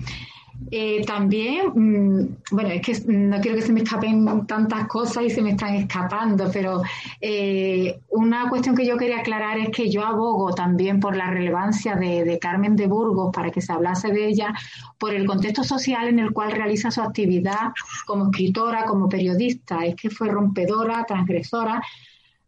Eh, 0.70 1.04
también, 1.06 1.72
mm, 1.74 2.38
bueno, 2.52 2.70
es 2.70 2.82
que 2.82 2.94
no 3.12 3.42
quiero 3.42 3.58
que 3.58 3.64
se 3.64 3.74
me 3.74 3.82
escapen 3.82 4.46
tantas 4.46 4.88
cosas 4.88 5.24
y 5.24 5.30
se 5.30 5.42
me 5.42 5.52
están 5.52 5.74
escapando, 5.76 6.50
pero 6.54 6.82
eh, 7.20 8.00
una 8.10 8.48
cuestión 8.48 8.76
que 8.76 8.86
yo 8.86 8.96
quería 8.98 9.20
aclarar 9.20 9.58
es 9.58 9.70
que 9.70 9.90
yo 9.90 10.06
abogo 10.06 10.54
también 10.54 11.00
por 11.00 11.16
la 11.16 11.32
relevancia 11.32 11.96
de, 11.96 12.38
Carmen 12.40 12.76
de 12.76 12.88
Burgos 12.88 13.32
para 13.34 13.50
que 13.52 13.62
se 13.62 13.74
hablase 13.74 14.10
de 14.10 14.28
ella, 14.28 14.54
por 15.00 15.14
el 15.14 15.26
contexto 15.26 15.64
social 15.64 16.08
en 16.08 16.20
el 16.20 16.32
cual 16.32 16.52
realiza 16.52 16.92
su 16.92 17.02
actividad 17.02 17.72
como 18.06 18.26
escritora, 18.26 18.86
como 18.86 19.10
periodista. 19.10 19.86
Es 19.86 19.96
que 19.96 20.10
fue 20.10 20.30
rompedora, 20.30 21.06
transgresora 21.06 21.82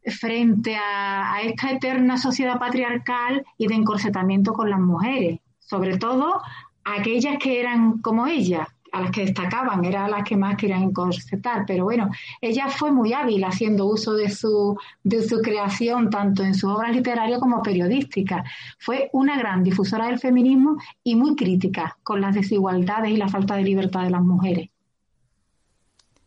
frente 0.06 0.76
a 0.76 1.40
esta 1.44 1.72
eterna 1.72 2.18
sociedad 2.18 2.60
patriarcal 2.60 3.46
y 3.58 3.68
de 3.68 3.76
encorsetamiento 3.76 4.54
con 4.54 4.70
las 4.70 4.80
mujeres 4.80 5.40
sobre 5.66 5.98
todo 5.98 6.42
aquellas 6.84 7.38
que 7.40 7.60
eran 7.60 8.00
como 8.00 8.28
ella, 8.28 8.68
a 8.92 9.02
las 9.02 9.12
que 9.12 9.22
destacaban, 9.22 9.84
eran 9.86 10.12
las 10.12 10.24
que 10.24 10.38
más 10.38 10.56
querían 10.56 10.84
encorsetar, 10.84 11.66
pero 11.66 11.86
bueno, 11.86 12.12
ella 12.40 12.68
fue 12.68 12.92
muy 12.92 13.12
hábil 13.12 13.44
haciendo 13.44 13.88
uso 13.88 14.14
de 14.14 14.30
su, 14.30 14.78
de 15.04 15.24
su 15.24 15.42
creación, 15.42 16.12
tanto 16.12 16.44
en 16.44 16.54
sus 16.54 16.70
obras 16.70 16.96
literarias 16.96 17.40
como 17.40 17.64
periodísticas. 17.64 18.48
Fue 18.78 19.10
una 19.14 19.36
gran 19.36 19.64
difusora 19.64 20.06
del 20.06 20.20
feminismo 20.20 20.78
y 21.04 21.16
muy 21.16 21.36
crítica 21.36 21.98
con 22.04 22.22
las 22.22 22.36
desigualdades 22.36 23.10
y 23.10 23.18
la 23.18 23.30
falta 23.30 23.56
de 23.56 23.64
libertad 23.64 24.04
de 24.04 24.12
las 24.12 24.22
mujeres. 24.22 24.70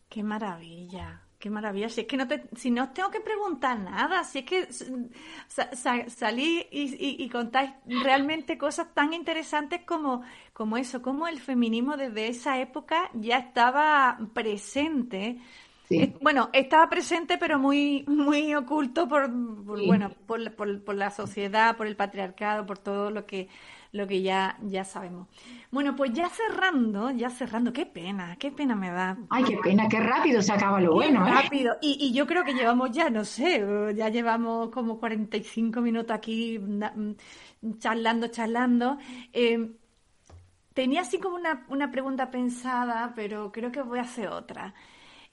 Qué 0.09 0.23
maravilla. 0.23 1.26
Qué 1.39 1.51
maravilla. 1.51 1.87
Si 1.87 2.01
es 2.01 2.07
que 2.07 2.17
no 2.17 2.27
te, 2.27 2.45
si 2.55 2.71
no 2.71 2.85
os 2.85 2.93
tengo 2.93 3.11
que 3.11 3.21
preguntar 3.21 3.77
nada, 3.77 4.23
si 4.23 4.39
es 4.39 4.45
que 4.45 4.67
salí 6.07 6.65
y, 6.71 7.29
contáis 7.29 7.71
realmente 7.85 8.57
cosas 8.57 8.91
tan 8.95 9.13
interesantes 9.13 9.81
como, 9.85 10.23
como 10.51 10.77
eso, 10.77 11.01
como 11.03 11.27
el 11.27 11.39
feminismo 11.39 11.95
desde 11.95 12.27
esa 12.27 12.59
época 12.59 13.11
ya 13.13 13.37
estaba 13.37 14.17
presente. 14.33 15.37
Bueno, 16.21 16.49
estaba 16.53 16.89
presente, 16.89 17.37
pero 17.37 17.59
muy, 17.59 18.03
muy 18.07 18.55
oculto 18.55 19.07
por, 19.07 19.29
bueno, 19.29 20.09
por, 20.25 20.53
por, 20.55 20.83
por 20.83 20.95
la 20.95 21.11
sociedad, 21.11 21.77
por 21.77 21.85
el 21.85 21.95
patriarcado, 21.95 22.65
por 22.65 22.79
todo 22.79 23.11
lo 23.11 23.25
que 23.27 23.47
lo 23.91 24.07
que 24.07 24.21
ya, 24.21 24.57
ya 24.61 24.83
sabemos. 24.83 25.27
Bueno, 25.71 25.95
pues 25.95 26.13
ya 26.13 26.29
cerrando, 26.29 27.11
ya 27.11 27.29
cerrando, 27.29 27.73
qué 27.73 27.85
pena, 27.85 28.35
qué 28.37 28.51
pena 28.51 28.75
me 28.75 28.91
da. 28.91 29.17
Ay, 29.29 29.43
qué 29.43 29.57
pena, 29.57 29.87
qué 29.87 29.99
rápido 29.99 30.41
se 30.41 30.53
acaba 30.53 30.79
lo 30.79 30.93
bueno, 30.93 31.27
¿eh? 31.27 31.31
Rápido. 31.31 31.77
Y, 31.81 31.97
y, 31.99 32.13
yo 32.13 32.25
creo 32.25 32.43
que 32.43 32.53
llevamos 32.53 32.91
ya, 32.91 33.09
no 33.09 33.25
sé, 33.25 33.65
ya 33.95 34.09
llevamos 34.09 34.69
como 34.69 34.99
45 34.99 35.81
minutos 35.81 36.15
aquí 36.15 36.59
mm, 36.59 37.13
charlando, 37.79 38.27
charlando. 38.27 38.97
Eh, 39.33 39.71
tenía 40.73 41.01
así 41.01 41.19
como 41.19 41.35
una, 41.35 41.65
una 41.69 41.91
pregunta 41.91 42.29
pensada, 42.29 43.13
pero 43.15 43.51
creo 43.51 43.71
que 43.71 43.81
voy 43.81 43.99
a 43.99 44.03
hacer 44.03 44.27
otra. 44.29 44.73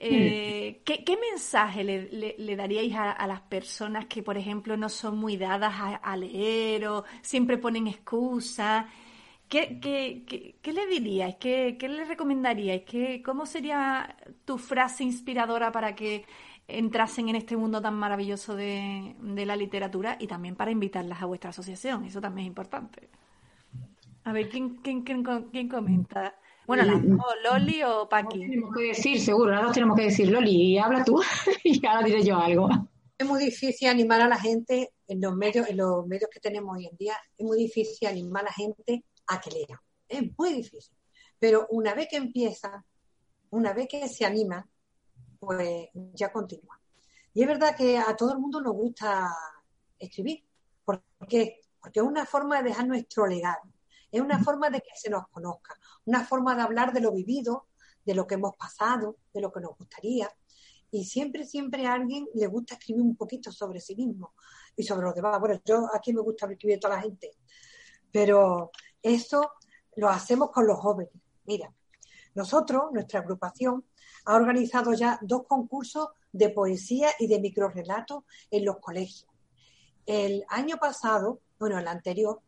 Eh, 0.06 0.82
¿qué, 0.84 1.18
mensaje 1.32 1.82
le, 1.82 2.56
daríais 2.56 2.94
a, 2.94 3.26
las 3.26 3.40
personas 3.40 4.04
que, 4.04 4.22
por 4.22 4.36
ejemplo, 4.36 4.76
no 4.76 4.90
son 4.90 5.16
muy 5.16 5.38
dadas 5.38 5.72
a, 6.02 6.16
leer 6.16 6.86
o 6.88 7.04
siempre 7.22 7.56
ponen 7.56 7.86
excusas? 7.86 8.84
¿Qué, 9.48 9.78
le 10.62 10.86
diríais? 10.86 11.36
¿Qué, 11.36 11.76
le 11.80 12.04
recomendaríais? 12.04 12.82
¿Qué, 12.82 13.22
¿Cómo 13.24 13.46
sería 13.46 14.14
tu 14.44 14.58
frase 14.58 15.04
inspiradora 15.04 15.72
para 15.72 15.94
que 15.94 16.26
entrasen 16.68 17.30
en 17.30 17.36
este 17.36 17.56
mundo 17.56 17.80
tan 17.80 17.94
maravilloso 17.94 18.54
de, 18.54 19.16
la 19.22 19.56
literatura 19.56 20.18
y 20.20 20.26
también 20.26 20.54
para 20.54 20.70
invitarlas 20.70 21.22
a 21.22 21.26
vuestra 21.26 21.48
asociación? 21.48 22.04
Eso 22.04 22.20
también 22.20 22.44
es 22.46 22.48
importante. 22.48 23.08
A 24.24 24.32
ver, 24.32 24.50
¿quién, 24.50 24.76
quién, 24.76 25.02
quién, 25.02 25.24
quién 25.50 25.68
comenta? 25.68 26.34
Bueno, 26.66 26.84
las 26.84 27.02
dos, 27.06 27.34
Loli 27.42 27.82
o 27.82 28.08
Paqui. 28.08 28.40
Tenemos 28.40 28.74
que 28.74 28.82
decir, 28.84 29.20
seguro, 29.20 29.52
las 29.52 29.62
dos 29.62 29.72
tenemos 29.72 29.96
que 29.96 30.04
decir, 30.04 30.30
Loli, 30.30 30.78
habla 30.78 31.04
tú 31.04 31.20
y 31.64 31.84
ahora 31.86 32.06
diré 32.06 32.22
yo 32.22 32.38
algo. 32.38 32.68
Es 33.18 33.26
muy 33.26 33.44
difícil 33.44 33.88
animar 33.88 34.20
a 34.20 34.28
la 34.28 34.38
gente 34.38 34.92
en 35.06 35.20
los 35.20 35.34
medios, 35.36 35.68
en 35.68 35.76
los 35.76 36.06
medios 36.06 36.30
que 36.32 36.40
tenemos 36.40 36.76
hoy 36.76 36.86
en 36.86 36.96
día, 36.96 37.14
es 37.36 37.44
muy 37.44 37.58
difícil 37.58 38.08
animar 38.08 38.42
a 38.42 38.46
la 38.46 38.52
gente 38.52 39.04
a 39.26 39.40
que 39.40 39.50
lea. 39.50 39.82
Es 40.08 40.22
muy 40.38 40.54
difícil. 40.54 40.96
Pero 41.38 41.66
una 41.70 41.94
vez 41.94 42.08
que 42.08 42.16
empieza, 42.16 42.84
una 43.50 43.72
vez 43.72 43.88
que 43.88 44.08
se 44.08 44.24
anima, 44.24 44.66
pues 45.38 45.88
ya 46.14 46.32
continúa. 46.32 46.80
Y 47.34 47.42
es 47.42 47.48
verdad 47.48 47.76
que 47.76 47.98
a 47.98 48.16
todo 48.16 48.32
el 48.32 48.38
mundo 48.38 48.60
nos 48.60 48.72
gusta 48.72 49.28
escribir. 49.98 50.44
¿Por 50.84 51.02
qué? 51.28 51.60
Porque 51.80 52.00
es 52.00 52.06
una 52.06 52.24
forma 52.24 52.58
de 52.58 52.70
dejar 52.70 52.86
nuestro 52.86 53.26
legado. 53.26 53.60
Es 54.14 54.20
una 54.20 54.38
forma 54.38 54.70
de 54.70 54.80
que 54.80 54.92
se 54.94 55.10
nos 55.10 55.26
conozca, 55.26 55.76
una 56.04 56.24
forma 56.24 56.54
de 56.54 56.62
hablar 56.62 56.92
de 56.92 57.00
lo 57.00 57.10
vivido, 57.10 57.66
de 58.04 58.14
lo 58.14 58.28
que 58.28 58.36
hemos 58.36 58.56
pasado, 58.56 59.16
de 59.32 59.40
lo 59.40 59.50
que 59.50 59.58
nos 59.58 59.76
gustaría. 59.76 60.30
Y 60.92 61.04
siempre, 61.04 61.44
siempre 61.44 61.84
a 61.88 61.94
alguien 61.94 62.28
le 62.32 62.46
gusta 62.46 62.74
escribir 62.74 63.02
un 63.02 63.16
poquito 63.16 63.50
sobre 63.50 63.80
sí 63.80 63.96
mismo 63.96 64.34
y 64.76 64.84
sobre 64.84 65.06
los 65.06 65.16
demás. 65.16 65.40
Bueno, 65.40 65.60
yo 65.64 65.88
aquí 65.92 66.12
me 66.12 66.20
gusta 66.20 66.46
escribir 66.46 66.76
a 66.76 66.80
toda 66.80 66.94
la 66.94 67.02
gente, 67.02 67.32
pero 68.12 68.70
eso 69.02 69.50
lo 69.96 70.08
hacemos 70.08 70.52
con 70.52 70.68
los 70.68 70.78
jóvenes. 70.78 71.12
Mira, 71.46 71.74
nosotros, 72.36 72.92
nuestra 72.92 73.18
agrupación, 73.18 73.84
ha 74.26 74.36
organizado 74.36 74.92
ya 74.92 75.18
dos 75.22 75.42
concursos 75.48 76.10
de 76.30 76.50
poesía 76.50 77.08
y 77.18 77.26
de 77.26 77.40
microrelatos 77.40 78.22
en 78.52 78.64
los 78.64 78.78
colegios. 78.78 79.28
El 80.06 80.44
año 80.50 80.76
pasado, 80.76 81.40
bueno, 81.58 81.80
el 81.80 81.88
anterior, 81.88 82.43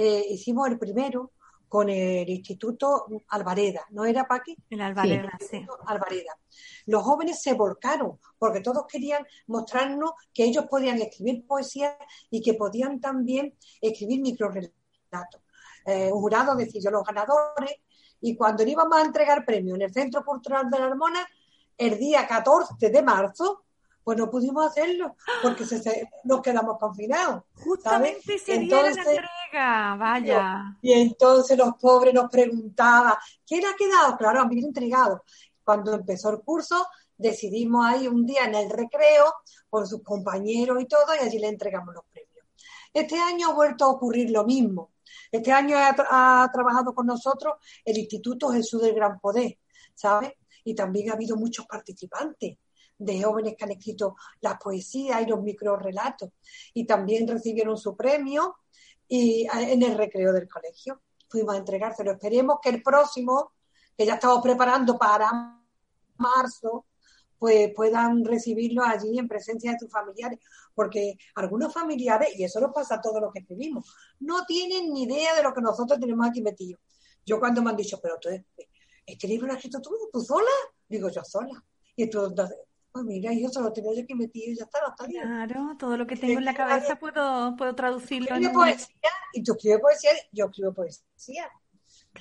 eh, 0.00 0.26
hicimos 0.30 0.68
el 0.68 0.78
primero 0.78 1.32
con 1.68 1.88
el 1.88 2.28
Instituto 2.28 3.06
Alvareda, 3.30 3.84
¿no 3.90 4.04
era 4.04 4.28
Paqui? 4.28 4.56
El 4.70 4.80
Alvareda, 4.80 5.36
sí. 5.50 5.66
Alvareda. 5.86 6.38
Los 6.86 7.02
jóvenes 7.02 7.42
se 7.42 7.54
volcaron 7.54 8.20
porque 8.38 8.60
todos 8.60 8.86
querían 8.86 9.26
mostrarnos 9.48 10.12
que 10.32 10.44
ellos 10.44 10.66
podían 10.70 11.02
escribir 11.02 11.44
poesía 11.44 11.98
y 12.30 12.40
que 12.40 12.54
podían 12.54 13.00
también 13.00 13.54
escribir 13.80 14.20
microrelatos. 14.20 15.42
Eh, 15.84 16.12
un 16.12 16.20
jurado 16.20 16.54
decidió 16.54 16.92
los 16.92 17.02
ganadores 17.02 17.74
y 18.20 18.36
cuando 18.36 18.62
íbamos 18.62 18.96
a 18.96 19.04
entregar 19.04 19.44
premio 19.44 19.74
en 19.74 19.82
el 19.82 19.92
Centro 19.92 20.24
Cultural 20.24 20.70
de 20.70 20.78
la 20.78 20.86
Hormona, 20.86 21.26
el 21.76 21.98
día 21.98 22.24
14 22.24 22.88
de 22.88 23.02
marzo, 23.02 23.64
pues 24.04 24.16
no 24.16 24.30
pudimos 24.30 24.64
hacerlo 24.64 25.16
porque 25.42 25.64
nos 26.22 26.40
quedamos 26.40 26.78
confinados. 26.78 27.42
Justamente 27.64 28.36
ese 28.36 28.54
entonces, 28.54 28.94
día 28.94 29.04
la 29.04 29.30
vaya. 29.52 30.76
Y 30.82 30.92
entonces 30.92 31.56
los 31.56 31.74
pobres 31.74 32.14
nos 32.14 32.30
preguntaban, 32.30 33.14
¿quién 33.46 33.64
ha 33.66 33.74
quedado? 33.76 34.16
Claro, 34.16 34.40
han 34.40 34.48
venido 34.48 34.68
entregados. 34.68 35.20
Cuando 35.64 35.92
empezó 35.94 36.30
el 36.30 36.40
curso, 36.40 36.86
decidimos 37.16 37.84
ahí 37.84 38.08
un 38.08 38.24
día 38.24 38.44
en 38.44 38.54
el 38.54 38.70
recreo 38.70 39.34
con 39.68 39.86
sus 39.86 40.02
compañeros 40.02 40.80
y 40.80 40.86
todo, 40.86 41.14
y 41.14 41.24
allí 41.24 41.38
le 41.38 41.48
entregamos 41.48 41.94
los 41.94 42.04
premios. 42.10 42.46
Este 42.92 43.18
año 43.20 43.50
ha 43.50 43.54
vuelto 43.54 43.84
a 43.84 43.88
ocurrir 43.88 44.30
lo 44.30 44.44
mismo. 44.44 44.92
Este 45.30 45.52
año 45.52 45.76
ha, 45.76 46.42
ha 46.42 46.50
trabajado 46.52 46.94
con 46.94 47.06
nosotros 47.06 47.54
el 47.84 47.98
Instituto 47.98 48.48
Jesús 48.50 48.80
del 48.82 48.94
Gran 48.94 49.18
Poder, 49.20 49.58
¿sabes? 49.94 50.32
Y 50.64 50.74
también 50.74 51.10
ha 51.10 51.14
habido 51.14 51.36
muchos 51.36 51.66
participantes 51.66 52.56
de 52.98 53.22
jóvenes 53.22 53.54
que 53.56 53.64
han 53.64 53.70
escrito 53.70 54.16
las 54.40 54.58
poesías 54.58 55.22
y 55.22 55.26
los 55.26 55.40
microrelatos. 55.40 56.30
Y 56.74 56.84
también 56.84 57.28
recibieron 57.28 57.76
su 57.76 57.96
premio 57.96 58.56
y, 59.08 59.46
en 59.52 59.82
el 59.82 59.96
recreo 59.96 60.32
del 60.32 60.48
colegio. 60.48 61.00
Fuimos 61.28 61.54
a 61.54 61.58
entregárselo. 61.58 62.12
Esperemos 62.12 62.58
que 62.62 62.70
el 62.70 62.82
próximo, 62.82 63.52
que 63.96 64.06
ya 64.06 64.14
estamos 64.14 64.40
preparando 64.42 64.98
para 64.98 65.60
marzo, 66.16 66.86
pues 67.38 67.72
puedan 67.74 68.24
recibirlo 68.24 68.82
allí 68.82 69.18
en 69.18 69.28
presencia 69.28 69.72
de 69.72 69.78
tus 69.78 69.90
familiares, 69.90 70.40
porque 70.74 71.16
algunos 71.36 71.72
familiares, 71.72 72.30
y 72.36 72.44
eso 72.44 72.60
nos 72.60 72.72
pasa 72.72 72.96
a 72.96 73.00
todos 73.00 73.20
los 73.20 73.32
que 73.32 73.40
escribimos, 73.40 73.94
no 74.20 74.44
tienen 74.44 74.92
ni 74.92 75.04
idea 75.04 75.34
de 75.36 75.42
lo 75.42 75.54
que 75.54 75.60
nosotros 75.60 76.00
tenemos 76.00 76.26
aquí 76.26 76.42
metido. 76.42 76.78
Yo 77.24 77.38
cuando 77.38 77.62
me 77.62 77.70
han 77.70 77.76
dicho, 77.76 78.00
pero 78.02 78.18
tú, 78.20 78.30
este 79.06 79.28
libro 79.28 79.46
lo 79.46 79.52
has 79.52 79.58
escrito 79.58 79.80
tú, 79.80 79.90
tú 80.12 80.20
sola, 80.20 80.50
digo 80.88 81.08
yo 81.08 81.22
sola. 81.24 81.62
Y 81.94 82.08
tú, 82.10 82.34
pues 82.92 83.04
mira, 83.04 83.32
yo 83.32 83.48
solo 83.48 83.72
tenía 83.72 83.92
yo 83.94 84.06
que 84.06 84.14
metido 84.14 84.52
y 84.52 84.56
ya 84.56 84.64
está, 84.64 84.80
no 84.80 84.88
está 84.88 85.06
bien. 85.06 85.22
Claro, 85.22 85.76
todo 85.78 85.96
lo 85.96 86.06
que 86.06 86.16
tengo 86.16 86.38
en 86.38 86.44
la 86.44 86.54
cabeza 86.54 86.98
puedo, 86.98 87.54
puedo 87.56 87.74
traducirlo. 87.74 88.34
en 88.34 88.52
poesía 88.52 89.10
y 89.32 89.42
tú 89.42 89.52
escribes 89.52 89.80
poesía, 89.80 90.10
yo 90.32 90.46
escribo 90.46 90.72
poesía. 90.72 91.50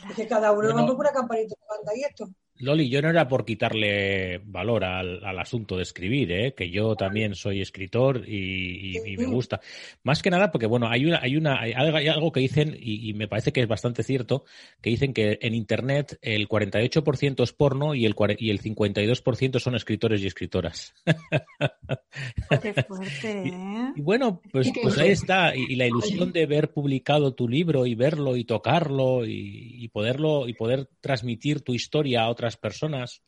Es 0.09 0.15
que 0.15 0.27
cada 0.27 0.51
uno 0.51 0.73
bueno, 0.73 0.87
con 0.87 0.97
una 0.97 1.11
campanita 1.11 1.55
de 1.59 1.65
banda 1.67 1.91
y 1.95 2.03
esto. 2.03 2.29
Loli, 2.59 2.89
yo 2.89 3.01
no 3.01 3.09
era 3.09 3.27
por 3.27 3.45
quitarle 3.45 4.39
valor 4.45 4.83
al, 4.83 5.23
al 5.23 5.39
asunto 5.39 5.77
de 5.77 5.83
escribir, 5.83 6.31
¿eh? 6.31 6.53
que 6.55 6.69
yo 6.69 6.95
también 6.95 7.35
soy 7.35 7.61
escritor 7.61 8.23
y, 8.27 8.93
y, 8.95 9.13
y, 9.13 9.17
me 9.17 9.25
gusta. 9.25 9.59
Más 10.03 10.21
que 10.21 10.29
nada 10.29 10.51
porque, 10.51 10.65
bueno, 10.65 10.87
hay 10.89 11.05
una, 11.05 11.19
hay 11.21 11.37
una, 11.37 11.59
hay 11.61 12.07
algo 12.07 12.31
que 12.31 12.39
dicen, 12.39 12.75
y, 12.79 13.09
y, 13.09 13.13
me 13.13 13.27
parece 13.27 13.51
que 13.51 13.61
es 13.61 13.67
bastante 13.67 14.03
cierto, 14.03 14.45
que 14.81 14.89
dicen 14.89 15.13
que 15.13 15.37
en 15.41 15.53
Internet 15.53 16.17
el 16.21 16.47
48% 16.47 17.43
es 17.43 17.53
porno 17.53 17.95
y 17.95 18.05
el, 18.05 18.15
y 18.37 18.49
el 18.49 18.61
52% 18.61 19.59
son 19.59 19.75
escritores 19.75 20.21
y 20.21 20.27
escritoras. 20.27 20.93
Qué 22.61 22.73
fuerte, 22.83 23.47
¿eh? 23.47 23.93
y, 23.95 24.01
bueno, 24.01 24.41
pues, 24.51 24.71
pues 24.81 24.97
ahí 24.97 25.09
está. 25.09 25.55
Y, 25.55 25.75
la 25.75 25.85
ilusión 25.85 26.31
de 26.31 26.45
ver 26.45 26.71
publicado 26.71 27.33
tu 27.33 27.47
libro 27.47 27.85
y 27.85 27.95
verlo 27.95 28.35
y 28.35 28.45
tocarlo 28.45 29.25
y, 29.25 29.87
poderlo, 29.89 30.47
y 30.47 30.53
poder 30.53 30.89
transmitir 31.01 31.61
tu 31.61 31.73
historia 31.73 32.23
a 32.23 32.29
otras 32.29 32.46
personas 32.55 33.23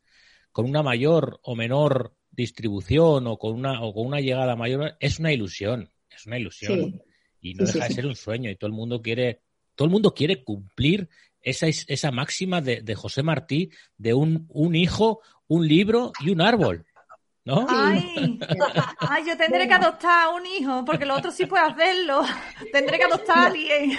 con 0.54 0.66
una 0.66 0.82
mayor 0.82 1.40
o 1.44 1.56
menor 1.56 2.16
distribución 2.32 3.28
o 3.28 3.38
con 3.38 3.54
una 3.54 3.82
o 3.84 3.94
con 3.94 4.06
una 4.06 4.22
llegada 4.22 4.56
mayor 4.56 4.96
es 5.00 5.20
una 5.20 5.34
ilusión, 5.34 5.92
es 6.10 6.26
una 6.26 6.40
ilusión 6.40 6.92
sí. 6.92 7.02
y 7.42 7.54
no 7.56 7.66
sí, 7.66 7.74
deja 7.74 7.88
sí, 7.88 7.90
de 7.90 7.96
ser 7.96 8.06
un 8.06 8.16
sueño 8.16 8.50
y 8.50 8.56
todo 8.56 8.68
el 8.68 8.76
mundo 8.76 9.02
quiere 9.02 9.42
todo 9.76 9.86
el 9.88 9.92
mundo 9.92 10.14
quiere 10.14 10.44
cumplir 10.44 11.10
esa 11.42 11.68
esa 11.68 12.12
máxima 12.12 12.62
de, 12.62 12.82
de 12.82 12.96
José 12.96 13.24
Martí 13.24 13.72
de 13.98 14.14
un 14.14 14.46
un 14.50 14.76
hijo, 14.76 15.22
un 15.48 15.68
libro 15.68 16.14
y 16.22 16.30
un 16.30 16.42
árbol. 16.42 16.86
¿No? 17.50 17.66
Ay, 17.68 18.40
ay, 19.00 19.26
yo 19.26 19.36
tendré 19.36 19.68
que 19.68 19.74
adoptar 19.74 20.32
un 20.36 20.46
hijo, 20.46 20.86
porque 20.86 21.04
lo 21.04 21.16
otro 21.16 21.32
sí 21.32 21.48
puede 21.48 21.64
hacerlo. 21.64 22.22
Tendré 22.72 23.00
que 23.00 23.06
adoptar 23.06 23.38
a 23.40 23.46
alguien. 23.48 23.90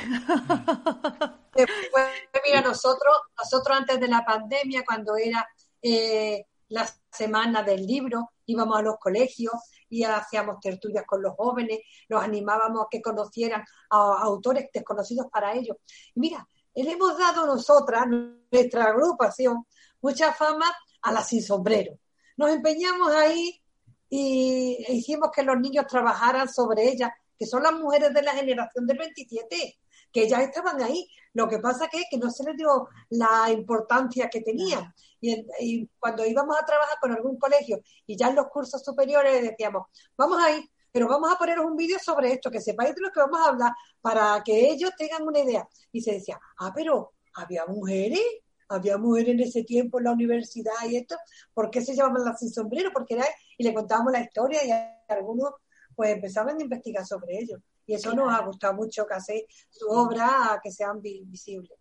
Después, 1.54 2.06
mira, 2.46 2.60
nosotros, 2.60 3.12
nosotros 3.36 3.76
antes 3.76 3.98
de 3.98 4.06
la 4.06 4.24
pandemia, 4.24 4.84
cuando 4.86 5.16
era 5.16 5.44
eh, 5.82 6.46
la 6.68 6.88
semana 7.10 7.64
del 7.64 7.84
libro, 7.84 8.30
íbamos 8.46 8.78
a 8.78 8.82
los 8.82 8.98
colegios 9.00 9.54
y 9.88 10.04
hacíamos 10.04 10.60
tertulias 10.60 11.04
con 11.04 11.20
los 11.20 11.34
jóvenes, 11.34 11.80
los 12.06 12.22
animábamos 12.22 12.84
a 12.84 12.88
que 12.88 13.02
conocieran 13.02 13.64
a, 13.90 13.96
a 13.96 14.22
autores 14.22 14.68
desconocidos 14.72 15.26
para 15.26 15.54
ellos. 15.54 15.76
Y 16.14 16.20
mira, 16.20 16.46
le 16.72 16.92
hemos 16.92 17.18
dado 17.18 17.46
nosotras, 17.46 18.06
nuestra 18.06 18.84
agrupación, 18.84 19.66
mucha 20.00 20.32
fama 20.32 20.72
a 21.02 21.10
la 21.10 21.24
sin 21.24 21.42
sombrero 21.42 21.98
nos 22.40 22.50
empeñamos 22.52 23.12
ahí 23.12 23.60
y 24.08 24.82
hicimos 24.88 25.30
que 25.30 25.42
los 25.42 25.60
niños 25.60 25.86
trabajaran 25.86 26.48
sobre 26.48 26.88
ellas, 26.88 27.10
que 27.38 27.44
son 27.44 27.62
las 27.62 27.74
mujeres 27.74 28.14
de 28.14 28.22
la 28.22 28.32
generación 28.32 28.86
del 28.86 28.96
27, 28.96 29.78
que 30.10 30.26
ya 30.26 30.40
estaban 30.40 30.82
ahí. 30.82 31.06
Lo 31.34 31.46
que 31.46 31.58
pasa 31.58 31.86
que 31.88 31.98
es 31.98 32.06
que 32.10 32.16
no 32.16 32.30
se 32.30 32.42
les 32.44 32.56
dio 32.56 32.88
la 33.10 33.50
importancia 33.50 34.30
que 34.30 34.40
tenían. 34.40 34.90
Y, 35.20 35.86
cuando 35.98 36.24
íbamos 36.24 36.58
a 36.58 36.64
trabajar 36.64 36.96
con 36.98 37.12
algún 37.12 37.38
colegio 37.38 37.82
y 38.06 38.16
ya 38.16 38.28
en 38.28 38.36
los 38.36 38.46
cursos 38.46 38.82
superiores 38.82 39.42
decíamos, 39.42 39.88
vamos 40.16 40.42
ahí, 40.42 40.66
pero 40.90 41.08
vamos 41.08 41.30
a 41.30 41.36
poneros 41.36 41.66
un 41.66 41.76
vídeo 41.76 41.98
sobre 41.98 42.32
esto, 42.32 42.50
que 42.50 42.62
sepáis 42.62 42.94
de 42.94 43.02
lo 43.02 43.12
que 43.12 43.20
vamos 43.20 43.38
a 43.38 43.50
hablar, 43.50 43.72
para 44.00 44.42
que 44.42 44.70
ellos 44.70 44.92
tengan 44.96 45.28
una 45.28 45.40
idea. 45.40 45.68
Y 45.92 46.00
se 46.00 46.12
decía, 46.12 46.40
ah, 46.56 46.72
pero 46.74 47.12
había 47.34 47.66
mujeres 47.66 48.22
había 48.70 48.96
mujeres 48.98 49.34
en 49.34 49.40
ese 49.40 49.64
tiempo 49.64 49.98
en 49.98 50.04
la 50.04 50.12
universidad 50.12 50.72
y 50.88 50.96
esto, 50.96 51.16
¿por 51.52 51.70
qué 51.70 51.82
se 51.82 51.94
llamaban 51.94 52.24
las 52.24 52.38
sin 52.38 52.50
sombrero? 52.50 52.90
Porque 52.92 53.14
era, 53.14 53.24
y 53.58 53.64
le 53.64 53.74
contábamos 53.74 54.12
la 54.12 54.22
historia 54.22 54.60
y 54.64 55.12
algunos 55.12 55.50
pues 55.94 56.10
empezaban 56.10 56.58
a 56.58 56.62
investigar 56.62 57.04
sobre 57.04 57.38
ello. 57.38 57.58
Y 57.86 57.94
eso 57.94 58.14
nos 58.14 58.32
ha 58.32 58.44
gustado 58.44 58.74
mucho 58.74 59.04
que 59.06 59.14
hace 59.14 59.46
su 59.68 59.88
obra 59.88 60.54
a 60.54 60.60
que 60.62 60.70
sean 60.70 61.02
visibles. 61.02 61.72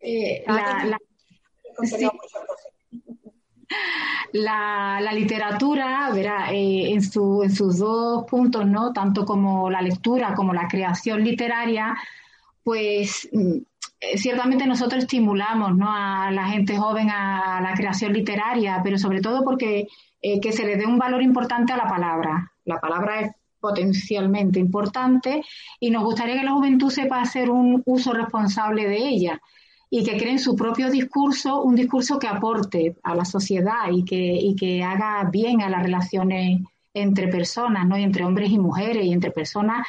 Eh, 0.00 0.44
la, 0.46 0.84
la, 0.84 0.98
sí. 1.84 2.08
la, 4.32 5.00
la, 5.00 5.12
literatura, 5.12 6.10
verá, 6.12 6.52
eh, 6.52 6.92
en, 6.92 7.02
su, 7.02 7.42
en 7.42 7.54
sus 7.54 7.78
dos 7.78 8.24
puntos, 8.26 8.64
¿no? 8.64 8.92
Tanto 8.92 9.24
como 9.24 9.68
la 9.68 9.82
lectura 9.82 10.34
como 10.34 10.54
la 10.54 10.68
creación 10.68 11.24
literaria, 11.24 11.96
pues 12.62 13.28
eh, 13.32 13.62
ciertamente 14.16 14.66
nosotros 14.66 15.04
estimulamos 15.04 15.76
¿no? 15.76 15.86
a 15.88 16.30
la 16.30 16.48
gente 16.48 16.76
joven 16.76 17.10
a 17.10 17.60
la 17.60 17.74
creación 17.74 18.12
literaria, 18.12 18.80
pero 18.82 18.98
sobre 18.98 19.20
todo 19.20 19.42
porque 19.42 19.88
eh, 20.22 20.40
que 20.40 20.52
se 20.52 20.66
le 20.66 20.76
dé 20.76 20.86
un 20.86 20.98
valor 20.98 21.22
importante 21.22 21.72
a 21.72 21.76
la 21.76 21.88
palabra. 21.88 22.52
La 22.64 22.80
palabra 22.80 23.20
es 23.20 23.32
potencialmente 23.60 24.58
importante 24.58 25.42
y 25.80 25.90
nos 25.90 26.04
gustaría 26.04 26.38
que 26.38 26.44
la 26.44 26.52
juventud 26.52 26.90
sepa 26.90 27.20
hacer 27.20 27.50
un 27.50 27.82
uso 27.86 28.12
responsable 28.12 28.88
de 28.88 28.96
ella 28.96 29.40
y 29.88 30.04
que 30.04 30.16
creen 30.16 30.38
su 30.38 30.56
propio 30.56 30.90
discurso, 30.90 31.62
un 31.62 31.74
discurso 31.74 32.18
que 32.18 32.28
aporte 32.28 32.96
a 33.02 33.14
la 33.14 33.24
sociedad 33.24 33.90
y 33.92 34.04
que, 34.04 34.16
y 34.16 34.56
que 34.56 34.82
haga 34.82 35.28
bien 35.30 35.62
a 35.62 35.70
las 35.70 35.82
relaciones 35.82 36.60
entre 36.92 37.28
personas, 37.28 37.86
¿no? 37.86 37.96
Y 37.96 38.02
entre 38.02 38.24
hombres 38.24 38.50
y 38.50 38.58
mujeres 38.58 39.04
y 39.04 39.12
entre 39.12 39.30
personas 39.30 39.86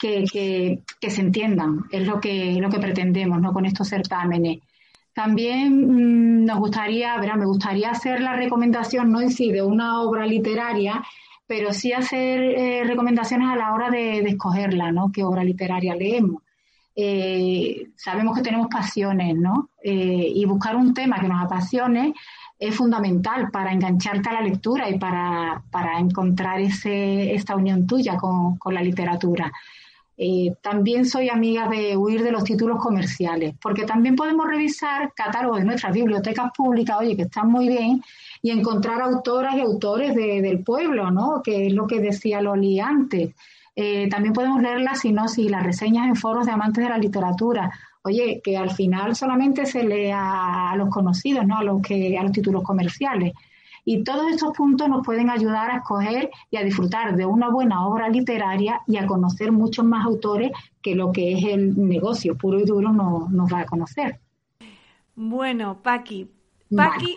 que, 0.00 0.82
se 1.08 1.20
entiendan, 1.20 1.84
es 1.90 2.06
lo 2.06 2.20
que, 2.20 2.54
lo 2.60 2.70
que 2.70 2.78
pretendemos 2.78 3.40
¿no? 3.40 3.52
con 3.52 3.66
estos 3.66 3.88
certámenes. 3.88 4.58
También 5.12 6.40
mmm, 6.40 6.44
nos 6.44 6.58
gustaría, 6.58 7.16
verá, 7.18 7.36
me 7.36 7.46
gustaría 7.46 7.90
hacer 7.90 8.20
la 8.20 8.34
recomendación, 8.34 9.12
no 9.12 9.20
en 9.20 9.30
sí 9.30 9.52
de 9.52 9.62
una 9.62 10.00
obra 10.02 10.26
literaria, 10.26 11.02
pero 11.46 11.72
sí 11.72 11.92
hacer 11.92 12.40
eh, 12.40 12.84
recomendaciones 12.84 13.48
a 13.48 13.56
la 13.56 13.74
hora 13.74 13.90
de, 13.90 14.20
escogerla, 14.20 14.92
¿no? 14.92 15.10
¿Qué 15.12 15.22
obra 15.24 15.44
literaria 15.44 15.94
leemos? 15.94 16.42
eh, 17.02 17.90
sabemos 17.96 18.36
que 18.36 18.42
tenemos 18.42 18.68
pasiones, 18.68 19.36
¿no? 19.36 19.70
Eh, 19.82 20.32
y 20.34 20.44
buscar 20.44 20.76
un 20.76 20.92
tema 20.92 21.18
que 21.18 21.28
nos 21.28 21.42
apasione 21.42 22.14
es 22.58 22.74
fundamental 22.74 23.50
para 23.50 23.72
engancharte 23.72 24.28
a 24.28 24.34
la 24.34 24.42
lectura 24.42 24.88
y 24.90 24.98
para, 24.98 25.62
encontrar 25.98 26.60
ese, 26.60 27.34
esta 27.34 27.56
unión 27.56 27.86
tuya 27.86 28.16
con, 28.16 28.58
la 28.66 28.82
literatura. 28.82 29.50
Eh, 30.22 30.52
también 30.60 31.06
soy 31.06 31.30
amiga 31.30 31.66
de 31.66 31.96
huir 31.96 32.22
de 32.22 32.30
los 32.30 32.44
títulos 32.44 32.78
comerciales, 32.78 33.54
porque 33.58 33.86
también 33.86 34.16
podemos 34.16 34.46
revisar 34.46 35.14
catálogos 35.14 35.60
de 35.60 35.64
nuestras 35.64 35.94
bibliotecas 35.94 36.50
públicas, 36.54 36.98
oye, 37.00 37.16
que 37.16 37.22
están 37.22 37.50
muy 37.50 37.68
bien, 37.68 38.02
y 38.42 38.50
encontrar 38.50 39.00
autoras 39.00 39.54
y 39.54 39.60
autores 39.60 40.14
del 40.14 40.62
pueblo, 40.62 41.10
¿no? 41.10 41.40
Que 41.42 41.68
es 41.68 41.72
lo 41.72 41.86
que 41.86 42.00
decía 42.00 42.42
Loli 42.42 42.80
antes. 42.80 43.34
Eh, 43.74 44.10
también 44.10 44.34
podemos 44.34 44.60
leer 44.60 44.82
las 44.82 45.00
sinopsis 45.00 45.46
y 45.46 45.48
las 45.48 45.62
reseñas 45.62 46.06
en 46.06 46.16
foros 46.16 46.44
de 46.44 46.52
amantes 46.52 46.84
de 46.84 46.90
la 46.90 46.98
literatura. 46.98 47.72
Oye, 48.02 48.42
que 48.44 48.58
al 48.58 48.72
final 48.72 49.16
solamente 49.16 49.64
se 49.64 49.84
lee 49.84 50.10
a, 50.12 50.74
los 50.76 50.90
conocidos, 50.90 51.46
¿no? 51.46 51.56
A 51.56 51.64
los 51.64 51.80
que 51.80 52.18
a 52.18 52.22
los 52.22 52.32
títulos 52.32 52.62
comerciales. 52.62 53.32
Y 53.84 54.04
todos 54.04 54.30
estos 54.30 54.56
puntos 54.56 54.88
nos 54.88 55.04
pueden 55.04 55.30
ayudar 55.30 55.70
a 55.70 55.76
escoger 55.78 56.30
y 56.50 56.56
a 56.56 56.64
disfrutar 56.64 57.16
de 57.16 57.26
una 57.26 57.48
buena 57.48 57.86
obra 57.86 58.08
literaria 58.08 58.82
y 58.86 58.96
a 58.96 59.06
conocer 59.06 59.52
muchos 59.52 59.84
más 59.84 60.04
autores 60.06 60.50
que 60.82 60.94
lo 60.94 61.12
que 61.12 61.32
es 61.32 61.44
el 61.44 61.88
negocio 61.88 62.36
puro 62.36 62.60
y 62.60 62.64
duro 62.64 62.92
nos, 62.92 63.30
nos 63.30 63.52
va 63.52 63.60
a 63.60 63.66
conocer. 63.66 64.20
Bueno, 65.14 65.82
Paqui. 65.82 66.28
Paqui, 66.74 67.16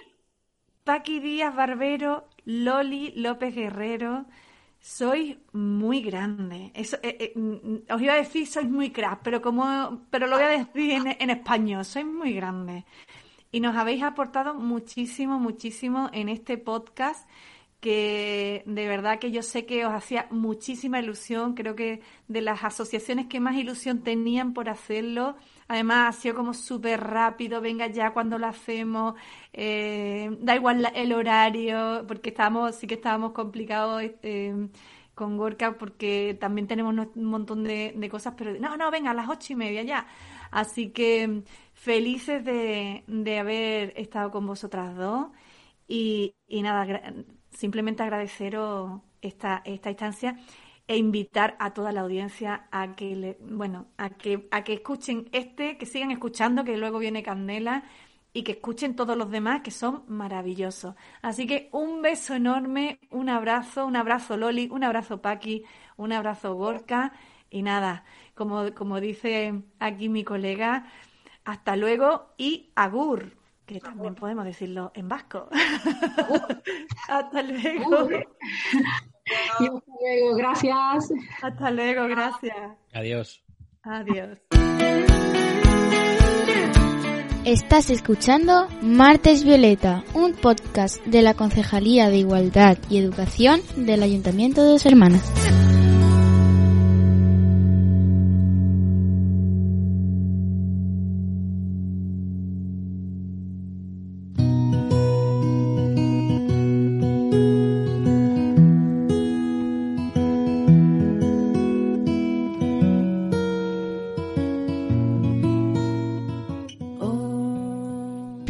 Paqui 0.83 1.19
Díaz 1.19 1.55
Barbero, 1.55 2.27
Loli 2.45 3.13
López 3.15 3.53
Guerrero, 3.53 4.25
sois 4.79 5.37
muy 5.53 6.01
grande. 6.01 6.71
Eso, 6.73 6.97
eh, 7.01 7.17
eh, 7.19 7.33
mm, 7.35 7.93
os 7.93 8.01
iba 8.01 8.13
a 8.13 8.17
decir 8.17 8.45
sois 8.47 8.67
muy 8.67 8.91
crack, 8.91 9.21
pero 9.23 9.41
como, 9.41 10.01
pero 10.09 10.27
lo 10.27 10.35
voy 10.35 10.45
a 10.45 10.49
decir 10.49 10.91
en, 10.91 11.15
en 11.19 11.29
español, 11.29 11.85
sois 11.85 12.05
muy 12.05 12.33
grande. 12.33 12.83
Y 13.53 13.59
nos 13.59 13.75
habéis 13.75 14.01
aportado 14.01 14.55
muchísimo, 14.55 15.39
muchísimo 15.39 16.09
en 16.11 16.27
este 16.27 16.57
podcast 16.57 17.29
que 17.79 18.63
de 18.65 18.87
verdad 18.87 19.19
que 19.19 19.31
yo 19.31 19.43
sé 19.43 19.67
que 19.67 19.85
os 19.85 19.93
hacía 19.93 20.25
muchísima 20.31 20.99
ilusión, 20.99 21.53
creo 21.53 21.75
que 21.75 22.01
de 22.27 22.41
las 22.41 22.63
asociaciones 22.63 23.27
que 23.27 23.39
más 23.39 23.55
ilusión 23.55 24.01
tenían 24.01 24.53
por 24.53 24.69
hacerlo, 24.69 25.35
además 25.67 26.15
ha 26.15 26.19
sido 26.19 26.33
como 26.33 26.55
súper 26.55 26.99
rápido, 27.01 27.61
venga 27.61 27.85
ya 27.85 28.11
cuando 28.11 28.39
lo 28.39 28.47
hacemos, 28.47 29.13
eh, 29.53 30.35
da 30.39 30.55
igual 30.55 30.91
el 30.95 31.13
horario, 31.13 32.05
porque 32.07 32.29
estábamos, 32.29 32.73
sí 32.75 32.87
que 32.87 32.95
estábamos 32.95 33.33
complicados 33.33 34.01
eh, 34.23 34.67
con 35.15 35.37
Gorka 35.37 35.77
porque 35.77 36.37
también 36.39 36.67
tenemos 36.67 36.95
un 37.15 37.25
montón 37.25 37.63
de, 37.63 38.07
cosas, 38.09 38.33
pero 38.37 38.53
no, 38.59 38.77
no, 38.77 38.89
venga, 38.89 39.11
a 39.11 39.13
las 39.13 39.29
ocho 39.29 39.53
y 39.53 39.55
media 39.55 39.83
ya. 39.83 40.07
Así 40.53 40.91
que 40.91 41.43
felices 41.73 42.45
de, 42.45 43.03
de 43.07 43.39
haber 43.39 43.93
estado 43.97 44.31
con 44.31 44.45
vosotras 44.45 44.95
dos 44.95 45.27
y, 45.87 46.35
y 46.47 46.61
nada, 46.61 47.13
simplemente 47.51 48.03
agradeceros 48.03 49.01
esta, 49.21 49.61
esta 49.65 49.89
instancia 49.89 50.37
e 50.87 50.97
invitar 50.97 51.55
a 51.59 51.73
toda 51.73 51.91
la 51.91 52.01
audiencia 52.01 52.67
a 52.71 52.95
que 52.95 53.15
le, 53.15 53.37
bueno, 53.41 53.87
a 53.97 54.11
que, 54.11 54.47
a 54.51 54.63
que 54.63 54.73
escuchen 54.73 55.29
este, 55.31 55.77
que 55.77 55.85
sigan 55.85 56.11
escuchando, 56.11 56.63
que 56.63 56.77
luego 56.77 56.99
viene 56.99 57.23
Candela 57.23 57.83
y 58.33 58.43
que 58.43 58.53
escuchen 58.53 58.95
todos 58.95 59.15
los 59.17 59.29
demás 59.31 59.61
que 59.61 59.71
son 59.71 60.03
maravillosos. 60.07 60.95
Así 61.21 61.47
que 61.47 61.69
un 61.71 62.01
beso 62.01 62.35
enorme, 62.35 62.99
un 63.11 63.29
abrazo, 63.29 63.85
un 63.85 63.95
abrazo 63.95 64.37
Loli, 64.37 64.67
un 64.71 64.83
abrazo 64.83 65.21
Paqui, 65.21 65.63
un 65.97 66.11
abrazo 66.11 66.55
Gorka 66.55 67.13
y 67.49 67.61
nada, 67.61 68.03
como, 68.35 68.73
como 68.73 68.99
dice 68.99 69.61
aquí 69.79 70.09
mi 70.09 70.23
colega, 70.23 70.87
hasta 71.45 71.75
luego 71.75 72.33
y 72.37 72.71
agur 72.75 73.37
que 73.65 73.79
también 73.79 74.15
podemos 74.15 74.45
decirlo 74.45 74.91
en 74.93 75.07
vasco. 75.07 75.47
hasta 77.07 77.41
luego. 77.41 78.09
Y 78.11 79.67
hasta 79.67 79.91
luego, 80.01 80.35
gracias. 80.35 81.13
Hasta 81.41 81.71
luego, 81.71 82.07
gracias. 82.07 82.57
Adiós. 82.93 83.41
Adiós. 83.83 84.39
Estás 87.45 87.89
escuchando 87.89 88.69
Martes 88.81 89.43
Violeta, 89.43 90.03
un 90.13 90.33
podcast 90.33 91.03
de 91.05 91.21
la 91.21 91.33
Concejalía 91.33 92.09
de 92.09 92.17
Igualdad 92.17 92.77
y 92.89 92.97
Educación 92.97 93.59
del 93.75 94.01
Ayuntamiento 94.01 94.63
de 94.63 94.69
Dos 94.69 94.85
Hermanas. 94.85 95.29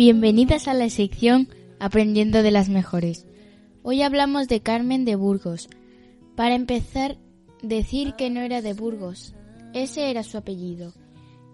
Bienvenidas 0.05 0.67
a 0.67 0.73
la 0.73 0.89
sección 0.89 1.47
Aprendiendo 1.79 2.43
de 2.43 2.51
las 2.51 2.67
Mejores. 2.67 3.25
Hoy 3.83 4.01
hablamos 4.01 4.49
de 4.49 4.59
Carmen 4.59 5.05
de 5.05 5.15
Burgos. 5.15 5.69
Para 6.35 6.55
empezar, 6.55 7.17
decir 7.61 8.13
que 8.15 8.29
no 8.29 8.41
era 8.41 8.61
de 8.61 8.73
Burgos. 8.73 9.33
Ese 9.73 10.09
era 10.09 10.23
su 10.23 10.37
apellido. 10.37 10.91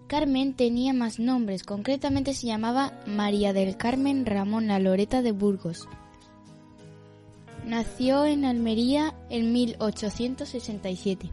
Carmen 0.08 0.54
tenía 0.54 0.92
más 0.92 1.20
nombres, 1.20 1.62
concretamente 1.62 2.34
se 2.34 2.48
llamaba 2.48 3.00
María 3.06 3.52
del 3.52 3.76
Carmen 3.76 4.26
Ramona 4.26 4.80
Loreta 4.80 5.22
de 5.22 5.30
Burgos. 5.30 5.86
Nació 7.64 8.24
en 8.24 8.44
Almería 8.44 9.14
en 9.28 9.52
1867 9.52 11.30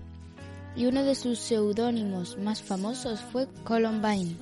y 0.75 0.85
uno 0.85 1.03
de 1.03 1.15
sus 1.15 1.39
seudónimos 1.39 2.37
más 2.37 2.61
famosos 2.61 3.21
fue 3.21 3.47
Columbine. 3.63 4.35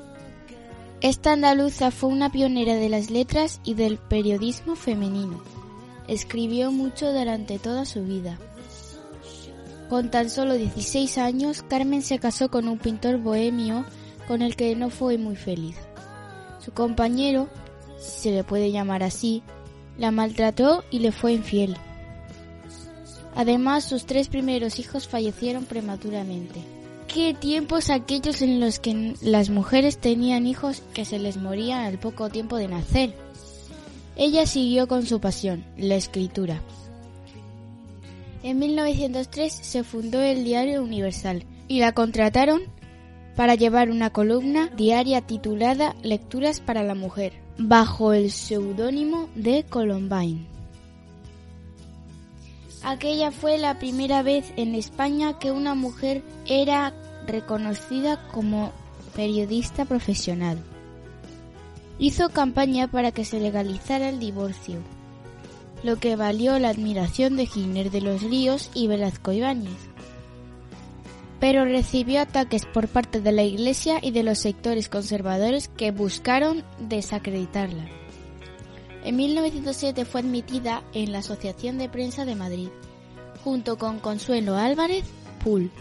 Esta 1.02 1.34
andaluza 1.34 1.92
fue 1.92 2.10
una 2.10 2.32
pionera 2.32 2.76
de 2.76 2.88
las 2.88 3.12
letras 3.12 3.60
y 3.66 3.74
del 3.74 3.98
periodismo 3.98 4.76
femenino. 4.76 5.42
Escribió 6.08 6.72
mucho 6.72 7.12
durante 7.12 7.60
toda 7.60 7.86
su 7.86 8.04
vida. 8.04 8.40
Con 9.90 10.10
tan 10.10 10.30
solo 10.30 10.54
16 10.54 11.18
años, 11.18 11.64
Carmen 11.68 12.02
se 12.02 12.18
casó 12.18 12.50
con 12.50 12.68
un 12.70 12.80
pintor 12.80 13.18
bohemio 13.18 13.86
con 14.28 14.42
el 14.42 14.56
que 14.56 14.76
no 14.76 14.90
fue 14.90 15.18
muy 15.18 15.36
feliz. 15.36 15.76
Su 16.64 16.72
compañero, 16.72 17.50
si 18.00 18.22
se 18.22 18.32
le 18.32 18.44
puede 18.44 18.72
llamar 18.72 19.04
así, 19.04 19.44
la 19.98 20.12
maltrató 20.12 20.84
y 20.92 21.00
le 21.00 21.12
fue 21.12 21.34
infiel. 21.34 21.78
Además, 23.36 23.84
sus 23.84 24.06
tres 24.06 24.30
primeros 24.30 24.80
hijos 24.80 25.08
fallecieron 25.08 25.66
prematuramente 25.66 26.75
qué 27.16 27.34
tiempos 27.34 27.90
aquellos 27.90 28.42
en 28.42 28.60
los 28.60 28.80
que 28.80 29.14
las 29.22 29.50
mujeres 29.50 30.00
tenían 30.00 30.46
hijos 30.46 30.84
que 30.94 31.06
se 31.06 31.18
les 31.18 31.38
morían 31.38 31.86
al 31.86 31.98
poco 31.98 32.30
tiempo 32.30 32.58
de 32.58 32.68
nacer. 32.68 33.16
Ella 34.18 34.46
siguió 34.46 34.90
con 34.90 35.06
su 35.06 35.22
pasión, 35.22 35.64
la 35.78 35.96
escritura. 35.96 36.62
En 38.44 38.60
1903 38.60 39.50
se 39.50 39.86
fundó 39.86 40.20
el 40.20 40.44
Diario 40.44 40.84
Universal 40.84 41.46
y 41.70 41.80
la 41.80 41.94
contrataron 41.94 42.64
para 43.38 43.56
llevar 43.56 43.92
una 43.92 44.10
columna 44.10 44.68
diaria 44.76 45.22
titulada 45.22 45.96
Lecturas 46.04 46.60
para 46.60 46.84
la 46.84 46.96
Mujer, 46.96 47.32
bajo 47.58 48.12
el 48.12 48.30
seudónimo 48.30 49.30
de 49.36 49.64
Columbine. 49.64 50.48
Aquella 52.84 53.32
fue 53.32 53.58
la 53.58 53.80
primera 53.80 54.22
vez 54.22 54.52
en 54.58 54.76
España 54.76 55.40
que 55.40 55.52
una 55.52 55.76
mujer 55.76 56.22
era 56.46 56.94
reconocida 57.28 58.28
como 58.30 58.72
periodista 59.16 59.86
profesional. 59.86 60.58
Hizo 61.98 62.30
campaña 62.30 62.88
para 62.88 63.12
que 63.12 63.26
se 63.26 63.40
legalizara 63.40 64.10
el 64.10 64.20
divorcio, 64.20 64.80
lo 65.84 65.98
que 65.98 66.16
valió 66.16 66.60
la 66.60 66.70
admiración 66.70 67.38
de 67.38 67.46
Giner 67.46 67.92
de 67.92 68.02
los 68.02 68.22
Ríos 68.22 68.70
y 68.74 68.88
Velasco 68.88 69.32
Ibáñez. 69.32 69.78
Pero 71.40 71.64
recibió 71.64 72.22
ataques 72.22 72.66
por 72.66 72.88
parte 72.88 73.22
de 73.22 73.32
la 73.32 73.44
Iglesia 73.44 74.00
y 74.02 74.12
de 74.12 74.24
los 74.24 74.40
sectores 74.40 74.90
conservadores 74.90 75.68
que 75.68 75.92
buscaron 75.92 76.64
desacreditarla. 76.80 77.86
En 79.04 79.18
1907 79.18 80.04
fue 80.06 80.22
admitida 80.22 80.84
en 80.94 81.12
la 81.12 81.20
Asociación 81.20 81.78
de 81.78 81.90
Prensa 81.90 82.26
de 82.26 82.36
Madrid, 82.36 82.70
junto 83.44 83.78
con 83.78 84.00
Consuelo 84.00 84.58
Álvarez 84.58 85.06
Pool. 85.44 85.72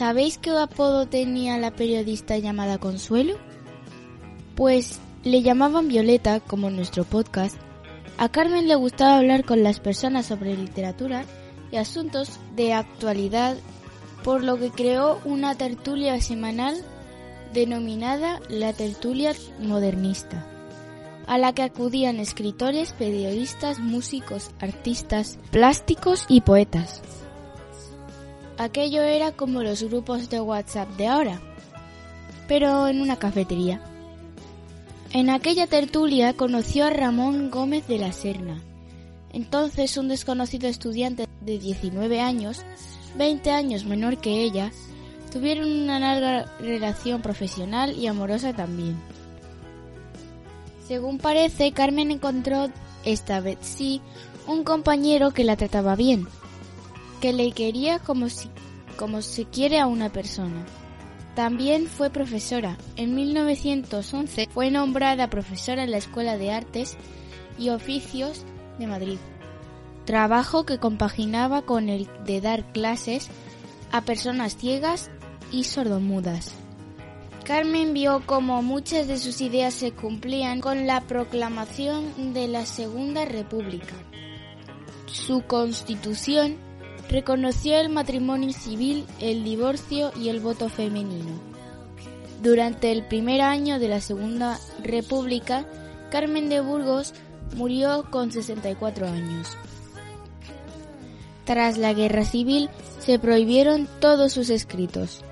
¿Sabéis 0.00 0.38
qué 0.38 0.48
apodo 0.48 1.04
tenía 1.04 1.58
la 1.58 1.72
periodista 1.72 2.38
llamada 2.38 2.78
Consuelo? 2.78 3.36
Pues 4.54 4.98
le 5.24 5.42
llamaban 5.42 5.88
Violeta, 5.88 6.40
como 6.40 6.70
nuestro 6.70 7.04
podcast. 7.04 7.54
A 8.16 8.30
Carmen 8.30 8.66
le 8.66 8.76
gustaba 8.76 9.18
hablar 9.18 9.44
con 9.44 9.62
las 9.62 9.78
personas 9.78 10.24
sobre 10.24 10.56
literatura 10.56 11.26
y 11.70 11.76
asuntos 11.76 12.40
de 12.56 12.72
actualidad, 12.72 13.58
por 14.24 14.42
lo 14.42 14.58
que 14.58 14.70
creó 14.70 15.20
una 15.26 15.54
tertulia 15.54 16.18
semanal 16.22 16.82
denominada 17.52 18.40
la 18.48 18.72
tertulia 18.72 19.34
modernista, 19.58 20.46
a 21.26 21.36
la 21.36 21.52
que 21.52 21.62
acudían 21.62 22.20
escritores, 22.20 22.94
periodistas, 22.94 23.80
músicos, 23.80 24.50
artistas, 24.60 25.38
plásticos 25.50 26.24
y 26.26 26.40
poetas. 26.40 27.02
Aquello 28.60 29.00
era 29.00 29.32
como 29.32 29.62
los 29.62 29.82
grupos 29.82 30.28
de 30.28 30.38
WhatsApp 30.38 30.86
de 30.98 31.06
ahora, 31.06 31.40
pero 32.46 32.88
en 32.88 33.00
una 33.00 33.16
cafetería. 33.16 33.80
En 35.14 35.30
aquella 35.30 35.66
tertulia 35.66 36.34
conoció 36.34 36.84
a 36.84 36.90
Ramón 36.90 37.50
Gómez 37.50 37.88
de 37.88 37.96
la 37.96 38.12
Serna, 38.12 38.60
entonces 39.32 39.96
un 39.96 40.08
desconocido 40.08 40.68
estudiante 40.68 41.26
de 41.40 41.58
19 41.58 42.20
años, 42.20 42.60
20 43.16 43.50
años 43.50 43.86
menor 43.86 44.18
que 44.18 44.42
ella, 44.42 44.72
tuvieron 45.32 45.72
una 45.72 45.98
larga 45.98 46.54
relación 46.58 47.22
profesional 47.22 47.96
y 47.96 48.08
amorosa 48.08 48.52
también. 48.52 49.00
Según 50.86 51.16
parece, 51.16 51.72
Carmen 51.72 52.10
encontró, 52.10 52.68
esta 53.06 53.40
vez 53.40 53.56
sí, 53.62 54.02
un 54.46 54.64
compañero 54.64 55.30
que 55.30 55.44
la 55.44 55.56
trataba 55.56 55.96
bien, 55.96 56.28
que 57.20 57.32
le 57.32 57.52
quería 57.52 57.98
como, 57.98 58.28
si, 58.28 58.48
como 58.96 59.22
se 59.22 59.44
quiere 59.44 59.78
a 59.78 59.86
una 59.86 60.10
persona. 60.10 60.64
También 61.34 61.86
fue 61.86 62.10
profesora. 62.10 62.76
En 62.96 63.14
1911 63.14 64.48
fue 64.52 64.70
nombrada 64.70 65.30
profesora 65.30 65.84
en 65.84 65.90
la 65.90 65.98
Escuela 65.98 66.36
de 66.36 66.50
Artes 66.50 66.96
y 67.58 67.68
Oficios 67.68 68.44
de 68.78 68.86
Madrid. 68.86 69.18
Trabajo 70.06 70.66
que 70.66 70.78
compaginaba 70.78 71.62
con 71.62 71.88
el 71.88 72.08
de 72.24 72.40
dar 72.40 72.72
clases 72.72 73.28
a 73.92 74.00
personas 74.02 74.56
ciegas 74.56 75.10
y 75.52 75.64
sordomudas. 75.64 76.52
Carmen 77.44 77.94
vio 77.94 78.22
cómo 78.26 78.62
muchas 78.62 79.08
de 79.08 79.18
sus 79.18 79.40
ideas 79.40 79.74
se 79.74 79.92
cumplían 79.92 80.60
con 80.60 80.86
la 80.86 81.00
proclamación 81.02 82.32
de 82.32 82.48
la 82.48 82.66
Segunda 82.66 83.24
República. 83.24 83.94
Su 85.06 85.42
constitución 85.42 86.56
reconoció 87.10 87.78
el 87.78 87.88
matrimonio 87.88 88.52
civil, 88.52 89.04
el 89.18 89.42
divorcio 89.44 90.12
y 90.16 90.28
el 90.28 90.40
voto 90.40 90.68
femenino. 90.68 91.40
Durante 92.42 92.92
el 92.92 93.04
primer 93.04 93.42
año 93.42 93.78
de 93.78 93.88
la 93.88 94.00
Segunda 94.00 94.58
República, 94.82 95.66
Carmen 96.10 96.48
de 96.48 96.60
Burgos 96.60 97.12
murió 97.56 98.06
con 98.10 98.32
64 98.32 99.08
años. 99.08 99.56
Tras 101.44 101.78
la 101.78 101.92
guerra 101.92 102.24
civil 102.24 102.70
se 103.00 103.18
prohibieron 103.18 103.88
todos 104.00 104.32
sus 104.32 104.48
escritos. 104.50 105.22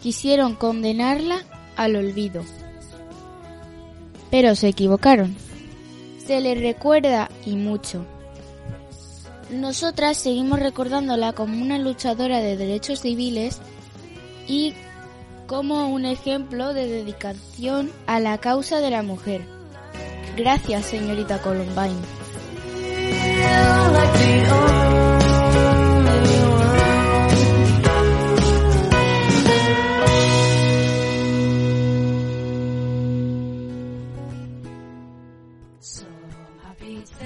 Quisieron 0.00 0.56
condenarla 0.56 1.44
al 1.76 1.94
olvido. 1.94 2.42
Pero 4.30 4.56
se 4.56 4.68
equivocaron. 4.68 5.36
Se 6.26 6.40
le 6.40 6.54
recuerda 6.54 7.28
y 7.44 7.54
mucho. 7.54 8.06
Nosotras 9.52 10.16
seguimos 10.16 10.60
recordándola 10.60 11.34
como 11.34 11.60
una 11.60 11.78
luchadora 11.78 12.40
de 12.40 12.56
derechos 12.56 13.00
civiles 13.00 13.60
y 14.48 14.74
como 15.46 15.88
un 15.88 16.06
ejemplo 16.06 16.72
de 16.72 16.86
dedicación 16.86 17.92
a 18.06 18.18
la 18.18 18.38
causa 18.38 18.80
de 18.80 18.90
la 18.90 19.02
mujer. 19.02 19.42
Gracias, 20.36 20.86
señorita 20.86 21.38
Columbine. 21.42 22.00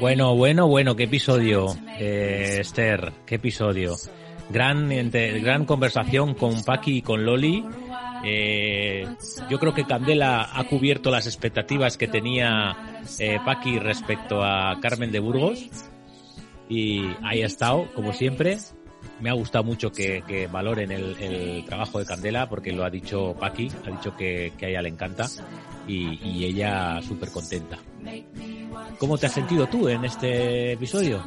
Bueno, 0.07 0.37
bueno, 0.37 0.69
bueno, 0.69 0.95
qué 0.95 1.03
episodio, 1.03 1.67
eh, 1.99 2.59
Esther, 2.61 3.13
qué 3.27 3.35
episodio. 3.35 3.97
Gran, 4.51 4.89
gran 5.11 5.65
conversación 5.65 6.35
con 6.35 6.63
Paki 6.63 6.99
y 6.99 7.03
con 7.03 7.27
Loli. 7.27 7.65
Eh, 8.23 9.05
yo 9.51 9.59
creo 9.59 9.75
que 9.75 9.85
Candela 9.85 10.49
ha 10.53 10.63
cubierto 10.69 11.11
las 11.11 11.27
expectativas 11.27 11.97
que 11.97 12.07
tenía 12.07 13.01
eh, 13.19 13.41
Paqui 13.45 13.81
respecto 13.81 14.45
a 14.45 14.79
Carmen 14.81 15.11
de 15.11 15.19
Burgos. 15.19 15.69
Y 16.69 17.03
ahí 17.25 17.43
ha 17.43 17.47
estado, 17.47 17.93
como 17.93 18.13
siempre. 18.13 18.59
Me 19.21 19.31
ha 19.31 19.33
gustado 19.33 19.64
mucho 19.64 19.91
que, 19.91 20.49
valoren 20.51 20.91
el, 20.91 21.64
trabajo 21.64 21.99
de 21.99 22.07
Candela 22.07 22.49
porque 22.49 22.73
lo 22.73 22.85
ha 22.85 22.91
dicho 22.91 23.35
Paqui, 23.39 23.71
ha 23.87 23.91
dicho 23.91 24.14
que, 24.17 24.53
a 24.61 24.67
ella 24.67 24.83
le 24.83 24.89
encanta 24.91 25.27
y, 25.87 26.45
ella 26.45 27.01
súper 27.03 27.31
contenta. 27.31 27.79
¿Cómo 28.99 29.19
te 29.19 29.27
has 29.27 29.33
sentido 29.33 29.67
tú 29.67 29.89
en 29.89 30.05
este 30.05 30.73
episodio? 30.73 31.25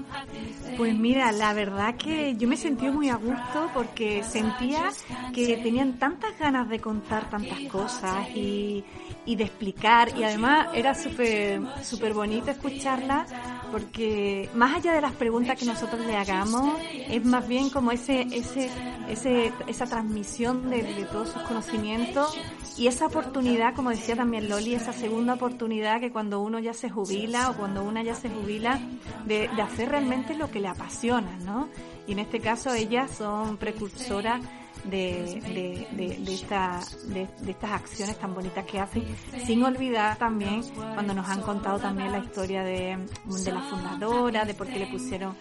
Pues 0.78 0.96
mira, 0.96 1.32
la 1.32 1.54
verdad 1.54 1.96
que 1.96 2.36
yo 2.38 2.48
me 2.48 2.56
sentí 2.56 2.88
muy 2.88 3.10
a 3.10 3.16
gusto 3.16 3.70
porque 3.74 4.24
sentía 4.24 4.90
que 5.34 5.58
tenían 5.58 6.00
tantas 6.00 6.40
ganas 6.40 6.70
de 6.70 6.80
contar 6.80 7.30
tantas 7.30 7.60
cosas 7.70 8.30
y, 8.34 8.86
y 9.26 9.36
de 9.36 9.44
explicar 9.44 10.10
y 10.18 10.24
además 10.24 10.70
era 10.74 10.96
súper 10.96 11.62
súper 11.84 12.14
bonito 12.14 12.50
escucharla 12.50 13.26
porque 13.72 14.50
más 14.54 14.76
allá 14.76 14.94
de 14.94 15.02
las 15.02 15.14
preguntas 15.14 15.58
que 15.58 15.66
nosotros 15.66 16.06
le 16.06 16.16
hagamos 16.16 16.78
es 17.10 17.24
más 17.26 17.48
bien 17.48 17.70
como 17.70 17.92
ese 17.92 18.22
ese 18.32 18.70
ese 19.08 19.52
esa 19.68 19.86
transmisión 19.86 20.70
de, 20.70 20.84
todos 21.12 21.30
sus 21.30 21.42
conocimientos 21.44 22.38
y 22.78 22.88
esa 22.88 23.08
oportunidad 23.08 23.76
como 23.76 23.90
decía 23.90 24.16
también 24.16 24.50
Loli 24.50 24.76
esa 24.76 24.94
segunda 24.94 25.34
oportunidad 25.34 26.00
que 26.00 26.12
cuando 26.12 26.42
uno 26.42 26.60
ya 26.60 26.74
se 26.74 26.90
jubila 26.90 27.50
o 27.52 27.56
cuando 27.56 27.84
una 27.84 28.04
ya 28.04 28.16
se 28.16 28.30
jubila 28.30 28.80
de, 29.26 29.50
de 29.56 29.62
hacer 29.62 29.90
realmente 29.90 30.36
lo 30.36 30.50
que 30.52 30.60
le 30.60 30.68
apasiona 30.68 31.38
no 31.46 31.70
y 32.08 32.14
en 32.14 32.20
este 32.20 32.40
caso 32.40 32.74
ellas 32.74 33.12
son 33.12 33.58
precursoras 33.58 34.42
de, 34.84 35.88
de, 35.92 36.18
de, 36.20 36.34
esta, 36.34 36.80
de, 37.08 37.28
estas 37.48 37.72
acciones 37.72 38.18
tan 38.18 38.34
bonitas 38.34 38.66
que 38.66 38.80
hacen, 38.80 39.04
sin 39.46 39.64
olvidar 39.64 40.18
también 40.18 40.64
cuando 40.94 41.14
nos 41.14 41.28
han 41.28 41.42
contado 41.42 41.80
también 41.80 42.12
la 42.12 42.20
historia 42.20 42.64
de, 42.64 42.98
la 43.46 43.62
fundadora, 43.62 44.46
de 44.46 44.54
por 44.54 44.68
qué 44.68 44.80
le 44.80 44.88
pusieron 44.88 45.36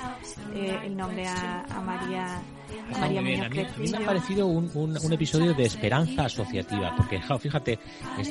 eh, 0.55 0.81
el 0.85 0.97
nombre 0.97 1.27
a, 1.27 1.65
a 1.65 1.81
María 1.81 2.43
a, 2.95 3.09
mí, 3.09 3.37
me 3.91 3.97
ha 3.97 4.07
parecido 4.07 4.47
un, 4.47 4.71
un, 4.75 5.13
episodio 5.13 5.55
de 5.55 5.65
esperanza 5.65 6.27
asociativa, 6.27 6.95
porque 6.97 7.21
fíjate, 7.41 7.79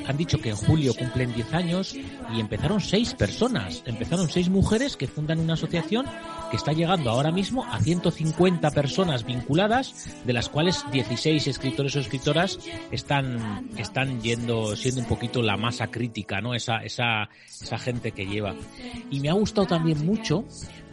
han 0.06 0.16
dicho 0.16 0.40
que 0.40 0.50
en 0.50 0.56
julio 0.56 0.94
cumplen 0.94 1.32
10 1.32 1.54
años 1.54 1.94
y 1.94 2.40
empezaron 2.40 2.80
seis 2.80 3.14
personas, 3.14 3.82
empezaron 3.86 4.28
seis 4.28 4.48
mujeres 4.48 4.96
que 4.96 5.06
fundan 5.06 5.40
una 5.40 5.54
asociación 5.54 6.06
que 6.50 6.56
está 6.56 6.72
llegando 6.72 7.10
ahora 7.10 7.30
mismo 7.30 7.64
a 7.64 7.80
150 7.80 8.70
personas 8.70 9.24
vinculadas, 9.24 10.08
de 10.24 10.32
las 10.32 10.48
cuales 10.48 10.84
16 10.92 11.46
escritores 11.46 11.96
o 11.96 12.00
escritoras 12.00 12.58
están, 12.90 13.68
están 13.76 14.20
yendo, 14.20 14.76
siendo 14.76 15.00
un 15.02 15.06
poquito 15.06 15.42
la 15.42 15.56
masa 15.56 15.88
crítica, 15.88 16.40
¿no? 16.40 16.54
Esa, 16.54 16.78
esa, 16.78 17.28
esa 17.48 17.78
gente 17.78 18.12
que 18.12 18.26
lleva. 18.26 18.54
Y 19.10 19.20
me 19.20 19.30
ha 19.30 19.34
gustado 19.34 19.66
también 19.66 20.04
mucho 20.04 20.44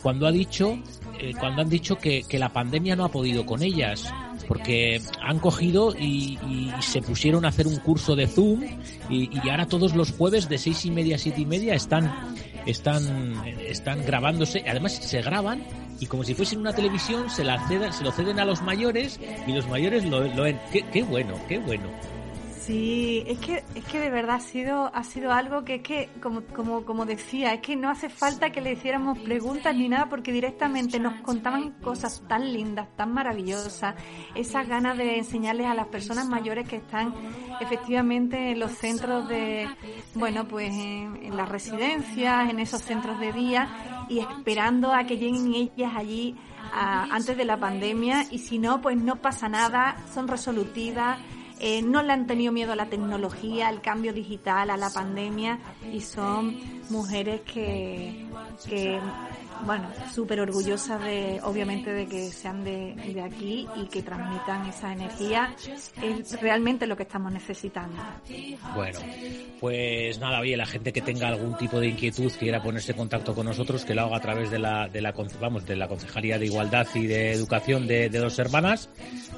cuando 0.02 0.28
ha 0.28 0.32
dicho, 0.32 0.78
eh, 1.20 1.34
cuando 1.40 1.64
han 1.64 1.70
dicho 1.70 1.98
que, 1.98 2.24
que, 2.30 2.38
la 2.38 2.54
pandemia 2.54 2.96
no 2.96 3.06
ha 3.06 3.10
podido 3.10 3.44
con 3.46 3.64
ellas, 3.64 4.14
porque 4.48 5.02
han 5.22 5.40
cogido 5.40 5.96
y, 5.98 6.38
se 6.82 7.02
pusieron 7.02 7.46
a 7.46 7.48
hacer 7.48 7.66
un 7.68 7.78
curso 7.78 8.16
de 8.16 8.28
Zoom 8.28 8.64
y, 9.10 9.30
y, 9.36 9.50
ahora 9.50 9.66
todos 9.66 9.96
los 9.96 10.12
jueves 10.12 10.48
de 10.48 10.58
seis 10.58 10.86
y 10.86 10.92
media 10.92 11.16
a 11.16 11.20
siete 11.20 11.42
y 11.42 11.46
media 11.46 11.74
están, 11.74 12.14
están, 12.66 13.44
están 13.60 14.06
grabándose, 14.06 14.64
además 14.68 14.94
se 14.94 15.22
graban 15.22 15.64
y 16.00 16.06
como 16.08 16.24
si 16.24 16.34
fuesen 16.34 16.60
una 16.60 16.74
televisión 16.74 17.30
se 17.30 17.44
la 17.44 17.68
ceden, 17.68 17.94
se 17.94 18.04
lo 18.04 18.12
ceden 18.12 18.40
a 18.40 18.46
los 18.46 18.62
mayores 18.62 19.20
y 19.48 19.52
los 19.54 19.68
mayores 19.68 20.06
lo, 20.06 20.22
lo. 20.22 20.44
Qué, 20.72 20.86
qué 20.92 21.04
bueno, 21.04 21.36
qué 21.48 21.60
bueno. 21.60 21.90
Sí, 22.66 23.24
es 23.28 23.38
que, 23.38 23.64
es 23.76 23.86
que 23.86 24.00
de 24.00 24.10
verdad 24.10 24.38
ha 24.38 24.40
sido, 24.40 24.90
ha 24.92 25.04
sido 25.04 25.32
algo 25.32 25.64
que 25.64 25.76
es 25.76 25.82
que, 25.84 26.10
como, 26.20 26.42
como, 26.42 26.84
como 26.84 27.06
decía, 27.06 27.54
es 27.54 27.62
que 27.62 27.76
no 27.76 27.92
hace 27.92 28.10
falta 28.10 28.50
que 28.50 28.60
le 28.60 28.72
hiciéramos 28.74 29.20
preguntas 29.20 29.76
ni 29.76 29.88
nada 29.88 30.10
porque 30.10 30.32
directamente 30.32 31.00
nos 31.00 31.22
contaban 31.22 31.74
cosas 31.74 32.24
tan 32.28 32.52
lindas, 32.52 32.88
tan 32.96 33.14
maravillosas, 33.14 33.94
esas 34.34 34.68
ganas 34.68 34.98
de 34.98 35.20
enseñarles 35.20 35.68
a 35.68 35.76
las 35.76 35.86
personas 35.90 36.28
mayores 36.28 36.68
que 36.68 36.78
están 36.78 37.14
efectivamente 37.62 38.54
en 38.54 38.60
los 38.60 38.72
centros 38.72 39.30
de, 39.30 39.70
bueno, 40.16 40.48
pues 40.48 40.74
en, 40.74 41.38
las 41.38 41.48
residencias, 41.48 42.50
en 42.50 42.58
esos 42.58 42.82
centros 42.82 43.20
de 43.20 43.32
día 43.32 43.68
y 44.10 44.22
esperando 44.22 44.92
a 44.92 45.04
que 45.04 45.18
lleguen 45.18 45.54
ellas 45.54 45.92
allí 45.96 46.36
antes 46.74 47.38
de 47.38 47.46
la 47.46 47.58
pandemia 47.58 48.26
y 48.32 48.40
si 48.40 48.58
no, 48.58 48.82
pues 48.82 48.98
no 48.98 49.18
pasa 49.18 49.48
nada, 49.48 49.98
son 50.12 50.28
resolutivas 50.28 51.20
eh, 51.60 51.82
no 51.82 52.02
le 52.04 52.14
han 52.14 52.28
tenido 52.28 52.52
miedo 52.52 52.74
a 52.74 52.76
la 52.76 52.88
tecnología, 52.88 53.68
al 53.68 53.82
cambio 53.82 54.14
digital, 54.14 54.70
a 54.70 54.78
la 54.78 54.90
pandemia 54.90 55.60
y 55.92 56.02
son 56.02 56.58
mujeres 56.90 57.42
que, 57.42 58.26
que, 58.68 59.00
bueno, 59.64 59.90
súper 60.14 60.40
orgullosa 60.40 60.98
de, 60.98 61.40
obviamente, 61.44 61.92
de 61.92 62.06
que 62.08 62.30
sean 62.30 62.64
de, 62.64 62.96
de, 62.96 63.22
aquí 63.22 63.68
y 63.76 63.86
que 63.88 64.02
transmitan 64.02 64.68
esa 64.68 64.94
energía. 64.94 65.56
Es 66.02 66.40
realmente 66.42 66.88
lo 66.88 66.96
que 66.96 67.04
estamos 67.04 67.32
necesitando. 67.32 68.02
Bueno, 68.76 69.00
pues 69.60 70.20
nada, 70.20 70.40
oye, 70.42 70.58
la 70.58 70.66
gente 70.66 70.92
que 70.92 71.02
tenga 71.02 71.28
algún 71.28 71.56
tipo 71.58 71.80
de 71.80 71.88
inquietud, 71.88 72.32
quiera 72.38 72.62
ponerse 72.62 72.92
en 72.92 72.98
contacto 72.98 73.34
con 73.34 73.46
nosotros, 73.46 73.86
que 73.86 73.96
lo 73.96 74.04
haga 74.04 74.18
a 74.18 74.22
través 74.22 74.52
de 74.52 74.60
la, 74.60 74.88
de 74.88 75.02
la, 75.02 75.14
vamos, 75.40 75.66
de 75.66 75.76
la 75.76 75.88
Concejalía 75.88 76.38
de 76.38 76.46
Igualdad 76.46 76.88
y 76.94 77.08
de 77.08 77.32
Educación 77.32 77.88
de, 77.88 78.10
de 78.10 78.20
Dos 78.20 78.38
Hermanas, 78.40 78.90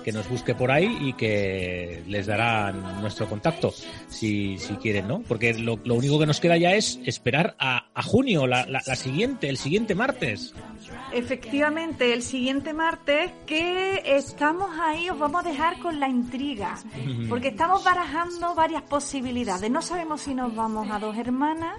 que 0.04 0.12
nos 0.12 0.28
busque 0.30 0.56
por 0.56 0.72
ahí 0.72 0.98
y 1.02 1.14
que 1.14 2.04
les 2.08 2.26
darán 2.26 3.02
nuestro 3.02 3.28
contacto, 3.28 3.74
si, 4.08 4.58
si 4.58 4.76
quieren, 4.76 5.08
¿no? 5.08 5.22
Porque 5.28 5.54
lo, 5.54 5.80
lo 5.84 5.96
único 5.96 6.20
que 6.20 6.26
nos 6.26 6.40
queda 6.40 6.58
ya 6.58 6.74
es 6.74 7.00
esperar 7.06 7.56
a, 7.60 7.86
junio, 8.04 8.48
la, 8.48 8.66
la, 8.66 8.82
la 8.86 8.96
siguiente, 8.96 9.50
el 9.50 9.58
siguiente 9.58 9.96
martes. 9.96 10.07
Efectivamente, 11.12 12.14
el 12.14 12.22
siguiente 12.22 12.74
martes 12.74 13.32
que 13.46 14.02
estamos 14.06 14.70
ahí, 14.80 15.10
os 15.10 15.18
vamos 15.18 15.46
a 15.46 15.50
dejar 15.50 15.80
con 15.80 16.00
la 16.00 16.08
intriga, 16.08 16.78
porque 17.30 17.50
estamos 17.50 17.84
barajando 17.84 18.56
varias 18.56 18.84
posibilidades. 18.84 19.70
No 19.72 19.82
sabemos 19.82 20.22
si 20.22 20.34
nos 20.34 20.56
vamos 20.56 20.90
a 20.92 21.00
dos 21.00 21.18
hermanas, 21.18 21.78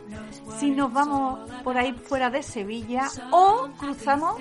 si 0.59 0.71
nos 0.71 0.93
vamos 0.93 1.41
por 1.63 1.77
ahí 1.77 1.93
fuera 1.93 2.31
de 2.31 2.43
Sevilla 2.43 3.09
o 3.31 3.69
cruzamos 3.79 4.37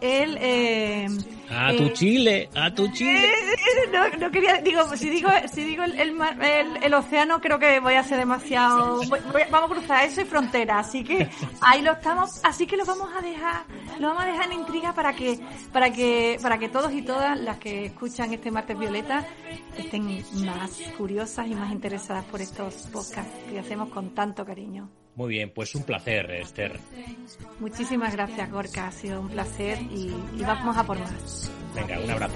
el 0.00 0.38
eh, 0.40 1.06
a 1.50 1.72
tu 1.72 1.84
eh, 1.84 1.92
Chile, 1.92 2.50
a 2.54 2.74
tu 2.74 2.88
Chile. 2.92 3.28
No, 3.92 4.08
no, 4.18 4.30
quería, 4.30 4.60
digo, 4.62 4.96
si 4.96 5.10
digo, 5.10 5.28
si 5.52 5.64
digo 5.64 5.82
el, 5.82 5.98
el, 5.98 6.16
el, 6.42 6.82
el, 6.84 6.94
océano, 6.94 7.40
creo 7.40 7.58
que 7.58 7.80
voy 7.80 7.94
a 7.94 8.04
ser 8.04 8.18
demasiado. 8.18 8.98
Voy, 9.08 9.20
voy, 9.32 9.42
vamos 9.50 9.70
a 9.70 9.74
cruzar 9.74 10.04
eso 10.04 10.20
y 10.20 10.24
frontera, 10.24 10.78
así 10.78 11.02
que 11.02 11.28
ahí 11.60 11.82
lo 11.82 11.92
estamos, 11.92 12.40
así 12.44 12.66
que 12.66 12.76
lo 12.76 12.84
vamos 12.84 13.10
a 13.16 13.20
dejar, 13.20 13.64
lo 13.98 14.08
vamos 14.08 14.22
a 14.22 14.26
dejar 14.26 14.46
en 14.46 14.60
intriga 14.60 14.94
para 14.94 15.12
que, 15.14 15.40
para 15.72 15.90
que, 15.90 16.38
para 16.40 16.58
que 16.58 16.68
todos 16.68 16.92
y 16.92 17.02
todas 17.02 17.38
las 17.40 17.58
que 17.58 17.86
escuchan 17.86 18.32
este 18.32 18.50
martes 18.50 18.78
violeta 18.78 19.26
estén 19.76 20.24
más 20.44 20.70
curiosas 20.96 21.48
y 21.48 21.54
más 21.54 21.72
interesadas 21.72 22.24
por 22.26 22.40
estos 22.40 22.74
podcasts 22.92 23.32
que 23.48 23.58
hacemos 23.58 23.88
con 23.88 24.14
tanto 24.14 24.44
cariño. 24.44 24.88
Muy 25.20 25.28
bien, 25.28 25.52
pues 25.54 25.74
un 25.74 25.82
placer, 25.82 26.30
Esther. 26.30 26.80
Muchísimas 27.58 28.14
gracias, 28.14 28.50
Gorka. 28.50 28.86
Ha 28.86 28.90
sido 28.90 29.20
un 29.20 29.28
placer 29.28 29.78
y, 29.82 30.14
y 30.34 30.42
vamos 30.42 30.74
a 30.74 30.82
por 30.82 30.98
más. 30.98 31.50
Venga, 31.74 32.00
un 32.00 32.10
abrazo. 32.10 32.34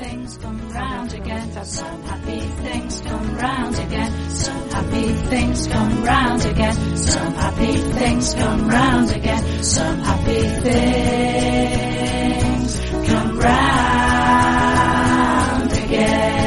Come 13.07 13.41
round 13.41 14.15
again. 15.81 16.44